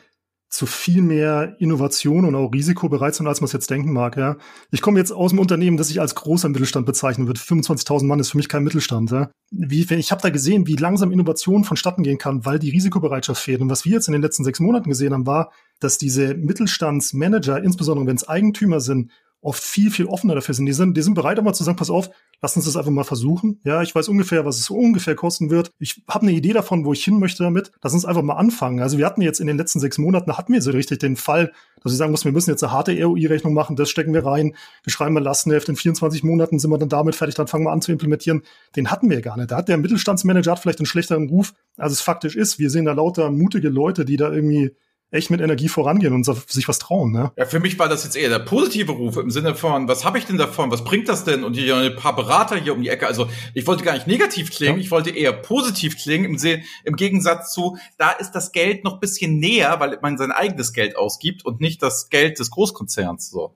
zu 0.50 0.64
viel 0.64 1.02
mehr 1.02 1.56
Innovation 1.58 2.24
und 2.24 2.34
auch 2.34 2.52
Risiko 2.52 2.88
bereit 2.88 3.14
sind, 3.14 3.26
als 3.26 3.40
man 3.40 3.46
es 3.46 3.52
jetzt 3.52 3.68
denken 3.68 3.92
mag. 3.92 4.16
Ja. 4.16 4.36
Ich 4.70 4.80
komme 4.80 4.98
jetzt 4.98 5.12
aus 5.12 5.30
dem 5.30 5.40
Unternehmen, 5.40 5.76
das 5.76 5.90
ich 5.90 6.00
als 6.00 6.14
großer 6.14 6.48
Mittelstand 6.48 6.86
bezeichnen 6.86 7.26
würde. 7.26 7.38
25.000 7.38 8.06
Mann 8.06 8.18
ist 8.18 8.30
für 8.30 8.38
mich 8.38 8.48
kein 8.48 8.64
Mittelstand. 8.64 9.10
Ja. 9.10 9.30
Wie, 9.50 9.82
ich 9.82 10.10
habe 10.10 10.22
da 10.22 10.30
gesehen, 10.30 10.66
wie 10.66 10.76
langsam 10.76 11.12
Innovation 11.12 11.64
vonstatten 11.64 12.02
gehen 12.02 12.16
kann, 12.16 12.46
weil 12.46 12.58
die 12.58 12.70
Risikobereitschaft 12.70 13.42
fehlt. 13.42 13.60
Und 13.60 13.68
was 13.68 13.84
wir 13.84 13.92
jetzt 13.92 14.08
in 14.08 14.12
den 14.12 14.22
letzten 14.22 14.44
sechs 14.44 14.58
Monaten 14.58 14.88
gesehen 14.88 15.12
haben, 15.12 15.26
war, 15.26 15.52
dass 15.80 15.98
diese 15.98 16.34
Mittelstandsmanager, 16.34 17.62
insbesondere 17.62 18.06
wenn 18.06 18.16
es 18.16 18.26
Eigentümer 18.26 18.80
sind, 18.80 19.10
oft 19.40 19.62
viel, 19.62 19.90
viel 19.90 20.06
offener 20.06 20.34
dafür 20.34 20.54
sind. 20.54 20.66
Die 20.66 20.72
sind, 20.72 20.96
die 20.96 21.02
sind 21.02 21.14
bereit, 21.14 21.42
mal 21.42 21.52
zu 21.52 21.62
sagen, 21.62 21.76
pass 21.76 21.90
auf, 21.90 22.10
lass 22.40 22.56
uns 22.56 22.64
das 22.64 22.76
einfach 22.76 22.90
mal 22.90 23.04
versuchen. 23.04 23.60
Ja, 23.64 23.82
ich 23.82 23.94
weiß 23.94 24.08
ungefähr, 24.08 24.44
was 24.44 24.58
es 24.58 24.68
ungefähr 24.68 25.14
kosten 25.14 25.50
wird. 25.50 25.70
Ich 25.78 26.02
habe 26.08 26.26
eine 26.26 26.36
Idee 26.36 26.52
davon, 26.52 26.84
wo 26.84 26.92
ich 26.92 27.04
hin 27.04 27.20
möchte 27.20 27.44
damit. 27.44 27.70
Lass 27.82 27.92
uns 27.92 28.04
einfach 28.04 28.22
mal 28.22 28.34
anfangen. 28.34 28.80
Also 28.80 28.98
wir 28.98 29.06
hatten 29.06 29.22
jetzt 29.22 29.40
in 29.40 29.46
den 29.46 29.56
letzten 29.56 29.78
sechs 29.78 29.98
Monaten, 29.98 30.36
hatten 30.36 30.52
wir 30.52 30.60
so 30.60 30.72
richtig 30.72 30.98
den 30.98 31.16
Fall, 31.16 31.52
dass 31.82 31.92
wir 31.92 31.96
sagen 31.96 32.10
mussten, 32.10 32.26
wir 32.26 32.32
müssen 32.32 32.50
jetzt 32.50 32.64
eine 32.64 32.72
harte 32.72 33.00
ROI-Rechnung 33.00 33.54
machen, 33.54 33.76
das 33.76 33.88
stecken 33.88 34.12
wir 34.12 34.26
rein, 34.26 34.56
wir 34.82 34.92
schreiben 34.92 35.14
mal 35.14 35.22
Lastenheft, 35.22 35.68
in 35.68 35.76
24 35.76 36.24
Monaten 36.24 36.58
sind 36.58 36.70
wir 36.70 36.78
dann 36.78 36.88
damit 36.88 37.14
fertig, 37.14 37.36
dann 37.36 37.46
fangen 37.46 37.64
wir 37.64 37.70
an 37.70 37.80
zu 37.80 37.92
implementieren. 37.92 38.42
Den 38.74 38.90
hatten 38.90 39.08
wir 39.08 39.20
gar 39.20 39.36
nicht. 39.36 39.52
Da 39.52 39.58
hat 39.58 39.68
der 39.68 39.78
Mittelstandsmanager 39.78 40.50
hat 40.50 40.58
vielleicht 40.58 40.80
einen 40.80 40.86
schlechteren 40.86 41.28
Ruf, 41.28 41.54
als 41.76 41.92
es 41.92 42.00
faktisch 42.00 42.34
ist. 42.34 42.58
Wir 42.58 42.70
sehen 42.70 42.86
da 42.86 42.92
lauter 42.92 43.30
mutige 43.30 43.68
Leute, 43.68 44.04
die 44.04 44.16
da 44.16 44.32
irgendwie 44.32 44.74
echt 45.10 45.30
mit 45.30 45.40
Energie 45.40 45.68
vorangehen 45.68 46.12
und 46.12 46.24
sich 46.24 46.68
was 46.68 46.78
trauen. 46.78 47.12
Ne? 47.12 47.32
Ja, 47.36 47.46
für 47.46 47.60
mich 47.60 47.78
war 47.78 47.88
das 47.88 48.04
jetzt 48.04 48.16
eher 48.16 48.28
der 48.28 48.40
positive 48.40 48.92
Ruf 48.92 49.16
im 49.16 49.30
Sinne 49.30 49.54
von, 49.54 49.88
was 49.88 50.04
habe 50.04 50.18
ich 50.18 50.26
denn 50.26 50.36
davon, 50.36 50.70
was 50.70 50.84
bringt 50.84 51.08
das 51.08 51.24
denn? 51.24 51.44
Und 51.44 51.54
hier 51.54 51.76
ein 51.76 51.96
paar 51.96 52.14
Berater 52.14 52.56
hier 52.56 52.74
um 52.74 52.82
die 52.82 52.88
Ecke. 52.88 53.06
Also 53.06 53.28
ich 53.54 53.66
wollte 53.66 53.84
gar 53.84 53.94
nicht 53.94 54.06
negativ 54.06 54.50
klingen, 54.50 54.76
ja. 54.76 54.82
ich 54.82 54.90
wollte 54.90 55.10
eher 55.10 55.32
positiv 55.32 55.96
klingen, 55.96 56.36
im, 56.36 56.62
im 56.84 56.96
Gegensatz 56.96 57.52
zu, 57.52 57.78
da 57.96 58.10
ist 58.10 58.32
das 58.32 58.52
Geld 58.52 58.84
noch 58.84 59.00
bisschen 59.00 59.38
näher, 59.38 59.80
weil 59.80 59.98
man 60.02 60.18
sein 60.18 60.32
eigenes 60.32 60.72
Geld 60.72 60.96
ausgibt 60.96 61.44
und 61.44 61.60
nicht 61.60 61.82
das 61.82 62.10
Geld 62.10 62.38
des 62.38 62.50
Großkonzerns. 62.50 63.30
So. 63.30 63.54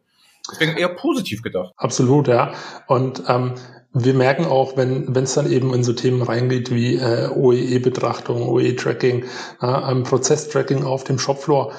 Deswegen 0.50 0.76
eher 0.76 0.88
positiv 0.88 1.42
gedacht. 1.42 1.72
Absolut, 1.76 2.28
ja. 2.28 2.54
Und 2.86 3.22
ähm, 3.28 3.54
wir 3.94 4.14
merken 4.14 4.46
auch, 4.46 4.76
wenn 4.76 5.14
es 5.14 5.34
dann 5.34 5.50
eben 5.50 5.74
in 5.74 5.84
so 5.84 5.92
Themen 5.92 6.22
reingeht 6.22 6.70
wie 6.70 6.96
äh, 6.96 7.28
OEE-Betrachtung, 7.28 8.48
OEE-Tracking, 8.48 9.24
äh, 9.60 9.94
Prozess-Tracking 10.02 10.84
auf 10.84 11.04
dem 11.04 11.18
Shopfloor, 11.18 11.72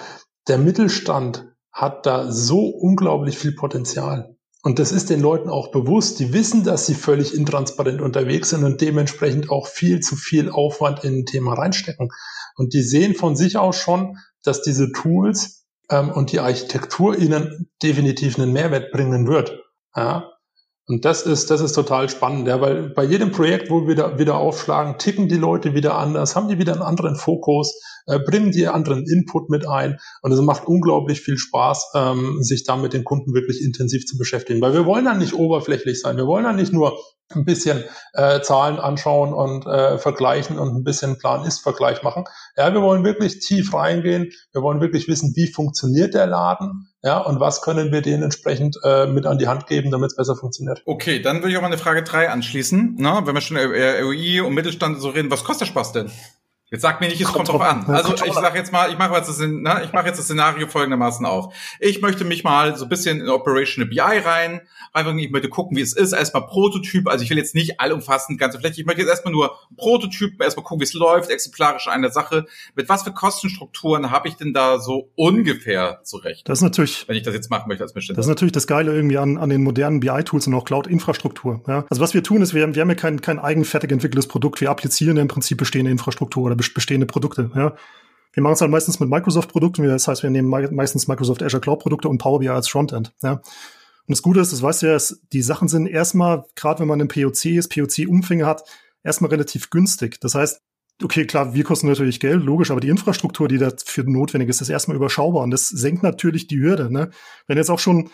der 0.47 0.57
Mittelstand 0.57 1.47
hat 1.71 2.05
da 2.05 2.31
so 2.31 2.67
unglaublich 2.67 3.37
viel 3.37 3.55
Potenzial. 3.55 4.35
Und 4.61 4.79
das 4.79 4.91
ist 4.91 5.09
den 5.09 5.19
Leuten 5.19 5.49
auch 5.49 5.71
bewusst. 5.71 6.19
Die 6.19 6.31
wissen, 6.31 6.63
dass 6.63 6.85
sie 6.85 6.93
völlig 6.93 7.35
intransparent 7.35 7.99
unterwegs 7.99 8.51
sind 8.51 8.63
und 8.63 8.79
dementsprechend 8.79 9.49
auch 9.49 9.67
viel 9.67 9.99
zu 9.99 10.15
viel 10.15 10.49
Aufwand 10.49 11.03
in 11.03 11.19
ein 11.19 11.25
Thema 11.25 11.53
reinstecken. 11.53 12.09
Und 12.55 12.73
die 12.73 12.81
sehen 12.81 13.15
von 13.15 13.35
sich 13.35 13.57
aus 13.57 13.75
schon, 13.75 14.17
dass 14.43 14.61
diese 14.61 14.91
Tools 14.91 15.65
ähm, 15.89 16.11
und 16.11 16.31
die 16.31 16.39
Architektur 16.39 17.17
ihnen 17.17 17.69
definitiv 17.81 18.39
einen 18.39 18.53
Mehrwert 18.53 18.91
bringen 18.91 19.27
wird. 19.27 19.59
Ja, 19.95 20.32
und 20.87 21.05
das 21.05 21.21
ist, 21.21 21.49
das 21.49 21.61
ist 21.61 21.73
total 21.73 22.09
spannend, 22.09 22.45
ja, 22.45 22.59
weil 22.59 22.89
bei 22.89 23.05
jedem 23.05 23.31
Projekt, 23.31 23.69
wo 23.69 23.87
wir 23.87 23.95
da 23.95 24.19
wieder 24.19 24.35
aufschlagen, 24.35 24.97
ticken 24.97 25.29
die 25.29 25.37
Leute 25.37 25.73
wieder 25.73 25.97
anders, 25.97 26.35
haben 26.35 26.49
die 26.49 26.59
wieder 26.59 26.73
einen 26.73 26.81
anderen 26.81 27.15
Fokus, 27.15 27.79
äh, 28.05 28.19
bringen 28.19 28.51
die 28.51 28.67
anderen 28.67 29.05
Input 29.07 29.49
mit 29.49 29.65
ein. 29.65 29.97
Und 30.21 30.33
es 30.33 30.41
macht 30.41 30.67
unglaublich 30.67 31.21
viel 31.21 31.37
Spaß, 31.37 31.93
ähm, 31.95 32.43
sich 32.43 32.65
da 32.65 32.75
mit 32.75 32.91
den 32.91 33.05
Kunden 33.05 33.33
wirklich 33.33 33.63
intensiv 33.63 34.05
zu 34.05 34.17
beschäftigen. 34.17 34.59
Weil 34.61 34.73
wir 34.73 34.85
wollen 34.85 35.05
ja 35.05 35.13
nicht 35.13 35.33
oberflächlich 35.33 36.01
sein. 36.01 36.17
Wir 36.17 36.27
wollen 36.27 36.43
ja 36.43 36.51
nicht 36.51 36.73
nur 36.73 36.99
ein 37.29 37.45
bisschen 37.45 37.85
äh, 38.13 38.41
Zahlen 38.41 38.77
anschauen 38.77 39.33
und 39.33 39.65
äh, 39.65 39.97
vergleichen 39.97 40.59
und 40.59 40.75
ein 40.75 40.83
bisschen 40.83 41.17
Plan-Ist-Vergleich 41.17 42.03
machen. 42.03 42.25
Ja, 42.57 42.73
wir 42.73 42.81
wollen 42.81 43.05
wirklich 43.05 43.39
tief 43.39 43.73
reingehen. 43.73 44.31
Wir 44.51 44.61
wollen 44.61 44.81
wirklich 44.81 45.07
wissen, 45.07 45.33
wie 45.35 45.47
funktioniert 45.47 46.13
der 46.13 46.27
Laden, 46.27 46.89
ja, 47.03 47.17
und 47.19 47.41
was 47.41 47.61
können 47.61 47.91
wir 47.91 48.01
denen 48.01 48.23
entsprechend 48.23 48.77
äh, 48.83 49.05
mit 49.07 49.25
an 49.25 49.37
die 49.37 49.47
Hand 49.47 49.67
geben, 49.67 49.91
damit 49.91 50.11
es 50.11 50.15
besser 50.15 50.37
funktioniert. 50.37 50.81
Okay, 50.85 51.21
dann 51.21 51.37
würde 51.37 51.51
ich 51.51 51.57
auch 51.57 51.61
mal 51.61 51.67
eine 51.67 51.77
Frage 51.77 52.01
drei 52.03 52.29
anschließen. 52.29 52.95
Na, 52.97 53.27
wenn 53.27 53.35
wir 53.35 53.41
schon 53.41 53.57
über 53.57 53.75
ROI 54.01 54.41
und 54.41 54.53
Mittelstand 54.53 55.01
so 55.01 55.09
reden, 55.09 55.29
was 55.29 55.43
kostet 55.43 55.67
Spaß 55.67 55.91
denn? 55.91 56.11
Jetzt 56.73 56.81
sag 56.81 57.01
mir 57.01 57.07
nicht, 57.07 57.21
es 57.21 57.27
kommt, 57.27 57.47
kommt 57.47 57.49
drauf 57.49 57.61
an. 57.61 57.85
Also 57.85 58.15
ich 58.15 58.33
sage 58.33 58.57
jetzt 58.57 58.71
mal, 58.71 58.89
ich 58.89 58.97
mache 58.97 59.13
jetzt 59.13 59.29
das, 59.29 59.37
ne, 59.37 59.81
ich 59.85 59.93
mache 59.93 60.07
jetzt 60.07 60.17
das 60.17 60.25
Szenario 60.25 60.65
folgendermaßen 60.67 61.23
auf. 61.23 61.53
Ich 61.79 62.01
möchte 62.01 62.25
mich 62.25 62.43
mal 62.43 62.75
so 62.75 62.85
ein 62.85 62.89
bisschen 62.89 63.21
in 63.21 63.29
Operational 63.29 63.87
BI 63.87 63.99
rein, 63.99 64.61
einfach 64.91 65.13
ich 65.13 65.29
möchte 65.29 65.49
gucken, 65.49 65.77
wie 65.77 65.81
es 65.81 65.93
ist. 65.93 66.13
Erstmal 66.13 66.47
Prototyp, 66.47 67.07
also 67.07 67.23
ich 67.23 67.29
will 67.29 67.37
jetzt 67.37 67.53
nicht 67.53 67.79
allumfassend 67.79 68.39
ganze 68.39 68.59
Fläche, 68.59 68.81
ich 68.81 68.87
möchte 68.87 69.01
jetzt 69.01 69.11
erstmal 69.11 69.31
nur 69.31 69.55
Prototyp, 69.77 70.41
erstmal 70.41 70.63
gucken, 70.63 70.79
wie 70.79 70.85
es 70.85 70.93
läuft, 70.93 71.29
exemplarisch 71.29 71.87
eine 71.87 72.11
Sache. 72.11 72.47
Mit 72.75 72.89
was 72.89 73.03
für 73.03 73.11
Kostenstrukturen 73.11 74.09
habe 74.09 74.27
ich 74.27 74.33
denn 74.37 74.51
da 74.51 74.79
so 74.79 75.11
ungefähr 75.13 75.99
zurecht? 76.03 76.49
Das 76.49 76.57
ist 76.57 76.63
natürlich, 76.63 77.07
wenn 77.07 77.17
ich 77.17 77.21
das 77.21 77.35
jetzt 77.35 77.51
machen 77.51 77.67
möchte 77.67 77.83
als 77.83 77.93
Mittelständler. 77.93 78.17
Das 78.17 78.25
ist 78.25 78.29
natürlich 78.29 78.51
das 78.51 78.65
Geile 78.65 78.95
irgendwie 78.95 79.19
an, 79.19 79.37
an 79.37 79.51
den 79.51 79.61
modernen 79.61 79.99
BI-Tools 79.99 80.47
und 80.47 80.55
auch 80.55 80.65
Cloud-Infrastruktur. 80.65 81.61
Ja? 81.67 81.85
Also 81.91 82.01
was 82.01 82.15
wir 82.15 82.23
tun, 82.23 82.41
ist, 82.41 82.55
wir, 82.55 82.73
wir 82.73 82.81
haben 82.81 82.89
ja 82.89 82.95
kein, 82.95 83.21
kein 83.21 83.37
eigenfertig 83.37 83.91
entwickeltes 83.91 84.27
Produkt, 84.27 84.59
wir 84.59 84.71
applizieren 84.71 85.17
im 85.17 85.27
Prinzip 85.27 85.59
bestehende 85.59 85.91
Infrastruktur 85.91 86.45
oder 86.45 86.62
bestehende 86.71 87.05
Produkte. 87.05 87.49
Ja. 87.55 87.75
Wir 88.33 88.43
machen 88.43 88.53
es 88.53 88.61
halt 88.61 88.71
meistens 88.71 88.99
mit 88.99 89.09
Microsoft-Produkten. 89.09 89.83
Das 89.83 90.07
heißt, 90.07 90.23
wir 90.23 90.29
nehmen 90.29 90.49
meistens 90.49 91.07
Microsoft 91.07 91.43
Azure 91.43 91.61
Cloud-Produkte 91.61 92.09
und 92.09 92.17
Power 92.17 92.39
BI 92.39 92.49
als 92.49 92.67
Frontend. 92.67 93.13
Ja. 93.21 93.33
Und 93.33 93.41
das 94.09 94.21
Gute 94.21 94.39
ist, 94.39 94.51
das 94.51 94.61
weißt 94.61 94.81
du 94.81 94.87
ja, 94.87 94.97
die 95.31 95.41
Sachen 95.41 95.67
sind 95.67 95.87
erstmal, 95.87 96.43
gerade 96.55 96.81
wenn 96.81 96.87
man 96.87 96.99
im 96.99 97.07
POC 97.07 97.45
ist, 97.45 97.69
POC-Umfänge 97.69 98.45
hat, 98.45 98.63
erstmal 99.03 99.31
relativ 99.31 99.69
günstig. 99.69 100.19
Das 100.19 100.35
heißt, 100.35 100.61
okay, 101.01 101.25
klar, 101.25 101.53
wir 101.53 101.63
kosten 101.63 101.87
natürlich 101.87 102.19
Geld, 102.19 102.43
logisch, 102.43 102.71
aber 102.71 102.81
die 102.81 102.89
Infrastruktur, 102.89 103.47
die 103.47 103.57
dafür 103.57 104.03
notwendig 104.05 104.49
ist, 104.49 104.61
ist 104.61 104.69
erstmal 104.69 104.97
überschaubar 104.97 105.43
und 105.43 105.51
das 105.51 105.67
senkt 105.67 106.03
natürlich 106.03 106.47
die 106.47 106.59
Hürde. 106.59 106.91
Ne? 106.91 107.11
Wenn 107.47 107.57
jetzt 107.57 107.69
auch 107.69 107.79
schon 107.79 108.09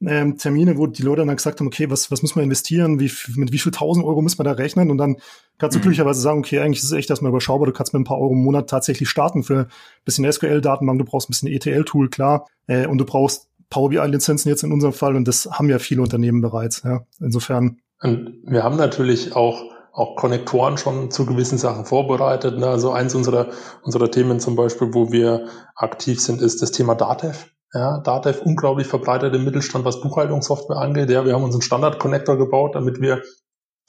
ähm, 0.00 0.36
Termine, 0.36 0.76
wo 0.76 0.86
die 0.86 1.02
Leute 1.02 1.24
dann 1.24 1.36
gesagt 1.36 1.60
haben, 1.60 1.66
okay, 1.66 1.90
was, 1.90 2.10
was 2.10 2.22
müssen 2.22 2.36
wir 2.36 2.42
investieren, 2.42 3.00
wie, 3.00 3.10
mit 3.36 3.52
wie 3.52 3.58
viel 3.58 3.72
tausend 3.72 4.04
Euro 4.04 4.22
müssen 4.22 4.38
wir 4.38 4.44
da 4.44 4.52
rechnen 4.52 4.90
und 4.90 4.98
dann 4.98 5.16
kannst 5.58 5.74
du 5.74 5.78
mhm. 5.78 5.82
glücklicherweise 5.82 6.20
sagen, 6.20 6.40
okay, 6.40 6.60
eigentlich 6.60 6.78
ist 6.78 6.90
es 6.90 6.92
echt 6.92 7.10
erstmal 7.10 7.30
überschaubar, 7.30 7.66
du 7.66 7.72
kannst 7.72 7.92
mit 7.92 8.00
ein 8.00 8.04
paar 8.04 8.18
Euro 8.18 8.32
im 8.32 8.42
Monat 8.42 8.68
tatsächlich 8.68 9.08
starten 9.08 9.42
für 9.42 9.60
ein 9.60 9.66
bisschen 10.04 10.30
SQL-Datenbank, 10.30 10.98
du 10.98 11.04
brauchst 11.04 11.28
ein 11.28 11.32
bisschen 11.32 11.48
ETL-Tool, 11.48 12.10
klar, 12.10 12.46
äh, 12.66 12.86
und 12.86 12.98
du 12.98 13.04
brauchst 13.04 13.48
Power 13.70 13.88
BI-Lizenzen 13.88 14.48
jetzt 14.48 14.62
in 14.62 14.72
unserem 14.72 14.92
Fall 14.92 15.16
und 15.16 15.26
das 15.26 15.48
haben 15.50 15.68
ja 15.68 15.78
viele 15.78 16.02
Unternehmen 16.02 16.40
bereits, 16.40 16.82
ja. 16.84 17.02
Insofern 17.20 17.78
Und 18.02 18.42
wir 18.44 18.62
haben 18.62 18.76
natürlich 18.76 19.34
auch 19.34 19.74
auch 19.94 20.16
Konnektoren 20.16 20.76
schon 20.76 21.12
zu 21.12 21.24
gewissen 21.24 21.56
Sachen 21.56 21.84
vorbereitet. 21.84 22.58
Ne? 22.58 22.66
Also 22.66 22.90
eins 22.90 23.14
unserer, 23.14 23.50
unserer 23.82 24.10
Themen 24.10 24.40
zum 24.40 24.56
Beispiel, 24.56 24.92
wo 24.92 25.12
wir 25.12 25.46
aktiv 25.76 26.20
sind, 26.20 26.42
ist 26.42 26.62
das 26.62 26.72
Thema 26.72 26.96
Datev. 26.96 27.46
Ja, 27.74 27.98
Datev 27.98 28.42
unglaublich 28.44 28.86
verbreitet 28.86 29.34
im 29.34 29.44
Mittelstand, 29.44 29.84
was 29.84 30.00
Buchhaltungssoftware 30.00 30.78
angeht. 30.78 31.10
Ja, 31.10 31.24
wir 31.24 31.34
haben 31.34 31.42
uns 31.42 31.56
einen 31.56 31.62
Standard-Connector 31.62 32.38
gebaut, 32.38 32.76
damit 32.76 33.00
wir 33.00 33.22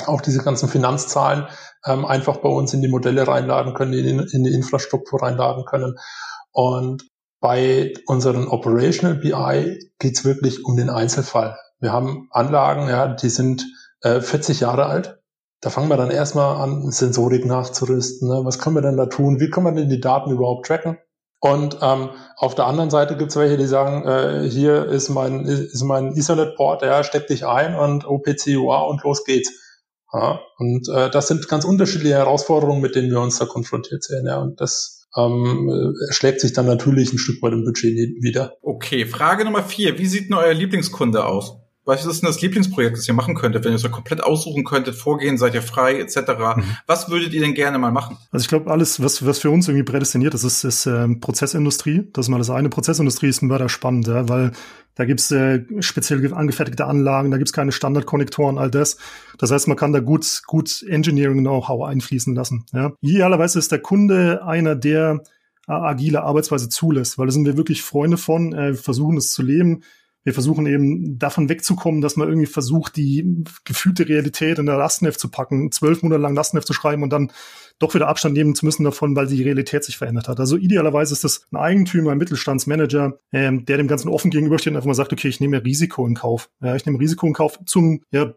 auch 0.08 0.21
diese 0.21 0.43
ganzen 0.43 0.67
Finanzzahlen 0.67 1.48
ähm, 1.86 2.04
einfach 2.04 2.38
bei 2.38 2.50
uns 2.50 2.74
in 2.74 2.82
die 2.82 2.88
Modelle 2.88 3.28
reinladen 3.28 3.76
können, 3.76 3.93
in, 3.93 4.19
in 4.19 4.43
die 4.43 4.54
Infrastruktur 4.54 5.21
reinladen 5.21 5.65
können. 5.65 5.98
Und 6.52 7.08
bei 7.39 7.93
unseren 8.08 8.48
Operational 8.48 9.17
BI 9.17 9.91
geht's 10.00 10.26
wirklich 10.26 10.65
um 10.65 10.76
den 10.76 10.89
Einzelfall. 10.89 11.58
Wir 11.80 11.93
haben 11.93 12.28
Anlagen, 12.32 12.89
ja, 12.89 13.08
die 13.08 13.30
sind 13.30 13.65
äh, 14.02 14.19
40 14.19 14.62
Jahre 14.62 14.88
alt. 14.88 15.19
Da 15.62 15.69
fangen 15.69 15.89
wir 15.89 15.98
dann 15.98 16.12
erstmal 16.12 16.56
an, 16.58 16.91
Sensorik 16.91 17.45
nachzurüsten. 17.45 18.30
Ne? 18.30 18.41
Was 18.43 18.58
können 18.58 18.76
wir 18.76 18.82
denn 18.82 18.98
da 18.98 19.06
tun? 19.06 19.39
Wie 19.39 19.50
können 19.50 19.67
wir 19.67 19.74
denn 19.74 19.89
die 19.89 20.00
Daten 20.00 20.32
überhaupt 20.32 20.65
tracken? 20.65 20.98
Und 21.46 21.78
ähm, 21.84 22.10
auf 22.38 22.56
der 22.56 22.66
anderen 22.66 22.90
Seite 22.90 23.18
gibt 23.18 23.30
es 23.30 23.38
welche, 23.38 23.56
die 23.56 23.68
sagen, 23.68 24.04
äh, 24.08 24.50
hier 24.50 24.86
ist 24.86 25.10
mein, 25.10 25.46
ist 25.46 25.84
mein 25.84 26.18
Ethernet-Port, 26.18 26.82
ja, 26.82 27.04
steck 27.04 27.28
dich 27.28 27.46
ein 27.46 27.76
und 27.76 28.04
OPC-UA 28.04 28.82
und 28.82 29.04
los 29.04 29.24
geht's. 29.26 29.52
Ja, 30.12 30.40
und 30.58 30.90
äh, 30.90 31.12
das 31.12 31.28
sind 31.28 31.48
ganz 31.48 31.64
unterschiedliche 31.64 32.16
Herausforderungen, 32.16 32.82
mit 32.82 32.96
denen 32.96 33.12
wir 33.12 33.20
uns 33.20 33.38
da 33.38 33.46
konfrontiert 33.46 34.04
sehen. 34.04 34.26
Ja, 34.26 34.42
und 34.42 34.60
das 34.60 35.06
ähm, 35.16 35.94
schlägt 36.10 36.42
sich 36.42 36.54
dann 36.54 36.66
natürlich 36.66 37.14
ein 37.14 37.20
Stück 37.20 37.44
weit 37.44 37.54
im 37.54 37.64
Budget 37.64 37.94
wieder. 38.24 38.54
Okay, 38.64 39.06
Frage 39.06 39.46
Nummer 39.46 39.62
vier. 39.62 40.00
Wie 40.00 40.08
sieht 40.08 40.30
denn 40.30 40.38
euer 40.38 40.54
Lieblingskunde 40.54 41.28
aus? 41.28 41.58
Was 41.86 42.06
ist 42.06 42.21
denn 42.21 42.28
das 42.28 42.41
Lieblingsprojekt, 42.41 42.98
das 42.98 43.08
ihr 43.08 43.13
machen 43.13 43.36
könntet, 43.36 43.63
wenn 43.63 43.71
ihr 43.71 43.76
es 43.76 43.84
so 43.84 43.89
komplett 43.89 44.24
aussuchen 44.24 44.63
könntet, 44.63 44.95
vorgehen, 44.95 45.38
seid 45.38 45.54
ihr 45.54 45.62
frei, 45.62 46.00
etc. 46.00 46.17
Mhm. 46.58 46.63
Was 46.88 47.10
würdet 47.10 47.32
ihr 47.34 47.41
denn 47.41 47.54
gerne 47.54 47.78
mal 47.78 47.91
machen? 47.91 48.17
Also 48.32 48.43
ich 48.43 48.50
glaube, 48.50 48.71
alles, 48.71 49.02
was, 49.04 49.24
was 49.26 49.39
für 49.39 49.52
uns 49.52 49.67
irgendwie 49.67 49.84
prädestiniert 49.84 50.34
ist, 50.34 50.43
ist, 50.43 50.63
ist 50.63 50.88
ähm, 50.88 51.19
Prozessindustrie. 51.19 52.10
Das 52.12 52.26
ist 52.26 52.30
mal 52.30 52.39
das 52.39 52.50
eine. 52.50 52.69
Prozessindustrie 52.69 53.30
ist 53.30 53.43
mörder 53.43 53.69
spannend, 53.69 54.08
ja, 54.08 54.28
weil 54.28 54.52
da 54.95 55.06
gibt's 55.06 55.30
äh, 55.30 55.63
speziell 55.80 56.34
angefertigte 56.34 56.86
Anlagen, 56.86 57.30
da 57.30 57.38
gibt's 57.38 57.54
keine 57.54 57.71
Standardkonnektoren, 57.71 58.58
all 58.58 58.71
das. 58.71 58.98
Das 59.38 59.52
heißt, 59.52 59.67
man 59.67 59.78
kann 59.78 59.93
da 59.93 60.00
gut, 60.00 60.41
gut 60.48 60.84
Engineering-Know-how 60.88 61.86
einfließen 61.88 62.34
lassen. 62.34 62.65
Ja. 62.74 62.93
Idealerweise 63.02 63.60
ist 63.60 63.71
der 63.71 63.80
Kunde 63.80 64.43
einer, 64.43 64.76
der 64.76 65.21
äh, 65.67 65.71
agile 65.71 66.24
Arbeitsweise 66.24 66.69
zulässt, 66.69 67.19
weil 67.19 67.28
da 67.28 67.32
sind 67.32 67.45
wir 67.45 67.58
wirklich 67.58 67.84
Freunde 67.84 68.17
von, 68.17 68.54
äh, 68.54 68.74
versuchen 68.74 69.17
es 69.17 69.32
zu 69.32 69.43
leben 69.43 69.84
wir 70.26 70.34
versuchen 70.34 70.66
eben 70.66 71.20
davon 71.20 71.50
wegzukommen, 71.50 72.02
dass 72.02 72.16
man 72.16 72.28
irgendwie 72.28 72.48
versucht, 72.48 72.96
die 72.98 73.44
gefühlte 73.64 74.10
Realität 74.10 74.58
in 74.58 74.66
der 74.66 74.78
Lastenheft 74.78 75.20
zu 75.20 75.30
packen, 75.30 75.72
zwölf 75.72 76.02
Monate 76.02 76.20
lang 76.20 76.36
Lastenheft 76.36 76.68
zu 76.68 76.74
schreiben 76.74 77.04
und 77.04 77.12
dann 77.12 77.32
doch 77.78 77.94
wieder 77.94 78.08
Abstand 78.08 78.36
nehmen 78.36 78.56
zu 78.56 78.66
müssen 78.66 78.84
davon, 78.84 79.16
weil 79.16 79.28
die 79.28 79.44
Realität 79.44 79.84
sich 79.84 79.98
verändert 79.98 80.28
hat. 80.28 80.40
Also 80.40 80.58
idealerweise 80.58 81.14
ist 81.14 81.24
das 81.24 81.46
ein 81.52 81.58
Eigentümer, 81.58 82.12
ein 82.12 82.18
Mittelstandsmanager, 82.18 83.20
ähm, 83.32 83.66
der 83.66 83.78
dem 83.78 83.88
Ganzen 83.88 84.10
offen 84.10 84.32
gegenübersteht 84.32 84.72
und 84.72 84.78
einfach 84.78 84.88
mal 84.88 84.96
sagt, 84.96 85.14
okay, 85.14 85.28
ich 85.28 85.40
nehme 85.40 85.64
Risiko 85.64 86.08
in 86.08 86.16
Kauf. 86.16 86.50
Ja, 86.60 86.76
ich 86.76 86.86
nehme 86.86 87.00
Risiko 87.00 87.28
in 87.28 87.34
Kauf 87.34 87.60
zum, 87.66 88.02
ja, 88.12 88.34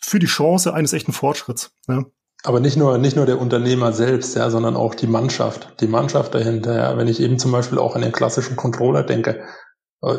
für 0.00 0.20
die 0.20 0.26
Chance 0.26 0.74
eines 0.74 0.92
echten 0.92 1.12
Fortschritts. 1.12 1.72
Ja. 1.88 2.04
Aber 2.44 2.60
nicht 2.60 2.76
nur, 2.76 2.98
nicht 2.98 3.16
nur 3.16 3.26
der 3.26 3.40
Unternehmer 3.40 3.92
selbst, 3.92 4.36
ja, 4.36 4.50
sondern 4.50 4.76
auch 4.76 4.94
die 4.94 5.08
Mannschaft. 5.08 5.74
Die 5.80 5.88
Mannschaft 5.88 6.34
dahinter, 6.34 6.76
ja. 6.76 6.96
Wenn 6.96 7.08
ich 7.08 7.20
eben 7.20 7.40
zum 7.40 7.50
Beispiel 7.50 7.78
auch 7.78 7.96
an 7.96 8.02
den 8.02 8.12
klassischen 8.12 8.54
Controller 8.54 9.02
denke, 9.02 9.42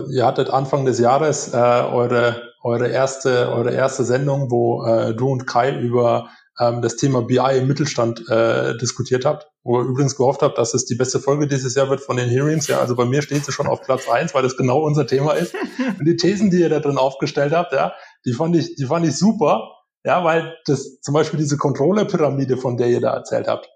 ihr 0.10 0.26
hattet 0.26 0.50
Anfang 0.50 0.86
des 0.86 1.00
Jahres 1.00 1.54
äh, 1.54 1.58
eure, 1.58 2.54
eure, 2.63 2.88
erste, 2.88 3.50
eure 3.50 3.71
erste 3.71 4.04
Sendung, 4.04 4.52
wo 4.52 4.84
äh, 4.86 5.13
du 5.13 5.30
und 5.30 5.45
Kai 5.45 5.78
über 5.78 6.30
ähm, 6.60 6.82
das 6.82 6.95
Thema 6.95 7.21
BI 7.21 7.58
im 7.58 7.67
Mittelstand 7.67 8.28
äh, 8.30 8.78
diskutiert 8.78 9.26
habt, 9.26 9.47
wo 9.63 9.80
ihr 9.80 9.86
übrigens 9.86 10.15
gehofft 10.15 10.41
habt, 10.41 10.58
dass 10.58 10.73
es 10.73 10.86
die 10.86 10.95
beste 10.95 11.19
Folge 11.19 11.47
dieses 11.47 11.76
Jahr 11.76 11.89
wird 11.89 12.02
von 12.02 12.17
den 12.17 12.30
Hearings. 12.30 12.67
Ja, 12.67 12.80
also 12.80 12.95
bei 12.95 13.06
mir 13.06 13.21
steht 13.21 13.45
sie 13.45 13.52
schon 13.52 13.67
auf 13.67 13.82
Platz 13.82 14.10
eins, 14.10 14.34
weil 14.34 14.43
das 14.43 14.58
genau 14.58 14.82
unser 14.82 15.06
Thema 15.08 15.34
ist. 15.34 15.54
Und 16.00 16.06
die 16.06 16.15
Thesen, 16.15 16.50
die 16.50 16.60
ihr 16.60 16.69
da 16.69 16.80
drin 16.80 16.97
aufgestellt 16.97 17.54
habt, 17.54 17.73
ja, 17.73 17.93
die 18.26 18.34
fand 18.34 18.56
ich, 18.56 18.76
die 18.76 18.86
fand 18.86 19.06
ich 19.06 19.15
super. 19.15 19.73
Ja, 20.04 20.23
weil 20.23 20.56
das 20.65 21.02
zum 21.02 21.13
Beispiel 21.13 21.39
diese 21.39 21.58
Controller-Pyramide, 21.58 22.58
von 22.58 22.78
der 22.78 22.88
ihr 22.88 23.02
da 23.02 23.13
erzählt 23.13 23.47
habt, 23.47 23.69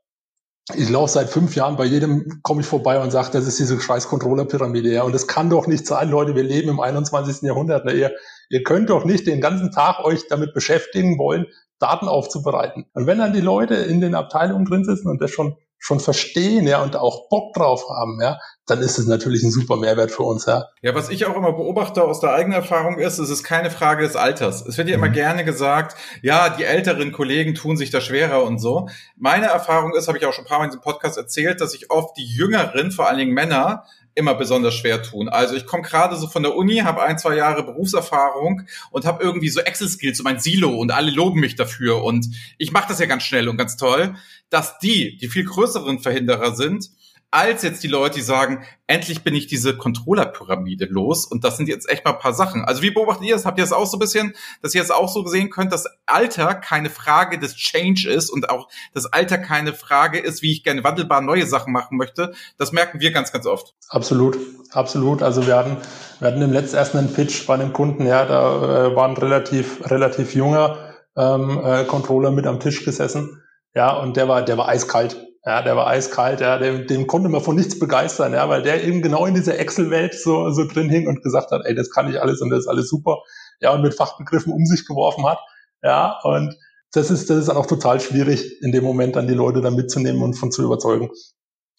ich 0.76 0.90
laufe 0.90 1.12
seit 1.12 1.30
fünf 1.30 1.56
Jahren, 1.56 1.76
bei 1.76 1.86
jedem 1.86 2.42
komme 2.44 2.62
ich 2.62 2.68
vorbei 2.68 3.00
und 3.02 3.12
sage, 3.12 3.30
das 3.34 3.48
ist 3.48 3.60
diese 3.60 3.80
scheiß 3.80 4.08
Controller-Pyramide. 4.08 4.92
Ja. 4.92 5.04
Und 5.04 5.14
das 5.14 5.28
kann 5.28 5.50
doch 5.50 5.68
nicht 5.68 5.86
sein, 5.86 6.10
Leute, 6.10 6.36
wir 6.36 6.44
leben 6.44 6.70
im 6.70 6.80
21. 6.80 7.42
Jahrhundert. 7.42 7.86
Ne? 7.86 7.94
Ihr, 7.94 8.12
ihr 8.50 8.64
könnt 8.64 8.90
doch 8.90 9.04
nicht 9.04 9.28
den 9.28 9.42
ganzen 9.42 9.72
Tag 9.72 10.04
euch 10.04 10.28
damit 10.30 10.54
beschäftigen 10.54 11.18
wollen, 11.18 11.48
Daten 11.80 12.08
aufzubereiten. 12.08 12.86
Und 12.94 13.08
wenn 13.08 13.18
dann 13.18 13.34
die 13.34 13.42
Leute 13.42 13.76
in 13.76 14.02
den 14.02 14.14
Abteilungen 14.14 14.66
drin 14.66 14.86
sitzen 14.86 15.10
und 15.10 15.22
das 15.22 15.32
schon 15.32 15.58
schon 15.84 16.00
verstehen, 16.00 16.68
ja, 16.68 16.84
und 16.84 16.96
auch 16.96 17.28
Bock 17.28 17.54
drauf 17.56 17.90
haben, 17.90 18.20
ja, 18.22 18.38
dann 18.68 18.80
ist 18.80 19.00
es 19.00 19.08
natürlich 19.08 19.44
ein 19.44 19.52
super 19.52 19.76
Mehrwert 19.76 20.12
für 20.12 20.24
uns, 20.24 20.46
ja. 20.46 20.66
Ja, 20.82 20.94
was 20.94 21.10
ich 21.10 21.26
auch 21.26 21.36
immer 21.36 21.52
beobachte 21.52 22.04
aus 22.04 22.20
der 22.20 22.34
eigenen 22.34 22.58
Erfahrung 22.58 23.00
ist, 23.00 23.18
es 23.18 23.30
ist 23.30 23.44
keine 23.44 23.72
Frage 23.72 24.04
des 24.04 24.16
Alters. 24.16 24.66
Es 24.66 24.78
wird 24.78 24.88
ja 24.88 24.98
mhm. 24.98 25.04
immer 25.04 25.14
gerne 25.14 25.44
gesagt, 25.44 25.98
ja, 26.22 26.50
die 26.50 26.64
älteren 26.64 27.12
Kollegen 27.12 27.56
tun 27.56 27.76
sich 27.76 27.90
da 27.90 28.02
schwerer 28.02 28.44
und 28.44 28.60
so. 28.60 28.88
Meine 29.18 29.48
Erfahrung 29.48 29.96
ist, 29.96 30.08
habe 30.08 30.18
ich 30.18 30.26
auch 30.26 30.34
schon 30.34 30.46
ein 30.46 30.48
paar 30.48 30.60
Mal 30.60 30.66
in 30.66 30.72
diesem 30.72 30.84
Podcast 30.84 31.18
erzählt, 31.18 31.60
dass 31.60 31.72
sich 31.72 31.90
oft 31.90 32.16
die 32.18 32.26
Jüngeren, 32.26 32.92
vor 32.92 33.08
allen 33.08 33.18
Dingen 33.18 33.34
Männer, 33.34 33.84
immer 34.14 34.36
besonders 34.36 34.74
schwer 34.74 35.02
tun. 35.02 35.30
Also 35.30 35.56
ich 35.56 35.66
komme 35.66 35.84
gerade 35.84 36.16
so 36.18 36.28
von 36.28 36.44
der 36.44 36.56
Uni, 36.56 36.78
habe 36.80 37.02
ein, 37.02 37.18
zwei 37.18 37.36
Jahre 37.36 37.64
Berufserfahrung 37.64 38.64
und 38.92 39.06
habe 39.06 39.24
irgendwie 39.24 39.50
so 39.50 39.62
Excel-Skills, 39.62 40.18
so 40.18 40.24
mein 40.24 40.40
Silo 40.40 40.76
und 40.76 40.92
alle 40.92 41.12
loben 41.12 41.40
mich 41.40 41.56
dafür 41.56 42.04
und 42.04 42.28
ich 42.58 42.72
mache 42.72 42.90
das 42.90 43.00
ja 43.00 43.06
ganz 43.06 43.24
schnell 43.24 43.48
und 43.48 43.58
ganz 43.58 43.78
toll, 43.78 44.16
dass 44.50 44.80
die, 44.80 45.18
die 45.18 45.30
viel 45.30 45.46
größeren 45.46 46.00
Verhinderer 46.00 46.56
sind, 46.56 46.90
als 47.32 47.64
jetzt 47.64 47.82
die 47.82 47.88
Leute, 47.88 48.16
die 48.16 48.22
sagen, 48.22 48.66
endlich 48.88 49.24
bin 49.24 49.34
ich 49.34 49.48
diese 49.48 49.78
Controller-Pyramide 49.78 50.86
los 50.86 51.26
und 51.26 51.46
das 51.46 51.56
sind 51.56 51.70
jetzt 51.70 51.90
echt 51.90 52.04
mal 52.04 52.12
ein 52.12 52.20
paar 52.20 52.34
Sachen. 52.34 52.66
Also 52.66 52.82
wie 52.82 52.92
beobachtet 52.92 53.26
ihr 53.26 53.36
das? 53.36 53.46
Habt 53.46 53.58
ihr 53.58 53.64
das 53.64 53.72
auch 53.72 53.86
so 53.88 53.96
ein 53.96 54.02
bisschen, 54.02 54.34
dass 54.62 54.76
ihr 54.76 54.82
das 54.82 54.92
auch 54.92 55.08
so 55.08 55.26
sehen 55.26 55.50
könnt, 55.50 55.72
dass 55.72 55.88
Alter 56.06 56.56
keine 56.56 56.90
Frage 56.90 57.40
des 57.40 57.56
Change 57.56 58.10
ist 58.10 58.30
und 58.30 58.50
auch 58.50 58.68
das 58.94 59.06
Alter 59.06 59.38
keine 59.38 59.72
Frage 59.72 60.20
ist, 60.20 60.42
wie 60.42 60.52
ich 60.52 60.64
gerne 60.66 60.84
wandelbar 60.84 61.22
neue 61.22 61.48
Sachen 61.48 61.72
machen 61.72 61.98
möchte? 61.98 62.34
Das 62.58 62.74
merken 62.74 63.00
wir 63.00 63.12
ganz, 63.12 63.32
ganz 63.32 63.46
oft. 63.46 63.76
Absolut, 63.88 64.38
absolut. 64.72 65.24
Also 65.24 65.48
wir 65.48 65.56
hatten, 65.56 65.78
wir 66.20 66.28
hatten 66.28 66.42
im 66.42 66.52
letzten 66.52 66.76
ersten 66.76 66.98
einen 66.98 67.14
Pitch 67.14 67.48
bei 67.48 67.54
einem 67.54 67.72
Kunden, 67.72 68.06
ja, 68.06 68.26
da 68.26 68.88
äh, 68.88 68.96
war 68.96 69.08
ein 69.08 69.16
relativ, 69.16 69.90
relativ 69.90 70.36
junger 70.36 70.96
ähm, 71.16 71.62
äh, 71.64 71.86
Controller 71.86 72.32
mit 72.32 72.46
am 72.46 72.60
Tisch 72.60 72.84
gesessen. 72.84 73.42
Ja, 73.74 73.94
und 73.94 74.18
der 74.18 74.28
war, 74.28 74.42
der 74.42 74.58
war 74.58 74.68
eiskalt 74.68 75.31
ja, 75.46 75.62
der 75.62 75.76
war 75.76 75.88
eiskalt, 75.88 76.40
ja, 76.42 76.58
dem, 76.58 76.88
dem 76.88 77.08
konnte 77.08 77.30
man 77.30 77.42
von 77.42 77.56
nichts 77.56 77.80
begeistern, 77.80 78.34
ja, 78.34 78.48
weil 78.48 78.62
der 78.62 78.84
eben 78.84 79.02
genau 79.02 79.26
in 79.26 79.34
dieser 79.34 79.58
Excel-Welt 79.58 80.14
so, 80.14 80.52
so 80.52 80.66
drin 80.66 80.90
hing 80.90 81.08
und 81.08 81.24
gesagt 81.24 81.52
hat, 81.52 81.62
ey, 81.66 81.74
das 81.74 81.90
kann 81.90 82.10
ich 82.10 82.22
alles 82.22 82.42
und 82.42 82.50
das 82.50 82.60
ist 82.62 82.68
alles 82.68 82.90
super, 82.90 83.18
ja, 83.60 83.74
und 83.74 83.82
mit 83.82 83.96
Fachbegriffen 83.96 84.54
um 84.54 84.66
sich 84.66 84.86
geworfen 84.86 85.26
hat, 85.26 85.40
ja, 85.82 86.20
und 86.24 86.56
das 86.94 87.10
ist, 87.10 87.30
das 87.30 87.38
ist 87.38 87.50
dann 87.50 87.58
auch 87.58 87.66
total 87.66 88.00
schwierig, 88.00 88.62
in 88.62 88.72
dem 88.72 88.84
Moment 88.84 89.16
dann 89.16 89.28
die 89.28 89.34
Leute 89.34 89.62
da 89.62 89.72
mitzunehmen 89.72 90.22
und 90.22 90.34
von 90.34 90.52
zu 90.52 90.64
überzeugen. 90.64 91.10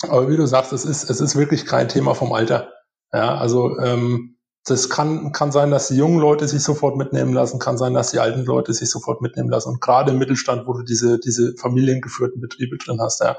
Aber 0.09 0.29
wie 0.29 0.37
du 0.37 0.47
sagst, 0.47 0.73
es 0.73 0.85
ist, 0.85 1.09
es 1.09 1.21
ist 1.21 1.37
wirklich 1.37 1.67
kein 1.67 1.89
Thema 1.89 2.15
vom 2.15 2.33
Alter. 2.33 2.73
Ja, 3.13 3.37
also 3.37 3.79
ähm, 3.79 4.32
das 4.65 4.89
kann, 4.89 5.33
kann 5.33 5.51
sein, 5.51 5.71
dass 5.71 5.89
die 5.89 5.97
jungen 5.97 6.21
Leute 6.21 6.47
sich 6.47 6.63
sofort 6.63 6.97
mitnehmen 6.97 7.33
lassen, 7.33 7.59
kann 7.59 7.79
sein, 7.79 7.95
dass 7.95 8.13
die 8.13 8.21
alten 8.21 8.45
Leute 8.45 8.73
sich 8.73 8.91
sofort 8.91 9.21
mitnehmen 9.21 9.51
lassen. 9.51 9.71
Und 9.71 9.81
gerade 9.81 10.13
im 10.13 10.19
Mittelstand, 10.19 10.67
wo 10.67 10.73
du 10.73 10.83
diese, 10.83 11.19
diese 11.19 11.55
familiengeführten 11.57 12.41
Betriebe 12.41 12.77
drin 12.79 13.01
hast, 13.01 13.21
ja, 13.21 13.37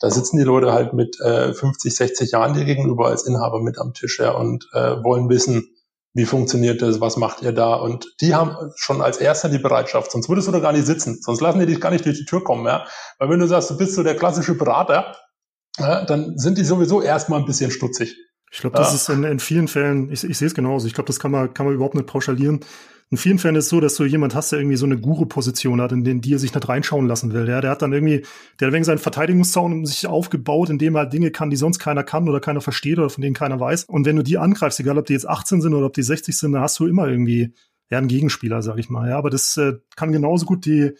da 0.00 0.10
sitzen 0.10 0.36
die 0.36 0.44
Leute 0.44 0.72
halt 0.72 0.92
mit 0.92 1.18
äh, 1.20 1.54
50, 1.54 1.94
60 1.94 2.32
Jahren 2.32 2.54
dir 2.54 2.64
gegenüber 2.64 3.06
als 3.06 3.26
Inhaber 3.26 3.62
mit 3.62 3.78
am 3.78 3.94
Tisch 3.94 4.18
ja, 4.18 4.32
und 4.32 4.68
äh, 4.72 5.02
wollen 5.02 5.28
wissen, 5.28 5.70
wie 6.12 6.24
funktioniert 6.24 6.82
das, 6.82 7.00
was 7.00 7.16
macht 7.16 7.42
ihr 7.42 7.52
da? 7.52 7.74
Und 7.74 8.06
die 8.20 8.34
haben 8.34 8.72
schon 8.76 9.02
als 9.02 9.18
erster 9.18 9.48
die 9.48 9.58
Bereitschaft, 9.58 10.10
sonst 10.10 10.28
würdest 10.28 10.48
du 10.48 10.52
da 10.52 10.60
gar 10.60 10.72
nicht 10.72 10.86
sitzen, 10.86 11.20
sonst 11.22 11.40
lassen 11.40 11.60
die 11.60 11.66
dich 11.66 11.80
gar 11.80 11.90
nicht 11.90 12.04
durch 12.06 12.16
die 12.16 12.24
Tür 12.24 12.42
kommen. 12.42 12.66
Ja? 12.66 12.86
Weil 13.18 13.30
wenn 13.30 13.38
du 13.38 13.46
sagst, 13.46 13.70
du 13.70 13.76
bist 13.76 13.94
so 13.94 14.02
der 14.02 14.16
klassische 14.16 14.54
Berater, 14.54 15.14
ja, 15.78 16.04
dann 16.06 16.38
sind 16.38 16.56
die 16.56 16.64
sowieso 16.64 17.02
erstmal 17.02 17.40
ein 17.40 17.46
bisschen 17.46 17.70
stutzig. 17.70 18.16
Ich 18.56 18.62
glaube, 18.62 18.78
das 18.78 18.88
ja. 18.88 18.94
ist 18.94 19.08
in, 19.10 19.22
in 19.22 19.38
vielen 19.38 19.68
Fällen, 19.68 20.10
ich, 20.10 20.24
ich 20.24 20.38
sehe 20.38 20.46
es 20.46 20.54
genauso, 20.54 20.86
ich 20.86 20.94
glaube, 20.94 21.08
das 21.08 21.20
kann 21.20 21.30
man, 21.30 21.52
kann 21.52 21.66
man 21.66 21.74
überhaupt 21.74 21.94
nicht 21.94 22.06
pauschalieren. 22.06 22.60
In 23.10 23.18
vielen 23.18 23.38
Fällen 23.38 23.54
ist 23.54 23.64
es 23.64 23.70
so, 23.70 23.80
dass 23.80 23.96
du 23.96 24.04
jemand 24.04 24.34
hast, 24.34 24.50
der 24.50 24.60
irgendwie 24.60 24.78
so 24.78 24.86
eine 24.86 24.96
Guru-Position 24.96 25.78
hat, 25.82 25.92
in 25.92 26.04
den 26.04 26.22
die 26.22 26.32
er 26.32 26.38
sich 26.38 26.54
nicht 26.54 26.66
reinschauen 26.66 27.06
lassen 27.06 27.34
will. 27.34 27.46
Ja, 27.46 27.60
der 27.60 27.70
hat 27.70 27.82
dann 27.82 27.92
irgendwie, 27.92 28.24
der 28.58 28.68
hat 28.68 28.72
wegen 28.72 28.82
seinen 28.82 28.96
Verteidigungszaun 28.96 29.74
um 29.74 29.84
sich 29.84 30.06
aufgebaut, 30.06 30.70
indem 30.70 30.96
er 30.96 31.00
halt 31.00 31.12
Dinge 31.12 31.30
kann, 31.30 31.50
die 31.50 31.56
sonst 31.56 31.80
keiner 31.80 32.02
kann 32.02 32.30
oder 32.30 32.40
keiner 32.40 32.62
versteht 32.62 32.98
oder 32.98 33.10
von 33.10 33.20
denen 33.20 33.34
keiner 33.34 33.60
weiß. 33.60 33.84
Und 33.84 34.06
wenn 34.06 34.16
du 34.16 34.22
die 34.22 34.38
angreifst, 34.38 34.80
egal 34.80 34.96
ob 34.96 35.04
die 35.04 35.12
jetzt 35.12 35.28
18 35.28 35.60
sind 35.60 35.74
oder 35.74 35.84
ob 35.84 35.92
die 35.92 36.02
60 36.02 36.34
sind, 36.34 36.52
dann 36.52 36.62
hast 36.62 36.78
du 36.78 36.86
immer 36.86 37.06
irgendwie 37.06 37.52
ja, 37.90 37.98
einen 37.98 38.08
Gegenspieler, 38.08 38.62
sag 38.62 38.78
ich 38.78 38.88
mal. 38.88 39.10
Ja, 39.10 39.18
aber 39.18 39.28
das 39.28 39.58
äh, 39.58 39.74
kann 39.96 40.12
genauso 40.12 40.46
gut 40.46 40.64
die 40.64 40.92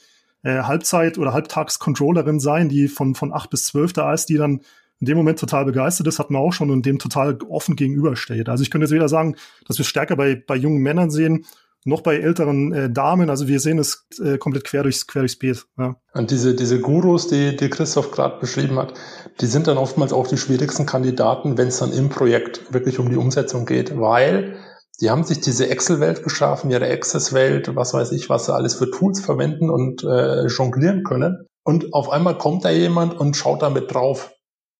äh, 0.43 0.63
Halbzeit- 0.63 1.17
oder 1.17 1.33
Halbtags-Controllerin 1.33 2.39
sein, 2.39 2.69
die 2.69 2.89
von, 2.89 3.15
von 3.15 3.33
8 3.33 3.49
bis 3.49 3.65
12 3.65 3.95
da 3.95 4.13
ist, 4.13 4.27
die 4.27 4.37
dann 4.37 4.61
in 5.01 5.07
dem 5.07 5.17
Moment 5.17 5.39
total 5.39 5.65
begeistert 5.65 6.07
ist, 6.07 6.19
hat 6.19 6.31
man 6.31 6.41
auch 6.41 6.53
schon 6.53 6.71
und 6.71 6.87
dem 6.87 6.99
total 6.99 7.39
offen 7.49 7.77
gegenübersteht. 7.77 8.49
Also 8.49 8.63
ich 8.63 8.71
könnte 8.71 8.87
jetzt 8.87 8.95
wieder 8.95 9.09
sagen, 9.09 9.37
dass 9.67 9.79
wir 9.79 9.85
stärker 9.85 10.17
bei, 10.17 10.43
bei 10.47 10.57
jungen 10.57 10.83
Männern 10.83 11.11
sehen 11.11 11.45
noch 11.87 12.01
bei 12.01 12.17
älteren 12.17 12.73
äh, 12.73 12.91
Damen. 12.91 13.31
Also 13.31 13.47
wir 13.47 13.61
sehen 13.61 13.79
es 13.79 14.07
äh, 14.21 14.39
komplett 14.39 14.65
quer 14.65 14.83
durchs, 14.83 15.07
quer 15.07 15.23
durchs 15.23 15.39
Beet. 15.39 15.67
Ja. 15.79 15.95
Und 16.13 16.31
diese, 16.33 16.55
diese 16.55 16.81
Gurus, 16.81 17.29
die, 17.29 17.57
die 17.57 17.71
Christoph 17.71 18.11
gerade 18.11 18.41
beschrieben 18.41 18.77
hat, 18.77 18.95
die 19.41 19.47
sind 19.47 19.69
dann 19.69 19.79
oftmals 19.79 20.13
auch 20.13 20.27
die 20.27 20.37
schwierigsten 20.37 20.85
Kandidaten, 20.85 21.57
wenn 21.57 21.69
es 21.69 21.79
dann 21.79 21.93
im 21.93 22.09
Projekt 22.09 22.73
wirklich 22.73 22.99
um 22.99 23.09
die 23.09 23.17
Umsetzung 23.17 23.67
geht, 23.67 23.97
weil 23.99 24.57
die 25.01 25.11
haben 25.11 25.25
sich 25.25 25.41
diese 25.41 25.69
Excel-Welt 25.69 26.23
geschaffen, 26.25 26.71
ihre 26.71 26.91
Access-Welt, 26.91 27.77
was 27.77 27.95
weiß 27.95 28.13
ich, 28.13 28.29
was 28.31 28.47
sie 28.47 28.55
alles 28.55 28.75
für 28.75 28.91
Tools 28.91 29.21
verwenden 29.21 29.71
und 29.71 30.03
äh, 30.03 30.47
jonglieren 30.47 31.05
können. 31.05 31.47
Und 31.63 31.93
auf 31.93 32.11
einmal 32.11 32.39
kommt 32.39 32.65
da 32.65 32.71
jemand 32.71 33.19
und 33.19 33.37
schaut 33.37 33.63
damit 33.63 33.93
drauf, 33.93 34.33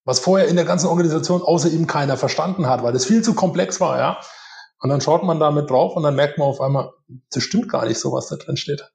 was 0.07 0.21
vorher 0.21 0.49
in 0.49 0.57
der 0.57 0.65
ganzen 0.65 0.87
Organisation 0.87 1.43
außer 1.43 1.69
ihm 1.69 1.87
keiner 1.87 2.17
verstanden 2.17 2.69
hat, 2.69 2.83
weil 2.83 2.95
das 2.95 3.05
viel 3.05 3.23
zu 3.23 3.35
komplex 3.35 3.81
war, 3.81 3.99
ja. 3.99 4.19
Und 4.81 4.89
dann 4.89 5.01
schaut 5.01 5.25
man 5.25 5.41
damit 5.41 5.69
drauf 5.69 5.97
und 5.97 6.05
dann 6.05 6.15
merkt 6.15 6.39
man 6.39 6.49
auf 6.49 6.61
einmal, 6.61 6.93
das 7.31 7.43
stimmt 7.43 7.69
gar 7.69 7.85
nicht 7.87 7.99
so, 7.99 8.13
was 8.13 8.29
da 8.29 8.37
drin 8.37 8.57
steht. 8.57 8.89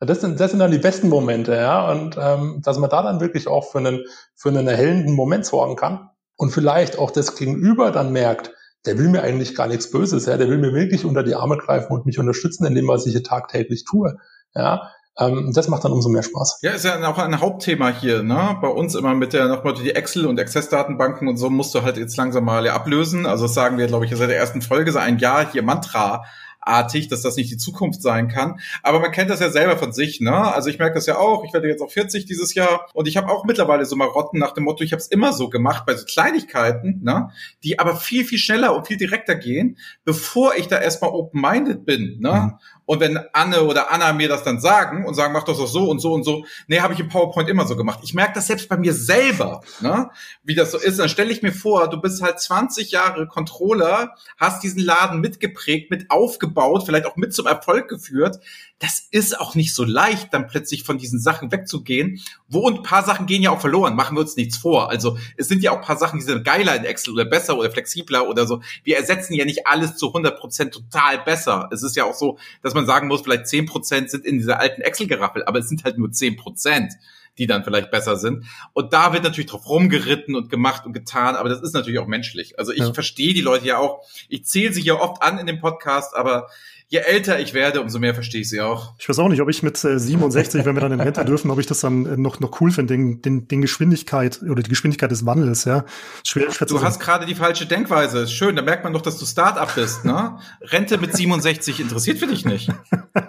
Das 0.00 0.20
sind, 0.20 0.40
das 0.40 0.50
sind 0.50 0.60
dann 0.60 0.70
die 0.70 0.78
besten 0.78 1.08
Momente, 1.08 1.54
ja. 1.54 1.90
Und 1.90 2.16
ähm, 2.18 2.62
dass 2.64 2.78
man 2.78 2.90
da 2.90 3.02
dann 3.02 3.20
wirklich 3.20 3.48
auch 3.48 3.70
für 3.70 3.78
einen, 3.78 4.04
für 4.34 4.48
einen 4.48 4.66
erhellenden 4.66 5.14
Moment 5.14 5.44
sorgen 5.44 5.76
kann 5.76 6.10
und 6.36 6.50
vielleicht 6.50 6.98
auch 6.98 7.10
das 7.10 7.36
Gegenüber 7.36 7.92
dann 7.92 8.12
merkt, 8.12 8.52
der 8.86 8.98
will 8.98 9.08
mir 9.08 9.22
eigentlich 9.22 9.54
gar 9.54 9.66
nichts 9.66 9.90
Böses, 9.90 10.24
ja, 10.24 10.38
der 10.38 10.48
will 10.48 10.58
mir 10.58 10.72
wirklich 10.72 11.04
unter 11.04 11.22
die 11.22 11.34
Arme 11.34 11.58
greifen 11.58 11.92
und 11.92 12.06
mich 12.06 12.18
unterstützen 12.18 12.64
in 12.64 12.74
dem, 12.74 12.88
was 12.88 13.04
ich 13.04 13.12
hier 13.12 13.24
tagtäglich 13.24 13.84
tue. 13.84 14.16
Ja, 14.54 14.90
ähm, 15.18 15.52
das 15.54 15.68
macht 15.68 15.84
dann 15.84 15.92
umso 15.92 16.08
mehr 16.08 16.22
Spaß. 16.22 16.58
Ja, 16.62 16.72
ist 16.72 16.84
ja 16.84 17.06
auch 17.08 17.18
ein 17.18 17.40
Hauptthema 17.40 17.88
hier, 17.88 18.22
ne? 18.22 18.58
Bei 18.60 18.68
uns 18.68 18.94
immer 18.94 19.14
mit 19.14 19.32
der 19.32 19.48
nochmal 19.48 19.74
die 19.74 19.94
Excel 19.94 20.26
und 20.26 20.38
Access-Datenbanken 20.38 21.28
und 21.28 21.36
so 21.36 21.48
musst 21.48 21.74
du 21.74 21.82
halt 21.82 21.96
jetzt 21.96 22.16
langsam 22.16 22.44
mal 22.44 22.68
ablösen. 22.68 23.26
Also 23.26 23.44
das 23.44 23.54
sagen 23.54 23.78
wir, 23.78 23.86
glaube 23.86 24.04
ich, 24.04 24.14
seit 24.14 24.28
der 24.28 24.36
ersten 24.36 24.62
Folge, 24.62 24.92
so 24.92 24.98
ein 24.98 25.18
Jahr 25.18 25.50
hier 25.50 25.62
Mantra 25.62 26.24
artig, 26.66 27.08
dass 27.08 27.22
das 27.22 27.36
nicht 27.36 27.50
die 27.50 27.56
Zukunft 27.56 28.02
sein 28.02 28.28
kann. 28.28 28.60
Aber 28.82 29.00
man 29.00 29.12
kennt 29.12 29.30
das 29.30 29.40
ja 29.40 29.50
selber 29.50 29.76
von 29.76 29.92
sich, 29.92 30.20
ne? 30.20 30.34
Also 30.34 30.68
ich 30.68 30.78
merke 30.78 30.94
das 30.94 31.06
ja 31.06 31.16
auch. 31.16 31.44
Ich 31.44 31.52
werde 31.52 31.68
jetzt 31.68 31.80
auch 31.80 31.90
40 31.90 32.26
dieses 32.26 32.54
Jahr 32.54 32.88
und 32.92 33.08
ich 33.08 33.16
habe 33.16 33.30
auch 33.30 33.44
mittlerweile 33.44 33.84
so 33.84 33.96
Marotten 33.96 34.38
nach 34.38 34.52
dem 34.52 34.64
Motto, 34.64 34.82
ich 34.82 34.92
habe 34.92 35.00
es 35.00 35.06
immer 35.06 35.32
so 35.32 35.48
gemacht 35.48 35.84
bei 35.86 35.94
so 35.94 36.04
Kleinigkeiten, 36.04 37.00
ne? 37.02 37.30
Die 37.62 37.78
aber 37.78 37.96
viel 37.96 38.24
viel 38.24 38.38
schneller 38.38 38.74
und 38.76 38.86
viel 38.86 38.96
direkter 38.96 39.36
gehen, 39.36 39.78
bevor 40.04 40.54
ich 40.56 40.68
da 40.68 40.78
erstmal 40.78 41.10
open-minded 41.10 41.86
bin, 41.86 42.18
ne? 42.20 42.52
Mhm. 42.52 42.58
Und 42.86 43.00
wenn 43.00 43.18
Anne 43.32 43.64
oder 43.64 43.90
Anna 43.92 44.12
mir 44.12 44.28
das 44.28 44.44
dann 44.44 44.60
sagen 44.60 45.04
und 45.04 45.14
sagen, 45.14 45.32
mach 45.32 45.42
das 45.42 45.58
doch 45.58 45.66
so 45.66 45.90
und 45.90 45.98
so 45.98 46.12
und 46.12 46.24
so, 46.24 46.46
nee, 46.68 46.80
habe 46.80 46.94
ich 46.94 47.00
im 47.00 47.08
PowerPoint 47.08 47.48
immer 47.48 47.66
so 47.66 47.76
gemacht. 47.76 48.00
Ich 48.02 48.14
merke 48.14 48.34
das 48.34 48.46
selbst 48.46 48.68
bei 48.68 48.76
mir 48.76 48.94
selber, 48.94 49.60
ne? 49.80 50.10
wie 50.44 50.54
das 50.54 50.70
so 50.70 50.78
ist. 50.78 50.98
Dann 50.98 51.08
stelle 51.08 51.32
ich 51.32 51.42
mir 51.42 51.52
vor, 51.52 51.90
du 51.90 52.00
bist 52.00 52.22
halt 52.22 52.40
20 52.40 52.92
Jahre 52.92 53.26
Controller, 53.26 54.14
hast 54.38 54.62
diesen 54.62 54.80
Laden 54.80 55.20
mitgeprägt, 55.20 55.90
mit 55.90 56.10
aufgebaut, 56.10 56.84
vielleicht 56.86 57.06
auch 57.06 57.16
mit 57.16 57.34
zum 57.34 57.46
Erfolg 57.46 57.88
geführt 57.88 58.40
das 58.78 59.06
ist 59.10 59.40
auch 59.40 59.54
nicht 59.54 59.74
so 59.74 59.84
leicht, 59.84 60.34
dann 60.34 60.48
plötzlich 60.48 60.82
von 60.82 60.98
diesen 60.98 61.18
Sachen 61.18 61.50
wegzugehen. 61.50 62.20
Wo 62.46 62.60
und 62.60 62.82
paar 62.82 63.04
Sachen 63.04 63.26
gehen 63.26 63.42
ja 63.42 63.50
auch 63.50 63.60
verloren, 63.60 63.96
machen 63.96 64.16
wir 64.16 64.20
uns 64.20 64.36
nichts 64.36 64.58
vor. 64.58 64.90
Also 64.90 65.16
es 65.38 65.48
sind 65.48 65.62
ja 65.62 65.70
auch 65.70 65.80
paar 65.80 65.96
Sachen, 65.96 66.18
die 66.18 66.24
sind 66.24 66.44
geiler 66.44 66.76
in 66.76 66.84
Excel 66.84 67.14
oder 67.14 67.24
besser 67.24 67.56
oder 67.56 67.70
flexibler 67.70 68.28
oder 68.28 68.46
so. 68.46 68.60
Wir 68.84 68.98
ersetzen 68.98 69.32
ja 69.32 69.46
nicht 69.46 69.66
alles 69.66 69.96
zu 69.96 70.08
100 70.08 70.38
Prozent 70.38 70.74
total 70.74 71.18
besser. 71.20 71.70
Es 71.72 71.82
ist 71.82 71.96
ja 71.96 72.04
auch 72.04 72.14
so, 72.14 72.38
dass 72.62 72.74
man 72.76 72.86
sagen 72.86 73.08
muss, 73.08 73.22
vielleicht 73.22 73.48
10 73.48 73.66
Prozent 73.66 74.10
sind 74.10 74.24
in 74.24 74.38
dieser 74.38 74.60
alten 74.60 74.82
Excel-Geraffel, 74.82 75.44
aber 75.44 75.58
es 75.58 75.68
sind 75.68 75.82
halt 75.82 75.98
nur 75.98 76.12
10 76.12 76.36
Prozent 76.36 76.92
die 77.38 77.46
dann 77.46 77.64
vielleicht 77.64 77.90
besser 77.90 78.16
sind. 78.16 78.46
Und 78.72 78.92
da 78.92 79.12
wird 79.12 79.24
natürlich 79.24 79.50
drauf 79.50 79.68
rumgeritten 79.68 80.34
und 80.34 80.48
gemacht 80.48 80.86
und 80.86 80.92
getan, 80.92 81.36
aber 81.36 81.48
das 81.48 81.60
ist 81.60 81.74
natürlich 81.74 81.98
auch 81.98 82.06
menschlich. 82.06 82.58
Also 82.58 82.72
ich 82.72 82.78
ja. 82.78 82.92
verstehe 82.92 83.34
die 83.34 83.40
Leute 83.40 83.66
ja 83.66 83.78
auch. 83.78 84.04
Ich 84.28 84.44
zähle 84.44 84.72
sie 84.72 84.82
ja 84.82 84.94
oft 84.94 85.22
an 85.22 85.38
in 85.38 85.46
dem 85.46 85.60
Podcast, 85.60 86.16
aber 86.16 86.48
je 86.88 86.98
älter 86.98 87.40
ich 87.40 87.52
werde, 87.52 87.80
umso 87.80 87.98
mehr 87.98 88.14
verstehe 88.14 88.42
ich 88.42 88.48
sie 88.48 88.60
auch. 88.60 88.94
Ich 88.98 89.08
weiß 89.08 89.18
auch 89.18 89.28
nicht, 89.28 89.40
ob 89.40 89.48
ich 89.48 89.62
mit 89.62 89.82
äh, 89.84 89.98
67, 89.98 90.64
wenn 90.64 90.76
wir 90.76 90.80
dann 90.80 90.92
in 90.92 91.00
Rente 91.00 91.24
dürfen, 91.24 91.50
ob 91.50 91.58
ich 91.58 91.66
das 91.66 91.80
dann 91.80 92.06
äh, 92.06 92.16
noch, 92.16 92.40
noch 92.40 92.60
cool 92.60 92.70
finde, 92.70 92.94
den, 92.94 93.22
den, 93.22 93.48
den 93.48 93.62
Geschwindigkeit 93.62 94.40
oder 94.42 94.62
die 94.62 94.70
Geschwindigkeit 94.70 95.10
des 95.10 95.26
Wandels, 95.26 95.64
ja. 95.64 95.84
Schwer, 96.24 96.50
schwer 96.52 96.66
du 96.68 96.82
hast 96.82 97.00
gerade 97.00 97.26
die 97.26 97.34
falsche 97.34 97.66
Denkweise. 97.66 98.20
Ist 98.20 98.32
schön, 98.32 98.56
da 98.56 98.62
merkt 98.62 98.84
man 98.84 98.92
doch, 98.92 99.02
dass 99.02 99.18
du 99.18 99.26
Start-up 99.26 99.74
bist, 99.74 100.04
ne? 100.04 100.38
Rente 100.60 100.98
mit 100.98 101.16
67 101.16 101.80
interessiert 101.80 102.18
für 102.18 102.26
dich 102.26 102.44
nicht. 102.44 102.70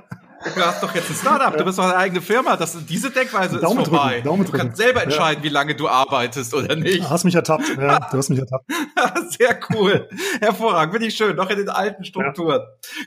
Du 0.58 0.65
hast 0.65 0.84
doch 0.84 0.96
jetzt 0.96 1.10
ein 1.10 1.15
Startup, 1.15 1.58
du 1.58 1.63
bist 1.63 1.78
doch 1.78 1.84
eine 1.86 1.96
eigene 1.96 2.22
Firma. 2.22 2.58
Das, 2.58 2.78
diese 2.86 3.12
Denkweise 3.12 3.60
Daumen 3.60 3.82
ist 3.82 3.89
vorbei. 3.89 4.22
Drücken, 4.22 4.46
du 4.46 4.52
kannst 4.52 4.78
selber 4.78 5.04
entscheiden, 5.04 5.43
wie 5.43 5.50
lange 5.50 5.76
du 5.76 5.88
arbeitest 5.88 6.54
oder 6.54 6.76
nicht. 6.76 7.04
Du 7.04 7.10
hast 7.10 7.24
mich 7.24 7.36
ertappt. 7.36 7.70
Ja, 7.78 8.00
du 8.12 8.17
hast 8.17 8.30
mich 8.30 8.39
ertappt. 8.39 8.65
Sehr 9.38 9.60
cool. 9.72 10.10
Hervorragend. 10.39 10.93
Finde 10.93 11.08
ich 11.08 11.15
schön. 11.15 11.36
Noch 11.36 11.50
in 11.50 11.58
den 11.58 11.70
alten 11.70 12.04
Strukturen. 12.04 12.62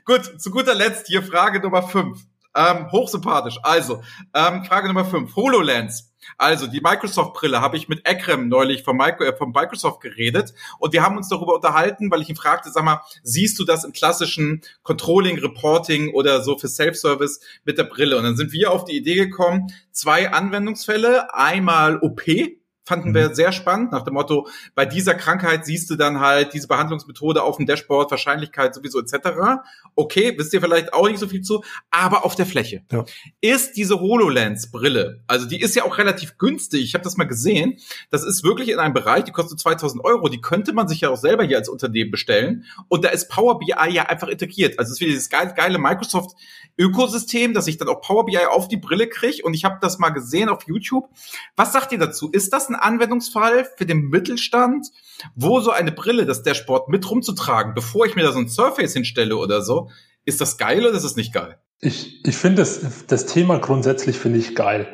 Gut, 0.05 0.41
zu 0.41 0.51
guter 0.51 0.75
Letzt 0.75 1.09
hier 1.09 1.23
Frage 1.23 1.61
Nummer 1.61 1.83
fünf. 1.83 2.19
Ähm, 2.55 2.91
hochsympathisch. 2.91 3.59
Also, 3.63 4.03
ähm, 4.35 4.65
Frage 4.65 4.89
Nummer 4.89 5.05
fünf. 5.05 5.37
HoloLens. 5.37 6.11
Also 6.37 6.67
die 6.67 6.81
Microsoft-Brille 6.81 7.61
habe 7.61 7.77
ich 7.77 7.89
mit 7.89 8.07
Ekrem 8.07 8.49
neulich 8.49 8.83
von, 8.83 8.99
äh, 9.01 9.33
Microsoft 9.55 10.01
geredet 10.01 10.53
und 10.79 10.93
wir 10.93 11.03
haben 11.03 11.17
uns 11.17 11.29
darüber 11.29 11.55
unterhalten, 11.55 12.11
weil 12.11 12.21
ich 12.21 12.29
ihn 12.29 12.37
fragte, 12.37 12.71
sag 12.71 12.85
mal, 12.85 13.03
siehst 13.23 13.59
du 13.59 13.65
das 13.65 13.85
im 13.85 13.93
klassischen 13.93 14.63
Controlling, 14.83 15.39
Reporting 15.39 16.13
oder 16.13 16.43
so 16.43 16.59
für 16.59 16.69
Self-Service 16.69 17.41
mit 17.65 17.79
der 17.79 17.85
Brille? 17.85 18.17
Und 18.17 18.25
dann 18.25 18.37
sind 18.37 18.53
wir 18.53 18.71
auf 18.71 18.85
die 18.85 18.97
Idee 18.97 19.17
gekommen, 19.17 19.73
zwei 19.93 20.31
Anwendungsfälle, 20.31 21.35
einmal 21.35 21.99
OP, 21.99 22.23
fanden 22.91 23.15
wir 23.15 23.29
mhm. 23.29 23.35
sehr 23.35 23.53
spannend, 23.53 23.93
nach 23.93 24.03
dem 24.03 24.15
Motto, 24.15 24.49
bei 24.75 24.85
dieser 24.85 25.15
Krankheit 25.15 25.65
siehst 25.65 25.89
du 25.91 25.95
dann 25.95 26.19
halt 26.19 26.55
diese 26.55 26.67
Behandlungsmethode 26.67 27.41
auf 27.41 27.57
dem 27.57 27.67
Dashboard, 27.67 28.11
Wahrscheinlichkeit 28.11 28.75
sowieso 28.75 28.99
etc. 28.99 29.61
Okay, 29.95 30.35
wisst 30.37 30.53
ihr 30.55 30.61
vielleicht 30.61 30.93
auch 30.93 31.09
nicht 31.09 31.21
so 31.21 31.29
viel 31.29 31.43
zu, 31.43 31.63
aber 31.93 32.25
auf 32.25 32.35
der 32.35 32.47
Fläche. 32.47 32.83
Ja. 32.91 33.05
Ist 33.41 33.77
diese 33.77 34.01
HoloLens-Brille, 34.01 35.23
also 35.29 35.47
die 35.47 35.61
ist 35.61 35.77
ja 35.77 35.85
auch 35.85 35.99
relativ 35.99 36.37
günstig, 36.37 36.83
ich 36.83 36.95
habe 36.95 37.05
das 37.05 37.17
mal 37.17 37.29
gesehen, 37.29 37.79
das 38.11 38.25
ist 38.25 38.43
wirklich 38.43 38.71
in 38.71 38.81
einem 38.81 38.93
Bereich, 38.93 39.23
die 39.23 39.31
kostet 39.31 39.61
2000 39.61 40.05
Euro, 40.05 40.29
die 40.29 40.41
könnte 40.41 40.73
man 40.73 40.89
sich 40.89 41.03
ja 41.03 41.11
auch 41.11 41.17
selber 41.17 41.45
hier 41.45 41.59
als 41.59 41.69
Unternehmen 41.69 42.11
bestellen 42.11 42.65
und 42.89 43.05
da 43.05 43.11
ist 43.11 43.29
Power 43.29 43.61
BI 43.61 43.69
ja 43.69 44.07
einfach 44.07 44.27
integriert. 44.27 44.81
Also 44.81 44.91
es 44.91 44.97
ist 44.97 45.01
wieder 45.01 45.13
dieses 45.13 45.31
geile, 45.31 45.55
geile 45.55 45.79
Microsoft-Ökosystem, 45.79 47.55
dass 47.55 47.69
ich 47.69 47.79
dann 47.79 47.87
auch 47.87 48.01
Power 48.01 48.27
BI 48.27 48.39
auf 48.39 48.67
die 48.67 48.79
Brille 48.79 49.09
kriege 49.09 49.45
und 49.45 49.55
ich 49.55 49.65
habe 49.65 49.79
das 49.81 50.01
mal 50.01 50.11
gesehen 50.11 50.49
auf 50.49 50.67
YouTube. 50.67 51.09
Was 51.55 51.73
sagt 51.73 51.93
ihr 51.93 51.99
dazu? 51.99 52.31
Ist 52.33 52.53
das 52.53 52.69
ein 52.69 52.80
Anwendungsfall 52.83 53.69
für 53.77 53.87
den 53.87 54.09
Mittelstand, 54.09 54.87
wo 55.35 55.61
so 55.61 55.71
eine 55.71 55.93
Brille, 55.93 56.27
das 56.27 56.43
Dashboard 56.43 56.89
mit 56.89 57.09
rumzutragen, 57.11 57.75
bevor 57.75 58.07
ich 58.07 58.17
mir 58.17 58.23
da 58.23 58.33
so 58.33 58.39
ein 58.39 58.49
Surface 58.49 58.93
hinstelle 58.93 59.37
oder 59.37 59.63
so, 59.63 59.91
ist 60.25 60.41
das 60.41 60.59
geil 60.59 60.87
oder 60.87 60.97
ist 60.97 61.05
es 61.05 61.17
nicht 61.17 61.33
geil? 61.33 61.59
Ich, 61.81 62.25
ich 62.25 62.37
finde 62.37 62.63
das, 62.63 63.07
das 63.07 63.27
Thema 63.27 63.59
grundsätzlich 63.59 64.19
finde 64.19 64.39
ich 64.39 64.55
geil. 64.55 64.87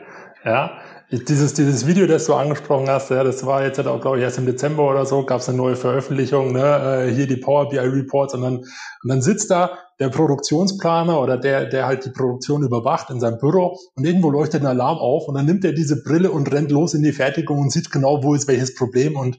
Ja, 0.45 0.79
dieses, 1.11 1.55
dieses 1.55 1.87
Video, 1.87 2.07
das 2.07 2.27
du 2.27 2.35
angesprochen 2.35 2.89
hast, 2.89 3.11
ja, 3.11 3.23
das 3.23 3.47
war 3.47 3.63
jetzt 3.63 3.79
auch, 3.79 4.01
glaube 4.01 4.19
ich, 4.19 4.25
erst 4.25 4.39
im 4.39 4.47
Dezember 4.47 4.89
oder 4.91 5.07
so, 5.07 5.25
gab 5.25 5.41
es 5.41 5.49
eine 5.49 5.57
neue 5.57 5.77
Veröffentlichung, 5.77 6.53
ne, 6.53 7.07
äh, 7.07 7.15
hier 7.15 7.29
die 7.29 7.37
Power 7.37 7.69
BI 7.69 7.79
Reports 7.79 8.35
und 8.35 8.43
dann, 8.43 8.57
und 8.59 9.09
dann 9.09 9.23
sitzt 9.23 9.51
da 9.51 9.79
der 10.01 10.09
Produktionsplaner 10.09 11.21
oder 11.21 11.39
der, 11.39 11.67
der 11.67 11.87
halt 11.87 12.05
die 12.05 12.11
Produktion 12.11 12.65
überwacht 12.65 13.11
in 13.11 13.21
seinem 13.21 13.39
Büro 13.39 13.79
und 13.95 14.05
irgendwo 14.05 14.31
leuchtet 14.31 14.63
ein 14.63 14.67
Alarm 14.67 14.99
auf 14.99 15.29
und 15.29 15.37
dann 15.37 15.47
nimmt 15.47 15.65
er 15.65 15.73
diese 15.73 16.03
Brille 16.03 16.33
und 16.33 16.53
rennt 16.53 16.73
los 16.73 16.93
in 16.93 17.03
die 17.03 17.13
Fertigung 17.13 17.61
und 17.61 17.71
sieht 17.71 17.93
genau, 17.93 18.25
wo 18.25 18.35
ist 18.35 18.49
welches 18.49 18.75
Problem 18.75 19.17
und 19.17 19.39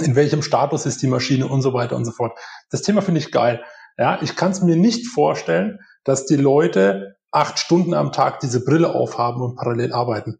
in 0.00 0.16
welchem 0.16 0.42
Status 0.42 0.84
ist 0.84 1.00
die 1.00 1.06
Maschine 1.06 1.46
und 1.46 1.62
so 1.62 1.72
weiter 1.72 1.96
und 1.96 2.04
so 2.04 2.10
fort. 2.10 2.36
Das 2.70 2.82
Thema 2.82 3.02
finde 3.02 3.20
ich 3.20 3.30
geil. 3.30 3.62
Ja, 3.96 4.18
ich 4.20 4.36
kann 4.36 4.50
es 4.50 4.62
mir 4.62 4.76
nicht 4.76 5.06
vorstellen, 5.06 5.78
dass 6.04 6.26
die 6.26 6.36
Leute 6.36 7.16
acht 7.30 7.58
Stunden 7.58 7.94
am 7.94 8.12
Tag 8.12 8.40
diese 8.40 8.64
Brille 8.64 8.94
aufhaben 8.94 9.42
und 9.42 9.56
parallel 9.56 9.92
arbeiten. 9.92 10.38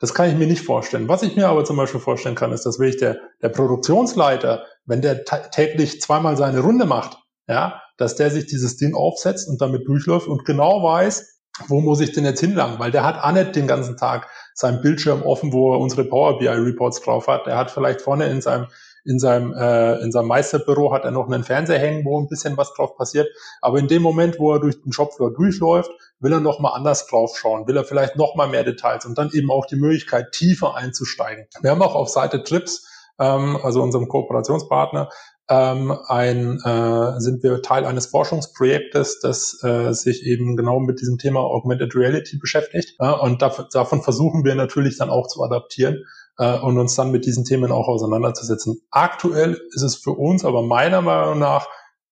Das 0.00 0.12
kann 0.12 0.28
ich 0.28 0.36
mir 0.36 0.46
nicht 0.46 0.64
vorstellen. 0.64 1.08
Was 1.08 1.22
ich 1.22 1.36
mir 1.36 1.48
aber 1.48 1.64
zum 1.64 1.76
Beispiel 1.76 2.00
vorstellen 2.00 2.34
kann, 2.34 2.52
ist, 2.52 2.66
dass 2.66 2.78
wirklich 2.78 2.98
der, 2.98 3.18
der 3.42 3.48
Produktionsleiter, 3.48 4.64
wenn 4.84 5.02
der 5.02 5.24
täglich 5.24 6.00
zweimal 6.00 6.36
seine 6.36 6.60
Runde 6.60 6.84
macht, 6.84 7.18
ja, 7.48 7.80
dass 7.96 8.16
der 8.16 8.30
sich 8.30 8.46
dieses 8.46 8.76
Ding 8.76 8.94
aufsetzt 8.94 9.48
und 9.48 9.60
damit 9.60 9.86
durchläuft 9.86 10.26
und 10.26 10.44
genau 10.44 10.82
weiß, 10.82 11.40
wo 11.68 11.80
muss 11.80 12.00
ich 12.00 12.12
denn 12.12 12.24
jetzt 12.24 12.40
hinlangen? 12.40 12.80
Weil 12.80 12.90
der 12.90 13.04
hat 13.04 13.22
auch 13.22 13.32
nicht 13.32 13.54
den 13.54 13.68
ganzen 13.68 13.96
Tag 13.96 14.28
seinen 14.54 14.80
Bildschirm 14.80 15.22
offen, 15.22 15.52
wo 15.52 15.72
er 15.72 15.78
unsere 15.78 16.04
Power 16.04 16.38
BI 16.38 16.48
Reports 16.48 17.00
drauf 17.00 17.28
hat. 17.28 17.46
Der 17.46 17.56
hat 17.56 17.70
vielleicht 17.70 18.00
vorne 18.00 18.26
in 18.26 18.40
seinem 18.40 18.66
in 19.04 19.18
seinem, 19.18 19.52
äh, 19.52 20.00
in 20.00 20.12
seinem 20.12 20.28
Meisterbüro 20.28 20.92
hat 20.92 21.04
er 21.04 21.10
noch 21.10 21.26
einen 21.26 21.44
Fernseher 21.44 21.78
hängen, 21.78 22.04
wo 22.04 22.20
ein 22.20 22.28
bisschen 22.28 22.56
was 22.56 22.72
drauf 22.72 22.96
passiert. 22.96 23.28
Aber 23.60 23.78
in 23.78 23.88
dem 23.88 24.02
Moment, 24.02 24.38
wo 24.38 24.52
er 24.52 24.60
durch 24.60 24.82
den 24.82 24.92
Shopfloor 24.92 25.32
durchläuft, 25.32 25.90
will 26.20 26.32
er 26.32 26.40
noch 26.40 26.58
mal 26.58 26.70
anders 26.70 27.06
drauf 27.06 27.36
schauen, 27.36 27.66
will 27.66 27.76
er 27.76 27.84
vielleicht 27.84 28.16
noch 28.16 28.34
mal 28.34 28.48
mehr 28.48 28.64
Details 28.64 29.04
und 29.04 29.18
dann 29.18 29.30
eben 29.32 29.50
auch 29.50 29.66
die 29.66 29.76
Möglichkeit, 29.76 30.32
tiefer 30.32 30.74
einzusteigen. 30.74 31.46
Wir 31.60 31.70
haben 31.70 31.82
auch 31.82 31.94
auf 31.94 32.08
Seite 32.08 32.42
Trips, 32.42 32.88
ähm, 33.18 33.58
also 33.62 33.82
unserem 33.82 34.08
Kooperationspartner, 34.08 35.10
ähm, 35.50 35.94
ein, 36.08 36.58
äh, 36.64 37.20
sind 37.20 37.42
wir 37.42 37.60
Teil 37.60 37.84
eines 37.84 38.06
Forschungsprojektes, 38.06 39.20
das 39.20 39.62
äh, 39.62 39.92
sich 39.92 40.24
eben 40.24 40.56
genau 40.56 40.80
mit 40.80 41.02
diesem 41.02 41.18
Thema 41.18 41.40
Augmented 41.40 41.94
Reality 41.94 42.38
beschäftigt. 42.38 42.96
Ja, 42.98 43.12
und 43.12 43.42
davon 43.42 44.02
versuchen 44.02 44.44
wir 44.44 44.54
natürlich 44.54 44.96
dann 44.96 45.10
auch 45.10 45.26
zu 45.26 45.42
adaptieren 45.42 46.04
äh, 46.38 46.58
und 46.58 46.78
uns 46.78 46.94
dann 46.94 47.10
mit 47.10 47.26
diesen 47.26 47.44
Themen 47.44 47.72
auch 47.72 47.88
auseinanderzusetzen. 47.88 48.80
Aktuell 48.90 49.60
ist 49.70 49.82
es 49.82 49.96
für 49.96 50.12
uns 50.12 50.44
aber 50.44 50.62
meiner 50.62 51.02
Meinung 51.02 51.38
nach 51.38 51.66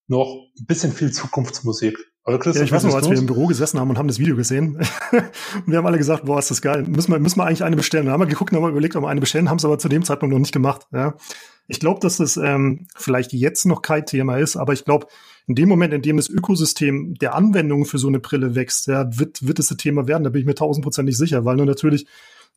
noch 0.06 0.36
ein 0.58 0.66
bisschen 0.66 0.92
viel 0.92 1.12
Zukunftsmusik. 1.12 1.98
Chris, 2.24 2.56
ja, 2.56 2.62
ich 2.62 2.70
weiß 2.70 2.84
noch, 2.84 2.94
als 2.94 3.10
wir 3.10 3.18
im 3.18 3.26
Büro 3.26 3.46
gesessen 3.46 3.80
haben 3.80 3.90
und 3.90 3.98
haben 3.98 4.06
das 4.06 4.20
Video 4.20 4.36
gesehen, 4.36 4.76
und 4.76 4.86
wir 5.66 5.78
haben 5.78 5.86
alle 5.86 5.98
gesagt, 5.98 6.24
boah, 6.24 6.38
ist 6.38 6.52
das 6.52 6.62
geil, 6.62 6.84
müssen 6.84 7.10
wir, 7.10 7.18
müssen 7.18 7.38
wir 7.38 7.46
eigentlich 7.46 7.64
eine 7.64 7.74
bestellen. 7.74 8.04
Dann 8.04 8.12
haben 8.12 8.20
wir 8.20 8.26
geguckt 8.26 8.52
und 8.52 8.62
haben 8.62 8.70
überlegt, 8.70 8.94
ob 8.94 9.02
wir 9.02 9.08
eine 9.08 9.20
bestellen, 9.20 9.50
haben 9.50 9.56
es 9.56 9.64
aber 9.64 9.78
zu 9.78 9.88
dem 9.88 10.04
Zeitpunkt 10.04 10.32
noch 10.32 10.38
nicht 10.38 10.52
gemacht. 10.52 10.86
Ja. 10.92 11.16
Ich 11.66 11.80
glaube, 11.80 11.98
dass 11.98 12.18
das 12.18 12.36
ähm, 12.36 12.86
vielleicht 12.94 13.32
jetzt 13.32 13.64
noch 13.64 13.82
kein 13.82 14.06
Thema 14.06 14.36
ist, 14.36 14.56
aber 14.56 14.72
ich 14.72 14.84
glaube, 14.84 15.08
in 15.48 15.56
dem 15.56 15.68
Moment, 15.68 15.92
in 15.92 16.02
dem 16.02 16.16
das 16.16 16.28
Ökosystem 16.28 17.14
der 17.14 17.34
Anwendung 17.34 17.86
für 17.86 17.98
so 17.98 18.06
eine 18.06 18.20
Brille 18.20 18.54
wächst, 18.54 18.86
ja, 18.86 19.06
wird, 19.18 19.44
wird 19.44 19.58
es 19.58 19.72
ein 19.72 19.78
Thema 19.78 20.06
werden. 20.06 20.22
Da 20.22 20.30
bin 20.30 20.40
ich 20.40 20.46
mir 20.46 20.54
tausendprozentig 20.54 21.18
sicher, 21.18 21.44
weil 21.44 21.56
du 21.56 21.64
natürlich 21.64 22.06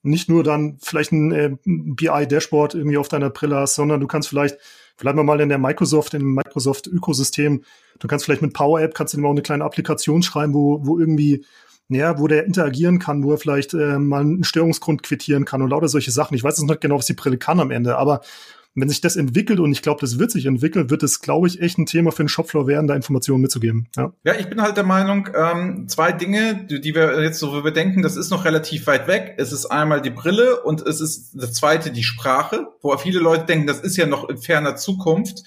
nicht 0.05 0.29
nur 0.29 0.43
dann 0.43 0.77
vielleicht 0.81 1.11
ein 1.11 1.31
äh, 1.31 1.55
BI-Dashboard 1.65 2.75
irgendwie 2.75 2.97
auf 2.97 3.07
deiner 3.07 3.29
Brille 3.29 3.57
hast, 3.57 3.75
sondern 3.75 3.99
du 3.99 4.07
kannst 4.07 4.29
vielleicht, 4.29 4.57
vielleicht 4.97 5.15
mal 5.15 5.41
in 5.41 5.49
der 5.49 5.57
Microsoft, 5.57 6.13
in 6.13 6.21
dem 6.21 6.35
Microsoft-Ökosystem, 6.35 7.63
du 7.99 8.07
kannst 8.07 8.25
vielleicht 8.25 8.41
mit 8.41 8.53
Power 8.53 8.81
App, 8.81 8.95
kannst 8.95 9.13
du 9.13 9.17
ihm 9.17 9.25
auch 9.25 9.31
eine 9.31 9.41
kleine 9.41 9.63
Applikation 9.63 10.23
schreiben, 10.23 10.53
wo, 10.53 10.85
wo 10.85 10.99
irgendwie 10.99 11.45
ja, 11.87 12.17
wo 12.17 12.27
der 12.27 12.45
interagieren 12.45 12.97
kann, 12.99 13.23
wo 13.23 13.31
er 13.31 13.37
vielleicht 13.37 13.73
äh, 13.73 13.99
mal 13.99 14.21
einen 14.21 14.43
Störungsgrund 14.43 15.03
quittieren 15.03 15.45
kann 15.45 15.61
und 15.61 15.69
lauter 15.69 15.87
solche 15.87 16.11
Sachen. 16.11 16.35
Ich 16.35 16.43
weiß 16.43 16.57
jetzt 16.57 16.67
nicht 16.67 16.81
genau, 16.81 16.97
was 16.97 17.05
die 17.05 17.13
Brille 17.13 17.37
kann 17.37 17.59
am 17.59 17.71
Ende, 17.71 17.97
aber 17.97 18.21
wenn 18.75 18.89
sich 18.89 19.01
das 19.01 19.15
entwickelt 19.15 19.59
und 19.59 19.71
ich 19.71 19.81
glaube, 19.81 20.01
das 20.01 20.19
wird 20.19 20.31
sich 20.31 20.45
entwickeln, 20.45 20.89
wird 20.89 21.01
es, 21.01 21.21
glaube 21.21 21.47
ich, 21.47 21.61
echt 21.61 21.77
ein 21.77 21.85
Thema 21.85 22.11
für 22.11 22.23
den 22.23 22.29
Shopfloor 22.29 22.67
werden, 22.67 22.87
da 22.87 22.95
Informationen 22.95 23.41
mitzugeben. 23.41 23.87
Ja, 23.95 24.11
ja 24.23 24.35
ich 24.35 24.49
bin 24.49 24.61
halt 24.61 24.75
der 24.77 24.83
Meinung, 24.83 25.29
ähm, 25.33 25.87
zwei 25.87 26.11
Dinge, 26.11 26.65
die, 26.69 26.81
die 26.81 26.93
wir 26.93 27.23
jetzt 27.23 27.39
so 27.39 27.63
wir 27.63 27.71
denken, 27.71 28.01
das 28.01 28.17
ist 28.17 28.29
noch 28.29 28.45
relativ 28.45 28.85
weit 28.87 29.07
weg. 29.07 29.35
Es 29.37 29.53
ist 29.53 29.65
einmal 29.65 30.01
die 30.01 30.09
Brille 30.09 30.61
und 30.61 30.81
es 30.81 30.99
ist 30.99 31.31
das 31.35 31.53
zweite 31.53 31.91
die 31.91 32.03
Sprache, 32.03 32.67
wo 32.81 32.95
viele 32.97 33.19
Leute 33.19 33.45
denken, 33.45 33.65
das 33.65 33.79
ist 33.79 33.95
ja 33.97 34.05
noch 34.05 34.29
in 34.29 34.37
ferner 34.37 34.75
Zukunft. 34.75 35.43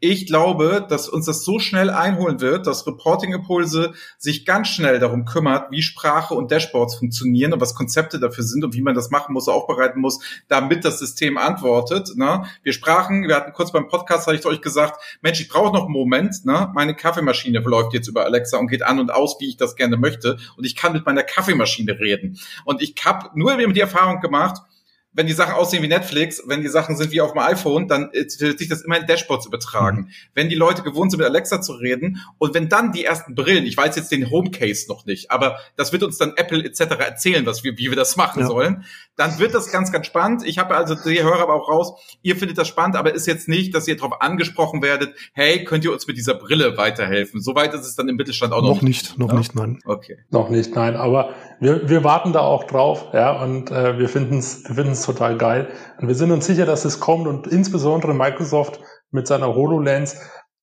Ich 0.00 0.26
glaube, 0.26 0.84
dass 0.88 1.08
uns 1.08 1.26
das 1.26 1.44
so 1.44 1.58
schnell 1.58 1.90
einholen 1.90 2.40
wird, 2.40 2.66
dass 2.66 2.86
Reporting 2.86 3.32
Impulse 3.32 3.92
sich 4.18 4.44
ganz 4.44 4.68
schnell 4.68 4.98
darum 4.98 5.24
kümmert, 5.24 5.70
wie 5.70 5.82
Sprache 5.82 6.34
und 6.34 6.50
Dashboards 6.50 6.96
funktionieren 6.96 7.52
und 7.52 7.60
was 7.60 7.74
Konzepte 7.74 8.18
dafür 8.18 8.44
sind 8.44 8.64
und 8.64 8.74
wie 8.74 8.82
man 8.82 8.94
das 8.94 9.10
machen 9.10 9.32
muss, 9.32 9.48
aufbereiten 9.48 10.00
muss, 10.00 10.20
damit 10.48 10.84
das 10.84 10.98
System 10.98 11.38
antwortet. 11.38 12.12
Ne? 12.16 12.44
Wir 12.62 12.71
sprachen, 12.72 13.28
wir 13.28 13.36
hatten 13.36 13.52
kurz 13.52 13.72
beim 13.72 13.88
Podcast, 13.88 14.26
hatte 14.26 14.36
ich 14.36 14.46
euch 14.46 14.60
gesagt, 14.60 15.00
Mensch, 15.20 15.40
ich 15.40 15.48
brauche 15.48 15.72
noch 15.72 15.84
einen 15.84 15.92
Moment, 15.92 16.44
ne? 16.44 16.70
meine 16.74 16.94
Kaffeemaschine 16.94 17.60
läuft 17.60 17.94
jetzt 17.94 18.08
über 18.08 18.24
Alexa 18.24 18.58
und 18.58 18.68
geht 18.68 18.82
an 18.82 18.98
und 18.98 19.12
aus, 19.12 19.36
wie 19.40 19.48
ich 19.48 19.56
das 19.56 19.76
gerne 19.76 19.96
möchte 19.96 20.38
und 20.56 20.64
ich 20.64 20.76
kann 20.76 20.92
mit 20.92 21.06
meiner 21.06 21.22
Kaffeemaschine 21.22 21.98
reden. 21.98 22.38
Und 22.64 22.82
ich 22.82 22.94
habe 23.04 23.30
nur 23.34 23.56
die 23.56 23.80
Erfahrung 23.80 24.20
gemacht, 24.20 24.62
wenn 25.12 25.26
die 25.26 25.32
Sachen 25.32 25.54
aussehen 25.54 25.82
wie 25.82 25.88
Netflix, 25.88 26.42
wenn 26.46 26.62
die 26.62 26.68
Sachen 26.68 26.96
sind 26.96 27.12
wie 27.12 27.20
auf 27.20 27.32
dem 27.32 27.40
iPhone, 27.40 27.86
dann 27.86 28.10
wird 28.12 28.58
sich 28.58 28.68
das 28.68 28.82
immer 28.82 28.98
in 28.98 29.06
Dashboards 29.06 29.46
übertragen. 29.46 29.98
Mhm. 29.98 30.08
Wenn 30.34 30.48
die 30.48 30.54
Leute 30.54 30.82
gewohnt 30.82 31.10
sind, 31.10 31.18
mit 31.18 31.28
Alexa 31.28 31.60
zu 31.60 31.72
reden 31.72 32.18
und 32.38 32.54
wenn 32.54 32.68
dann 32.68 32.92
die 32.92 33.04
ersten 33.04 33.34
Brillen, 33.34 33.66
ich 33.66 33.76
weiß 33.76 33.94
jetzt 33.96 34.10
den 34.10 34.30
Homecase 34.30 34.88
noch 34.88 35.04
nicht, 35.04 35.30
aber 35.30 35.58
das 35.76 35.92
wird 35.92 36.02
uns 36.02 36.16
dann 36.18 36.32
Apple 36.36 36.64
etc. 36.64 36.80
erzählen, 36.98 37.44
was 37.44 37.62
wir, 37.62 37.76
wie 37.76 37.90
wir 37.90 37.96
das 37.96 38.16
machen 38.16 38.40
ja. 38.40 38.46
sollen, 38.46 38.84
dann 39.16 39.38
wird 39.38 39.54
das 39.54 39.70
ganz, 39.70 39.92
ganz 39.92 40.06
spannend. 40.06 40.46
Ich 40.46 40.58
habe 40.58 40.74
also 40.74 40.94
die 40.94 41.22
Hörer 41.22 41.42
aber 41.42 41.54
auch 41.54 41.68
raus, 41.68 42.18
ihr 42.22 42.36
findet 42.36 42.56
das 42.56 42.68
spannend, 42.68 42.96
aber 42.96 43.14
ist 43.14 43.26
jetzt 43.26 43.48
nicht, 43.48 43.74
dass 43.74 43.86
ihr 43.86 43.96
darauf 43.96 44.20
angesprochen 44.22 44.82
werdet, 44.82 45.14
hey, 45.34 45.64
könnt 45.64 45.84
ihr 45.84 45.92
uns 45.92 46.06
mit 46.06 46.16
dieser 46.16 46.34
Brille 46.34 46.76
weiterhelfen? 46.78 47.40
Soweit 47.42 47.74
ist 47.74 47.86
es 47.86 47.94
dann 47.94 48.08
im 48.08 48.16
Mittelstand 48.16 48.52
auch 48.52 48.62
noch, 48.62 48.76
noch 48.76 48.82
nicht. 48.82 49.18
Noch 49.18 49.28
ja? 49.28 49.38
nicht, 49.38 49.54
nein. 49.54 49.78
Okay. 49.84 50.18
Noch 50.30 50.48
nicht, 50.48 50.74
nein, 50.74 50.96
aber 50.96 51.34
wir, 51.62 51.88
wir 51.88 52.02
warten 52.02 52.32
da 52.32 52.40
auch 52.40 52.64
drauf, 52.64 53.06
ja, 53.12 53.40
und 53.40 53.70
äh, 53.70 53.96
wir 53.96 54.08
finden 54.08 54.38
es 54.38 54.64
wir 54.64 54.74
finden's 54.74 55.06
total 55.06 55.38
geil. 55.38 55.68
Und 55.98 56.08
wir 56.08 56.16
sind 56.16 56.32
uns 56.32 56.44
sicher, 56.44 56.66
dass 56.66 56.84
es 56.84 56.98
kommt 56.98 57.28
und 57.28 57.46
insbesondere 57.46 58.14
Microsoft 58.14 58.80
mit 59.12 59.28
seiner 59.28 59.54
HoloLens, 59.54 60.16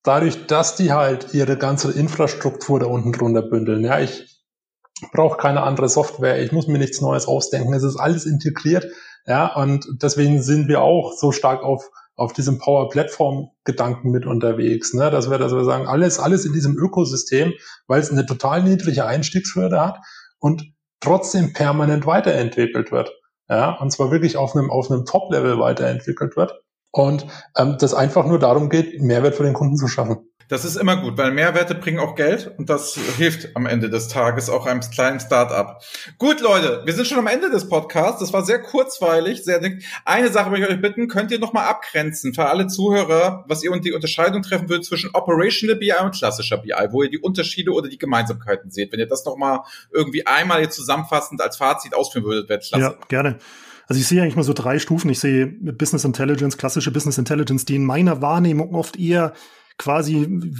dadurch, 0.03 0.45
dass 0.47 0.75
die 0.75 0.91
halt 0.91 1.33
ihre 1.33 1.57
ganze 1.57 1.93
Infrastruktur 1.93 2.81
da 2.81 2.87
unten 2.87 3.13
drunter 3.13 3.43
bündeln. 3.43 3.85
Ja, 3.85 4.01
ich 4.01 4.43
brauche 5.13 5.37
keine 5.37 5.63
andere 5.63 5.87
Software, 5.87 6.43
ich 6.43 6.51
muss 6.51 6.67
mir 6.67 6.79
nichts 6.79 6.99
Neues 6.99 7.27
ausdenken, 7.27 7.73
es 7.73 7.83
ist 7.83 7.95
alles 7.95 8.25
integriert. 8.25 8.85
Ja, 9.25 9.55
und 9.55 9.87
deswegen 10.01 10.41
sind 10.41 10.67
wir 10.67 10.81
auch 10.81 11.13
so 11.13 11.31
stark 11.31 11.63
auf 11.63 11.89
auf 12.17 12.33
diesem 12.33 12.59
Power 12.59 12.89
Platform 12.89 13.51
Gedanken 13.63 14.11
mit 14.11 14.25
unterwegs, 14.25 14.93
ne? 14.93 15.09
dass 15.09 15.29
wir, 15.29 15.37
dass 15.37 15.53
wir 15.53 15.63
sagen, 15.63 15.87
alles, 15.87 16.19
alles 16.19 16.43
in 16.43 16.51
diesem 16.51 16.77
Ökosystem, 16.77 17.53
weil 17.87 18.01
es 18.01 18.11
eine 18.11 18.25
total 18.25 18.61
niedrige 18.61 19.05
Einstiegshürde 19.05 19.79
hat 19.79 19.99
und 20.39 20.73
trotzdem 20.99 21.53
permanent 21.53 22.05
weiterentwickelt 22.05 22.91
wird. 22.91 23.11
Ja, 23.49 23.79
und 23.79 23.91
zwar 23.91 24.11
wirklich 24.11 24.37
auf 24.37 24.55
einem, 24.55 24.69
auf 24.69 24.91
einem 24.91 25.05
Top-Level 25.05 25.59
weiterentwickelt 25.59 26.35
wird. 26.35 26.61
Und 26.91 27.27
ähm, 27.57 27.77
das 27.79 27.93
einfach 27.93 28.25
nur 28.25 28.39
darum 28.39 28.69
geht, 28.69 29.01
Mehrwert 29.01 29.35
für 29.35 29.43
den 29.43 29.53
Kunden 29.53 29.75
zu 29.75 29.87
schaffen. 29.87 30.28
Das 30.49 30.65
ist 30.65 30.77
immer 30.77 30.97
gut, 30.97 31.15
weil 31.15 31.31
Mehrwerte 31.31 31.75
bringen 31.75 31.99
auch 31.99 32.15
Geld 32.15 32.55
und 32.57 32.71
das 32.71 32.95
hilft 33.17 33.55
am 33.55 33.67
Ende 33.67 33.91
des 33.91 34.07
Tages 34.07 34.49
auch 34.49 34.65
einem 34.65 34.81
kleinen 34.81 35.19
Start-up. 35.19 35.83
Gut, 36.17 36.41
Leute, 36.41 36.81
wir 36.85 36.93
sind 36.93 37.07
schon 37.07 37.19
am 37.19 37.27
Ende 37.27 37.51
des 37.51 37.69
Podcasts. 37.69 38.19
Das 38.19 38.33
war 38.33 38.43
sehr 38.43 38.59
kurzweilig, 38.59 39.43
sehr 39.43 39.59
dick. 39.59 39.83
Eine 40.05 40.29
Sache 40.29 40.49
möchte 40.49 40.65
ich 40.65 40.73
euch 40.73 40.81
bitten, 40.81 41.07
könnt 41.07 41.29
ihr 41.29 41.37
nochmal 41.37 41.67
abgrenzen 41.67 42.33
für 42.33 42.47
alle 42.47 42.65
Zuhörer, 42.65 43.45
was 43.47 43.63
ihr 43.63 43.71
und 43.71 43.85
die 43.85 43.93
Unterscheidung 43.93 44.41
treffen 44.41 44.69
würdet 44.69 44.85
zwischen 44.85 45.11
Operational 45.13 45.75
BI 45.75 45.93
und 46.03 46.15
klassischer 46.15 46.57
BI, 46.57 46.73
wo 46.89 47.03
ihr 47.03 47.11
die 47.11 47.19
Unterschiede 47.19 47.71
oder 47.71 47.87
die 47.87 47.99
Gemeinsamkeiten 47.99 48.71
seht. 48.71 48.91
Wenn 48.91 48.99
ihr 48.99 49.07
das 49.07 49.25
nochmal 49.25 49.59
irgendwie 49.93 50.25
einmal 50.25 50.61
jetzt 50.61 50.75
zusammenfassend 50.75 51.39
als 51.41 51.57
Fazit 51.57 51.93
ausführen 51.93 52.25
würdet, 52.25 52.49
wäre 52.49 52.59
klasse. 52.59 52.83
Ja, 52.83 52.95
gerne. 53.07 53.37
Also 53.87 54.01
ich 54.01 54.07
sehe 54.07 54.23
eigentlich 54.23 54.35
mal 54.35 54.41
so 54.41 54.53
drei 54.53 54.79
Stufen. 54.79 55.11
Ich 55.11 55.19
sehe 55.19 55.45
Business 55.45 56.05
Intelligence, 56.05 56.57
klassische 56.57 56.89
Business 56.89 57.19
Intelligence, 57.19 57.65
die 57.65 57.75
in 57.75 57.85
meiner 57.85 58.23
Wahrnehmung 58.23 58.73
oft 58.73 58.97
eher 58.99 59.33
quasi 59.79 60.17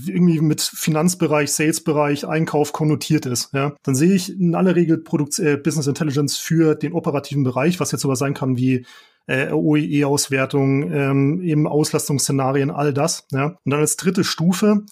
irgendwie 0.08 0.40
mit 0.40 0.62
Finanzbereich, 0.62 1.52
Salesbereich, 1.52 2.26
Einkauf 2.26 2.74
konnotiert 2.74 3.28
ist. 3.28 3.54
Ja, 3.54 3.76
dann 3.84 3.94
sehe 3.94 4.14
ich 4.14 4.32
in 4.40 4.56
aller 4.56 4.76
Regel 4.76 4.98
Produkt, 4.98 5.38
äh, 5.38 5.58
Business 5.58 5.86
Intelligence 5.86 6.38
für 6.38 6.74
den 6.74 6.94
operativen 6.94 7.44
Bereich, 7.44 7.80
was 7.80 7.92
jetzt 7.92 8.02
sowas 8.02 8.18
sein 8.18 8.34
kann 8.34 8.58
wie 8.58 8.86
äh, 9.28 9.52
OEE-Auswertung, 9.52 10.92
ähm, 10.92 11.42
eben 11.42 11.68
Auslastungsszenarien, 11.68 12.72
all 12.72 12.94
das. 12.94 13.28
Ja, 13.32 13.58
und 13.64 13.72
dann 13.72 13.82
als 13.82 13.98
dritte 13.98 14.24
Stufe 14.24 14.86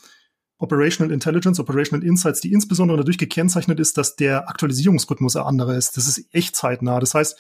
Operational 0.60 1.14
Intelligence, 1.14 1.60
Operational 1.60 2.06
Insights, 2.06 2.42
die 2.42 2.52
insbesondere 2.52 2.98
dadurch 2.98 3.18
gekennzeichnet 3.18 3.80
ist, 3.80 3.98
dass 3.98 4.16
der 4.16 4.50
Aktualisierungsrhythmus 4.50 5.36
ein 5.36 5.44
anderer 5.44 5.76
ist. 5.76 5.98
Das 5.98 6.08
ist 6.08 6.28
echt 6.34 6.56
zeitnah. 6.56 7.00
Das 7.00 7.14
heißt, 7.14 7.38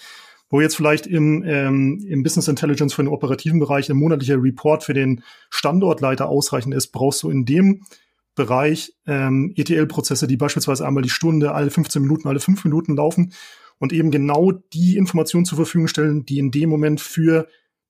wo 0.49 0.61
jetzt 0.61 0.75
vielleicht 0.75 1.07
im, 1.07 1.43
ähm, 1.45 2.05
im 2.07 2.23
Business 2.23 2.47
Intelligence 2.47 2.93
für 2.93 3.03
den 3.03 3.11
operativen 3.11 3.59
Bereich 3.59 3.89
ein 3.89 3.97
monatlicher 3.97 4.41
Report 4.41 4.83
für 4.83 4.93
den 4.93 5.23
Standortleiter 5.49 6.29
ausreichend 6.29 6.73
ist, 6.73 6.91
brauchst 6.91 7.23
du 7.23 7.29
in 7.29 7.45
dem 7.45 7.83
Bereich 8.35 8.93
ähm, 9.07 9.53
ETL-Prozesse, 9.55 10.27
die 10.27 10.37
beispielsweise 10.37 10.85
einmal 10.85 11.03
die 11.03 11.09
Stunde, 11.09 11.53
alle 11.53 11.71
15 11.71 12.01
Minuten, 12.01 12.27
alle 12.27 12.39
5 12.39 12.63
Minuten 12.63 12.95
laufen 12.95 13.33
und 13.79 13.91
eben 13.91 14.11
genau 14.11 14.51
die 14.51 14.95
Informationen 14.95 15.45
zur 15.45 15.57
Verfügung 15.57 15.87
stellen, 15.87 16.25
die 16.25 16.39
in 16.39 16.51
dem 16.51 16.69
Moment 16.69 17.01
für 17.01 17.47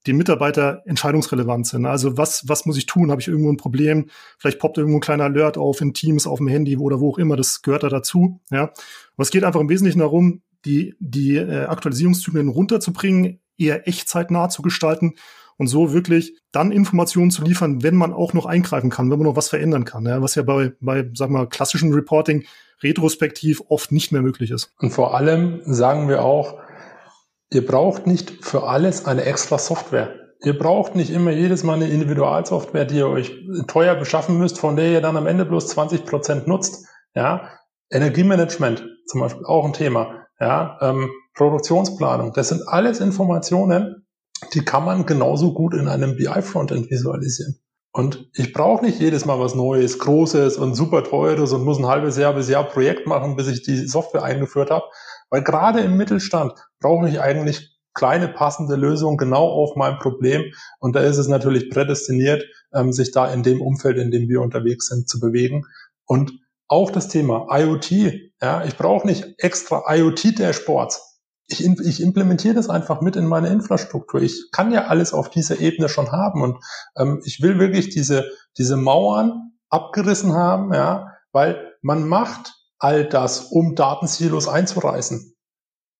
den 0.08 0.17
Mitarbeiter 0.17 0.84
entscheidungsrelevant 0.86 1.67
sind. 1.67 1.86
Also 1.86 2.17
was, 2.17 2.48
was 2.48 2.65
muss 2.65 2.78
ich 2.78 2.86
tun? 2.86 3.12
Habe 3.12 3.22
ich 3.22 3.28
irgendwo 3.28 3.52
ein 3.52 3.58
Problem? 3.58 4.10
Vielleicht 4.38 4.60
poppt 4.60 4.78
irgendwo 4.78 4.98
ein 4.98 5.02
kleiner 5.02 5.26
Alert 5.26 5.58
auf 5.58 5.82
in 5.82 5.93
Teams, 5.93 6.28
auf 6.28 6.38
dem 6.39 6.48
Handy 6.48 6.78
oder 6.78 7.02
wo 7.02 7.12
auch 7.12 7.17
immer. 7.17 7.36
Das 7.36 7.62
gehört 7.62 7.84
da 7.84 7.89
dazu. 7.89 8.39
Ja. 8.50 8.63
Aber 8.63 9.24
es 9.24 9.32
geht 9.32 9.43
einfach 9.43 9.60
im 9.60 9.70
Wesentlichen 9.70 10.00
darum, 10.00 10.41
die, 10.65 10.96
die 11.00 11.36
äh, 11.36 11.65
Aktualisierungszyklen 11.65 12.50
runterzubringen, 12.50 13.39
eher 13.58 13.88
echtzeitnah 13.88 14.50
zu 14.50 14.62
gestalten 14.62 15.15
und 15.58 15.67
so 15.67 15.93
wirklich 15.93 16.38
dann 16.52 16.72
Informationen 16.72 17.32
zu 17.32 17.43
liefern, 17.43 17.84
wenn 17.84 17.96
man 17.96 18.13
auch 18.13 18.34
noch 18.34 18.46
eingreifen 18.46 18.89
kann, 18.89 19.10
wenn 19.10 19.20
man 19.20 19.28
noch 19.28 19.36
was 19.36 19.50
verändern 19.50 19.86
kann, 19.86 20.06
ja, 20.06 20.22
was 20.22 20.36
ja 20.36 20.43
bei, 20.43 20.74
bei, 20.80 21.10
sag 21.13 21.30
mal, 21.30 21.48
klassischem 21.48 21.91
Reporting 21.91 22.46
retrospektiv 22.84 23.62
oft 23.70 23.91
nicht 23.91 24.12
mehr 24.12 24.22
möglich 24.22 24.52
ist. 24.52 24.72
Und 24.80 24.91
vor 24.91 25.15
allem 25.15 25.62
sagen 25.65 26.08
wir 26.10 26.24
auch, 26.24 26.60
ihr 27.52 27.65
braucht 27.65 28.06
nicht 28.06 28.46
für 28.46 28.67
alles 28.67 29.06
eine 29.06 29.24
extra 29.24 29.58
Software. 29.58 30.13
Ihr 30.43 30.58
braucht 30.58 30.96
nicht 30.96 31.10
immer 31.10 31.32
jedes 31.32 31.63
Mal 31.63 31.76
eine 31.76 31.89
Individualsoftware, 31.89 32.86
die 32.86 32.98
ihr 32.98 33.08
euch 33.08 33.34
teuer 33.65 33.96
beschaffen 33.96 34.38
müsst, 34.38 34.60
von 34.60 34.76
der 34.76 34.91
ihr 34.91 35.02
dann 35.02 35.17
am 35.17 35.26
Ende 35.26 35.46
bloß 35.46 35.70
20 35.70 36.06
Prozent 36.06 36.48
nutzt. 36.48 36.86
Ja, 37.15 37.50
Energiemanagement 37.89 38.86
zum 39.08 39.22
Beispiel 39.22 39.46
auch 39.46 39.65
ein 39.65 39.74
Thema 39.74 40.27
ja, 40.39 40.78
ähm, 40.82 41.10
Produktionsplanung. 41.36 42.34
Das 42.34 42.50
sind 42.50 42.67
alles 42.67 43.00
Informationen, 43.00 44.08
die 44.54 44.63
kann 44.63 44.86
man 44.86 45.06
genauso 45.06 45.54
gut 45.54 45.73
in 45.73 45.88
einem 45.88 46.15
BI-Frontend 46.15 46.89
visualisieren. 46.89 47.60
Und 47.91 48.30
ich 48.36 48.54
brauche 48.54 48.86
nicht 48.86 49.00
jedes 49.00 49.26
Mal 49.26 49.39
was 49.39 49.56
Neues, 49.56 49.97
Großes 49.97 50.58
und 50.58 50.76
super 50.76 51.04
Teures 51.04 51.52
und 51.52 51.63
muss 51.63 51.80
ein 51.80 51.88
halbes 51.88 52.17
Jahr 52.17 52.34
bis 52.34 52.47
Jahr 52.47 52.65
Projekt 52.65 53.08
machen, 53.08 53.36
bis 53.36 53.47
ich 53.47 53.63
die 53.63 53.88
Software 53.88 54.23
eingeführt 54.23 54.69
habe. 54.69 54.86
Weil 55.32 55.43
gerade 55.43 55.80
im 55.80 55.97
Mittelstand 55.97 56.54
brauche 56.80 57.10
ich 57.10 57.19
eigentlich 57.19 57.76
kleine 57.95 58.28
passende 58.28 58.76
Lösungen 58.76 59.17
genau 59.17 59.47
auf 59.47 59.76
mein 59.76 59.97
Problem. 59.97 60.43
Und 60.80 60.95
da 60.95 61.00
ist 61.00 61.17
es 61.17 61.28
natürlich 61.28 61.71
prädestiniert, 61.71 62.45
ähm, 62.71 62.93
sich 62.93 63.12
da 63.12 63.34
in 63.34 63.41
dem 63.41 63.62
Umfeld, 63.62 63.97
in 63.97 64.12
dem 64.12 64.30
wir 64.30 64.41
unterwegs 64.41 64.88
sind, 64.88 65.10
zu 65.10 65.19
bewegen. 65.19 65.65
Und 66.06 66.32
auch 66.67 66.91
das 66.91 67.08
Thema 67.08 67.47
IoT. 67.50 68.27
Ja, 68.41 68.63
ich 68.63 68.78
brauche 68.78 69.07
nicht 69.07 69.36
extra 69.38 69.84
IoT-Dashboards. 69.88 71.20
Ich, 71.49 71.66
ich 71.66 72.01
implementiere 72.01 72.53
das 72.53 72.70
einfach 72.70 73.01
mit 73.01 73.16
in 73.16 73.26
meine 73.26 73.47
Infrastruktur. 73.49 74.22
Ich 74.22 74.51
kann 74.51 74.72
ja 74.72 74.88
alles 74.88 75.14
auf 75.14 75.30
dieser 75.30 75.59
Ebene 75.59 75.88
schon 75.88 76.12
haben 76.12 76.41
und 76.41 76.57
ähm, 76.97 77.22
ich 77.24 77.41
will 77.41 77.57
wirklich 77.57 77.89
diese 77.89 78.30
diese 78.57 78.78
Mauern 78.78 79.53
abgerissen 79.70 80.34
haben, 80.34 80.74
ja, 80.74 81.14
weil 81.32 81.74
man 81.82 82.07
macht 82.07 82.53
all 82.80 83.05
das, 83.05 83.41
um 83.51 83.76
Datensilos 83.76 84.47
einzureißen. 84.47 85.34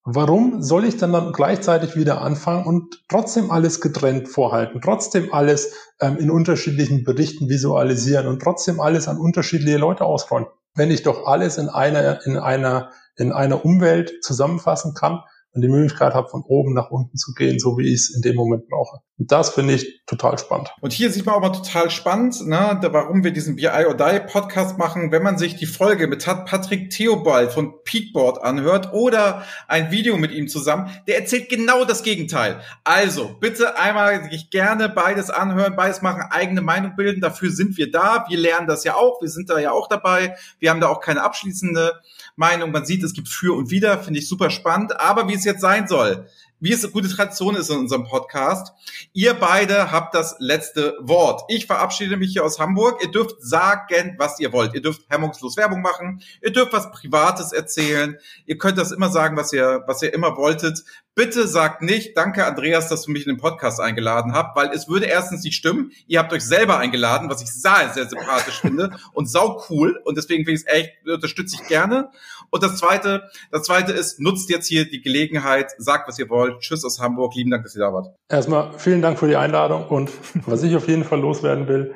Warum 0.10 0.62
soll 0.62 0.86
ich 0.86 0.96
dann 0.96 1.12
dann 1.12 1.34
gleichzeitig 1.34 1.98
wieder 1.98 2.22
anfangen 2.22 2.66
und 2.66 3.04
trotzdem 3.10 3.52
alles 3.52 3.82
getrennt 3.82 4.30
vorhalten, 4.30 4.80
trotzdem 4.82 5.34
alles 5.34 5.74
ähm, 6.00 6.18
in 6.18 6.32
unterschiedlichen 6.32 7.04
Berichten 7.04 7.50
visualisieren 7.50 8.28
und 8.28 8.42
trotzdem 8.42 8.80
alles 8.80 9.10
an 9.10 9.18
unterschiedliche 9.18 9.78
Leute 9.78 10.06
ausrollen, 10.06 10.48
wenn 10.78 10.92
ich 10.92 11.04
doch 11.04 11.26
alles 11.26 11.58
in 11.58 11.70
einer, 11.70 12.26
in 12.26 12.38
einer, 12.38 12.92
in 13.16 13.34
einer 13.34 13.66
Umwelt 13.66 14.24
zusammenfassen 14.24 14.94
kann 14.94 15.24
und 15.54 15.62
die 15.62 15.70
Möglichkeit 15.70 16.14
habe, 16.14 16.30
von 16.30 16.44
oben 16.48 16.74
nach 16.74 16.92
unten 16.92 17.18
zu 17.18 17.34
gehen, 17.34 17.60
so 17.60 17.78
wie 17.78 17.88
ich 17.88 17.96
es 17.96 18.16
in 18.16 18.22
dem 18.22 18.36
Moment 18.36 18.68
brauche. 18.68 19.00
Und 19.20 19.32
das 19.32 19.50
finde 19.50 19.74
ich 19.74 20.04
total 20.06 20.38
spannend. 20.38 20.70
Und 20.80 20.94
hier 20.94 21.12
sieht 21.12 21.26
man 21.26 21.34
auch 21.34 21.42
mal 21.42 21.50
total 21.50 21.90
spannend, 21.90 22.46
ne, 22.46 22.78
warum 22.92 23.24
wir 23.24 23.32
diesen 23.32 23.56
BI 23.56 23.68
or 23.68 23.96
Die 23.96 24.20
Podcast 24.32 24.78
machen, 24.78 25.12
wenn 25.12 25.24
man 25.24 25.40
sich 25.40 25.56
die 25.56 25.66
Folge 25.66 26.06
mit 26.08 26.24
Patrick 26.24 26.92
Theobald 26.92 27.52
von 27.52 27.82
Peakboard 27.84 28.44
anhört 28.44 28.94
oder 28.94 29.44
ein 29.68 29.90
Video 29.90 30.18
mit 30.18 30.32
ihm 30.32 30.48
zusammen, 30.48 30.92
der 31.08 31.18
erzählt 31.18 31.50
genau 31.50 31.84
das 31.84 32.04
Gegenteil. 32.04 32.62
Also, 32.84 33.36
bitte 33.40 33.80
einmal 33.80 34.30
gerne 34.52 34.90
beides 34.90 35.32
anhören, 35.32 35.76
beides 35.76 36.04
machen, 36.04 36.22
eigene 36.30 36.62
Meinung 36.62 36.96
bilden. 36.96 37.22
Dafür 37.22 37.50
sind 37.50 37.78
wir 37.78 37.90
da. 37.90 38.26
Wir 38.30 38.38
lernen 38.38 38.68
das 38.68 38.84
ja 38.84 38.94
auch. 38.94 39.20
Wir 39.22 39.30
sind 39.30 39.50
da 39.50 39.58
ja 39.58 39.72
auch 39.72 39.88
dabei. 39.88 40.36
Wir 40.60 40.70
haben 40.70 40.82
da 40.82 40.90
auch 40.90 41.02
keine 41.02 41.24
abschließende 41.24 41.94
Meinung. 42.38 42.72
Man 42.72 42.86
sieht, 42.86 43.04
es 43.04 43.14
gibt 43.14 43.28
für 43.28 43.56
und 43.58 43.72
wider, 43.72 44.02
finde 44.02 44.20
ich 44.20 44.30
super 44.30 44.50
spannend. 44.50 45.00
Aber 45.00 45.28
wie 45.28 45.34
es 45.34 45.44
jetzt 45.44 45.62
sein 45.62 45.88
soll, 45.88 46.28
wie 46.60 46.72
es 46.72 46.84
eine 46.84 46.94
gute 46.94 47.10
Tradition 47.10 47.56
ist 47.56 47.70
in 47.70 47.78
unserem 47.78 48.06
Podcast. 48.06 48.74
Ihr 49.14 49.34
beide 49.34 49.92
habt 49.92 50.16
das 50.16 50.36
letzte 50.40 50.96
Wort. 51.02 51.42
Ich 51.50 51.68
verabschiede 51.68 52.18
mich 52.18 52.32
hier 52.32 52.44
aus 52.44 52.60
Hamburg. 52.60 53.04
Ihr 53.04 53.12
dürft 53.12 53.36
sagen, 53.42 54.16
was 54.18 54.40
ihr 54.40 54.54
wollt. 54.54 54.74
Ihr 54.74 54.82
dürft 54.82 55.02
hemmungslos 55.10 55.58
Werbung 55.58 55.82
machen. 55.82 56.22
Ihr 56.42 56.52
dürft 56.52 56.74
was 56.74 56.92
Privates 56.92 57.52
erzählen. 57.52 58.18
Ihr 58.46 58.58
könnt 58.58 58.78
das 58.78 58.92
immer 58.92 59.10
sagen, 59.10 59.38
was 59.38 59.54
ihr, 59.54 59.84
was 59.86 60.02
ihr 60.02 60.14
immer 60.14 60.36
wolltet. 60.38 60.84
Bitte 61.18 61.48
sagt 61.48 61.82
nicht, 61.82 62.16
danke 62.16 62.46
Andreas, 62.46 62.90
dass 62.90 63.02
du 63.02 63.12
mich 63.12 63.26
in 63.26 63.34
den 63.34 63.42
Podcast 63.42 63.82
eingeladen 63.82 64.34
habt, 64.34 64.56
weil 64.56 64.70
es 64.70 64.88
würde 64.88 65.08
erstens 65.08 65.44
nicht 65.44 65.56
stimmen. 65.56 65.92
Ihr 66.06 66.20
habt 66.20 66.32
euch 66.32 66.44
selber 66.44 66.78
eingeladen, 66.78 67.28
was 67.28 67.42
ich 67.42 67.52
sehr, 67.52 67.90
sehr 67.92 68.08
sympathisch 68.08 68.62
finde 68.62 68.92
und 69.14 69.28
sau 69.28 69.64
cool. 69.72 70.00
Und 70.06 70.16
deswegen 70.16 70.46
finde 70.46 70.62
ich 70.62 70.68
es 70.68 70.72
echt, 70.72 70.92
unterstütze 71.08 71.58
ich 71.60 71.68
gerne. 71.68 72.12
Und 72.52 72.62
das 72.62 72.78
zweite, 72.78 73.32
das 73.50 73.64
zweite 73.64 73.94
ist, 73.94 74.20
nutzt 74.20 74.52
jetzt 74.52 74.68
hier 74.68 74.88
die 74.88 75.02
Gelegenheit, 75.02 75.72
sagt, 75.80 76.08
was 76.08 76.20
ihr 76.20 76.30
wollt. 76.30 76.60
Tschüss 76.60 76.86
aus 76.86 77.00
Hamburg. 77.00 77.34
Lieben 77.34 77.50
Dank, 77.50 77.64
dass 77.64 77.76
ihr 77.76 77.80
da 77.80 77.92
wart. 77.92 78.16
Erstmal 78.30 78.78
vielen 78.78 79.02
Dank 79.02 79.18
für 79.18 79.28
die 79.28 79.38
Einladung 79.38 79.88
und 79.88 80.12
was 80.46 80.62
ich 80.62 80.76
auf 80.76 80.88
jeden 80.88 81.04
Fall 81.04 81.20
loswerden 81.20 81.68
will, 81.68 81.96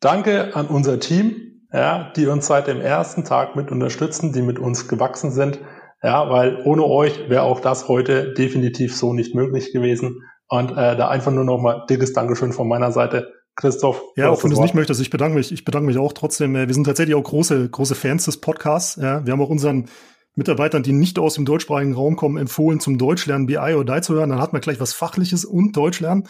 danke 0.00 0.56
an 0.56 0.68
unser 0.68 0.98
Team, 0.98 1.60
ja, 1.74 2.10
die 2.16 2.26
uns 2.26 2.46
seit 2.46 2.68
dem 2.68 2.80
ersten 2.80 3.26
Tag 3.26 3.54
mit 3.54 3.70
unterstützen, 3.70 4.32
die 4.32 4.40
mit 4.40 4.58
uns 4.58 4.88
gewachsen 4.88 5.30
sind. 5.30 5.58
Ja, 6.02 6.28
weil 6.30 6.60
ohne 6.64 6.84
euch 6.84 7.28
wäre 7.28 7.42
auch 7.42 7.60
das 7.60 7.88
heute 7.88 8.32
definitiv 8.32 8.96
so 8.96 9.12
nicht 9.12 9.34
möglich 9.34 9.72
gewesen. 9.72 10.22
Und 10.48 10.72
äh, 10.72 10.96
da 10.96 11.08
einfach 11.08 11.30
nur 11.30 11.44
nochmal 11.44 11.84
dickes 11.88 12.12
Dankeschön 12.12 12.52
von 12.52 12.68
meiner 12.68 12.92
Seite. 12.92 13.32
Christoph. 13.54 14.02
Ja, 14.16 14.30
auch 14.30 14.42
wenn 14.42 14.50
du 14.50 14.56
es 14.56 14.62
nicht 14.62 14.74
möchtest, 14.74 15.00
ich 15.00 15.10
bedanke 15.10 15.36
mich. 15.36 15.52
Ich 15.52 15.64
bedanke 15.64 15.86
mich 15.86 15.98
auch 15.98 16.12
trotzdem. 16.12 16.56
Äh, 16.56 16.66
wir 16.66 16.74
sind 16.74 16.84
tatsächlich 16.84 17.14
auch 17.14 17.22
große, 17.22 17.68
große 17.68 17.94
Fans 17.94 18.24
des 18.24 18.40
Podcasts. 18.40 18.96
Ja, 18.96 19.24
wir 19.24 19.32
haben 19.32 19.40
auch 19.40 19.50
unseren 19.50 19.88
Mitarbeitern, 20.34 20.82
die 20.82 20.92
nicht 20.92 21.18
aus 21.18 21.34
dem 21.34 21.44
deutschsprachigen 21.44 21.94
Raum 21.94 22.16
kommen, 22.16 22.38
empfohlen, 22.38 22.80
zum 22.80 22.96
Deutschlernen 22.98 23.46
BI 23.46 23.74
oder 23.74 23.96
Die 23.96 24.00
zu 24.00 24.14
hören. 24.14 24.30
Dann 24.30 24.40
hat 24.40 24.52
man 24.52 24.62
gleich 24.62 24.80
was 24.80 24.94
Fachliches 24.94 25.44
und 25.44 25.76
Deutschlernen. 25.76 26.26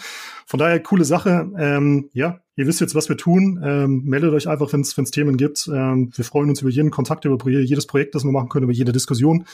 Von 0.47 0.59
daher 0.59 0.81
coole 0.83 1.05
Sache. 1.05 1.51
Ähm, 1.57 2.11
ja, 2.13 2.41
ihr 2.57 2.67
wisst 2.67 2.81
jetzt, 2.81 2.95
was 2.95 3.09
wir 3.09 3.17
tun. 3.17 3.63
Ähm, 3.65 4.03
meldet 4.05 4.33
euch 4.33 4.49
einfach, 4.49 4.73
wenn 4.73 4.81
es 4.81 5.11
Themen 5.11 5.37
gibt. 5.37 5.69
Ähm, 5.73 6.11
wir 6.15 6.25
freuen 6.25 6.49
uns 6.49 6.61
über 6.63 6.71
jeden 6.71 6.91
Kontakt, 6.91 7.25
über 7.25 7.49
jedes 7.49 7.87
Projekt, 7.87 8.15
das 8.15 8.25
wir 8.25 8.33
machen 8.33 8.49
können, 8.49 8.65
über 8.65 8.73
jede 8.73 8.93
Diskussion, 8.93 9.45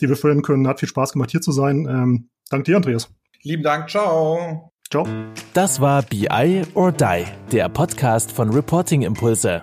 die 0.00 0.08
wir 0.08 0.16
führen 0.16 0.42
können. 0.42 0.66
Hat 0.66 0.80
viel 0.80 0.88
Spaß 0.88 1.12
gemacht, 1.12 1.30
hier 1.30 1.40
zu 1.40 1.52
sein. 1.52 1.86
Ähm, 1.88 2.28
danke 2.50 2.64
dir, 2.64 2.76
Andreas. 2.76 3.08
Lieben 3.42 3.62
Dank. 3.62 3.88
Ciao. 3.88 4.72
Ciao. 4.90 5.06
Das 5.54 5.80
war 5.80 6.02
BI 6.02 6.62
or 6.74 6.92
Die, 6.92 7.24
der 7.50 7.68
Podcast 7.68 8.30
von 8.30 8.50
Reporting 8.50 9.02
Impulse. 9.02 9.62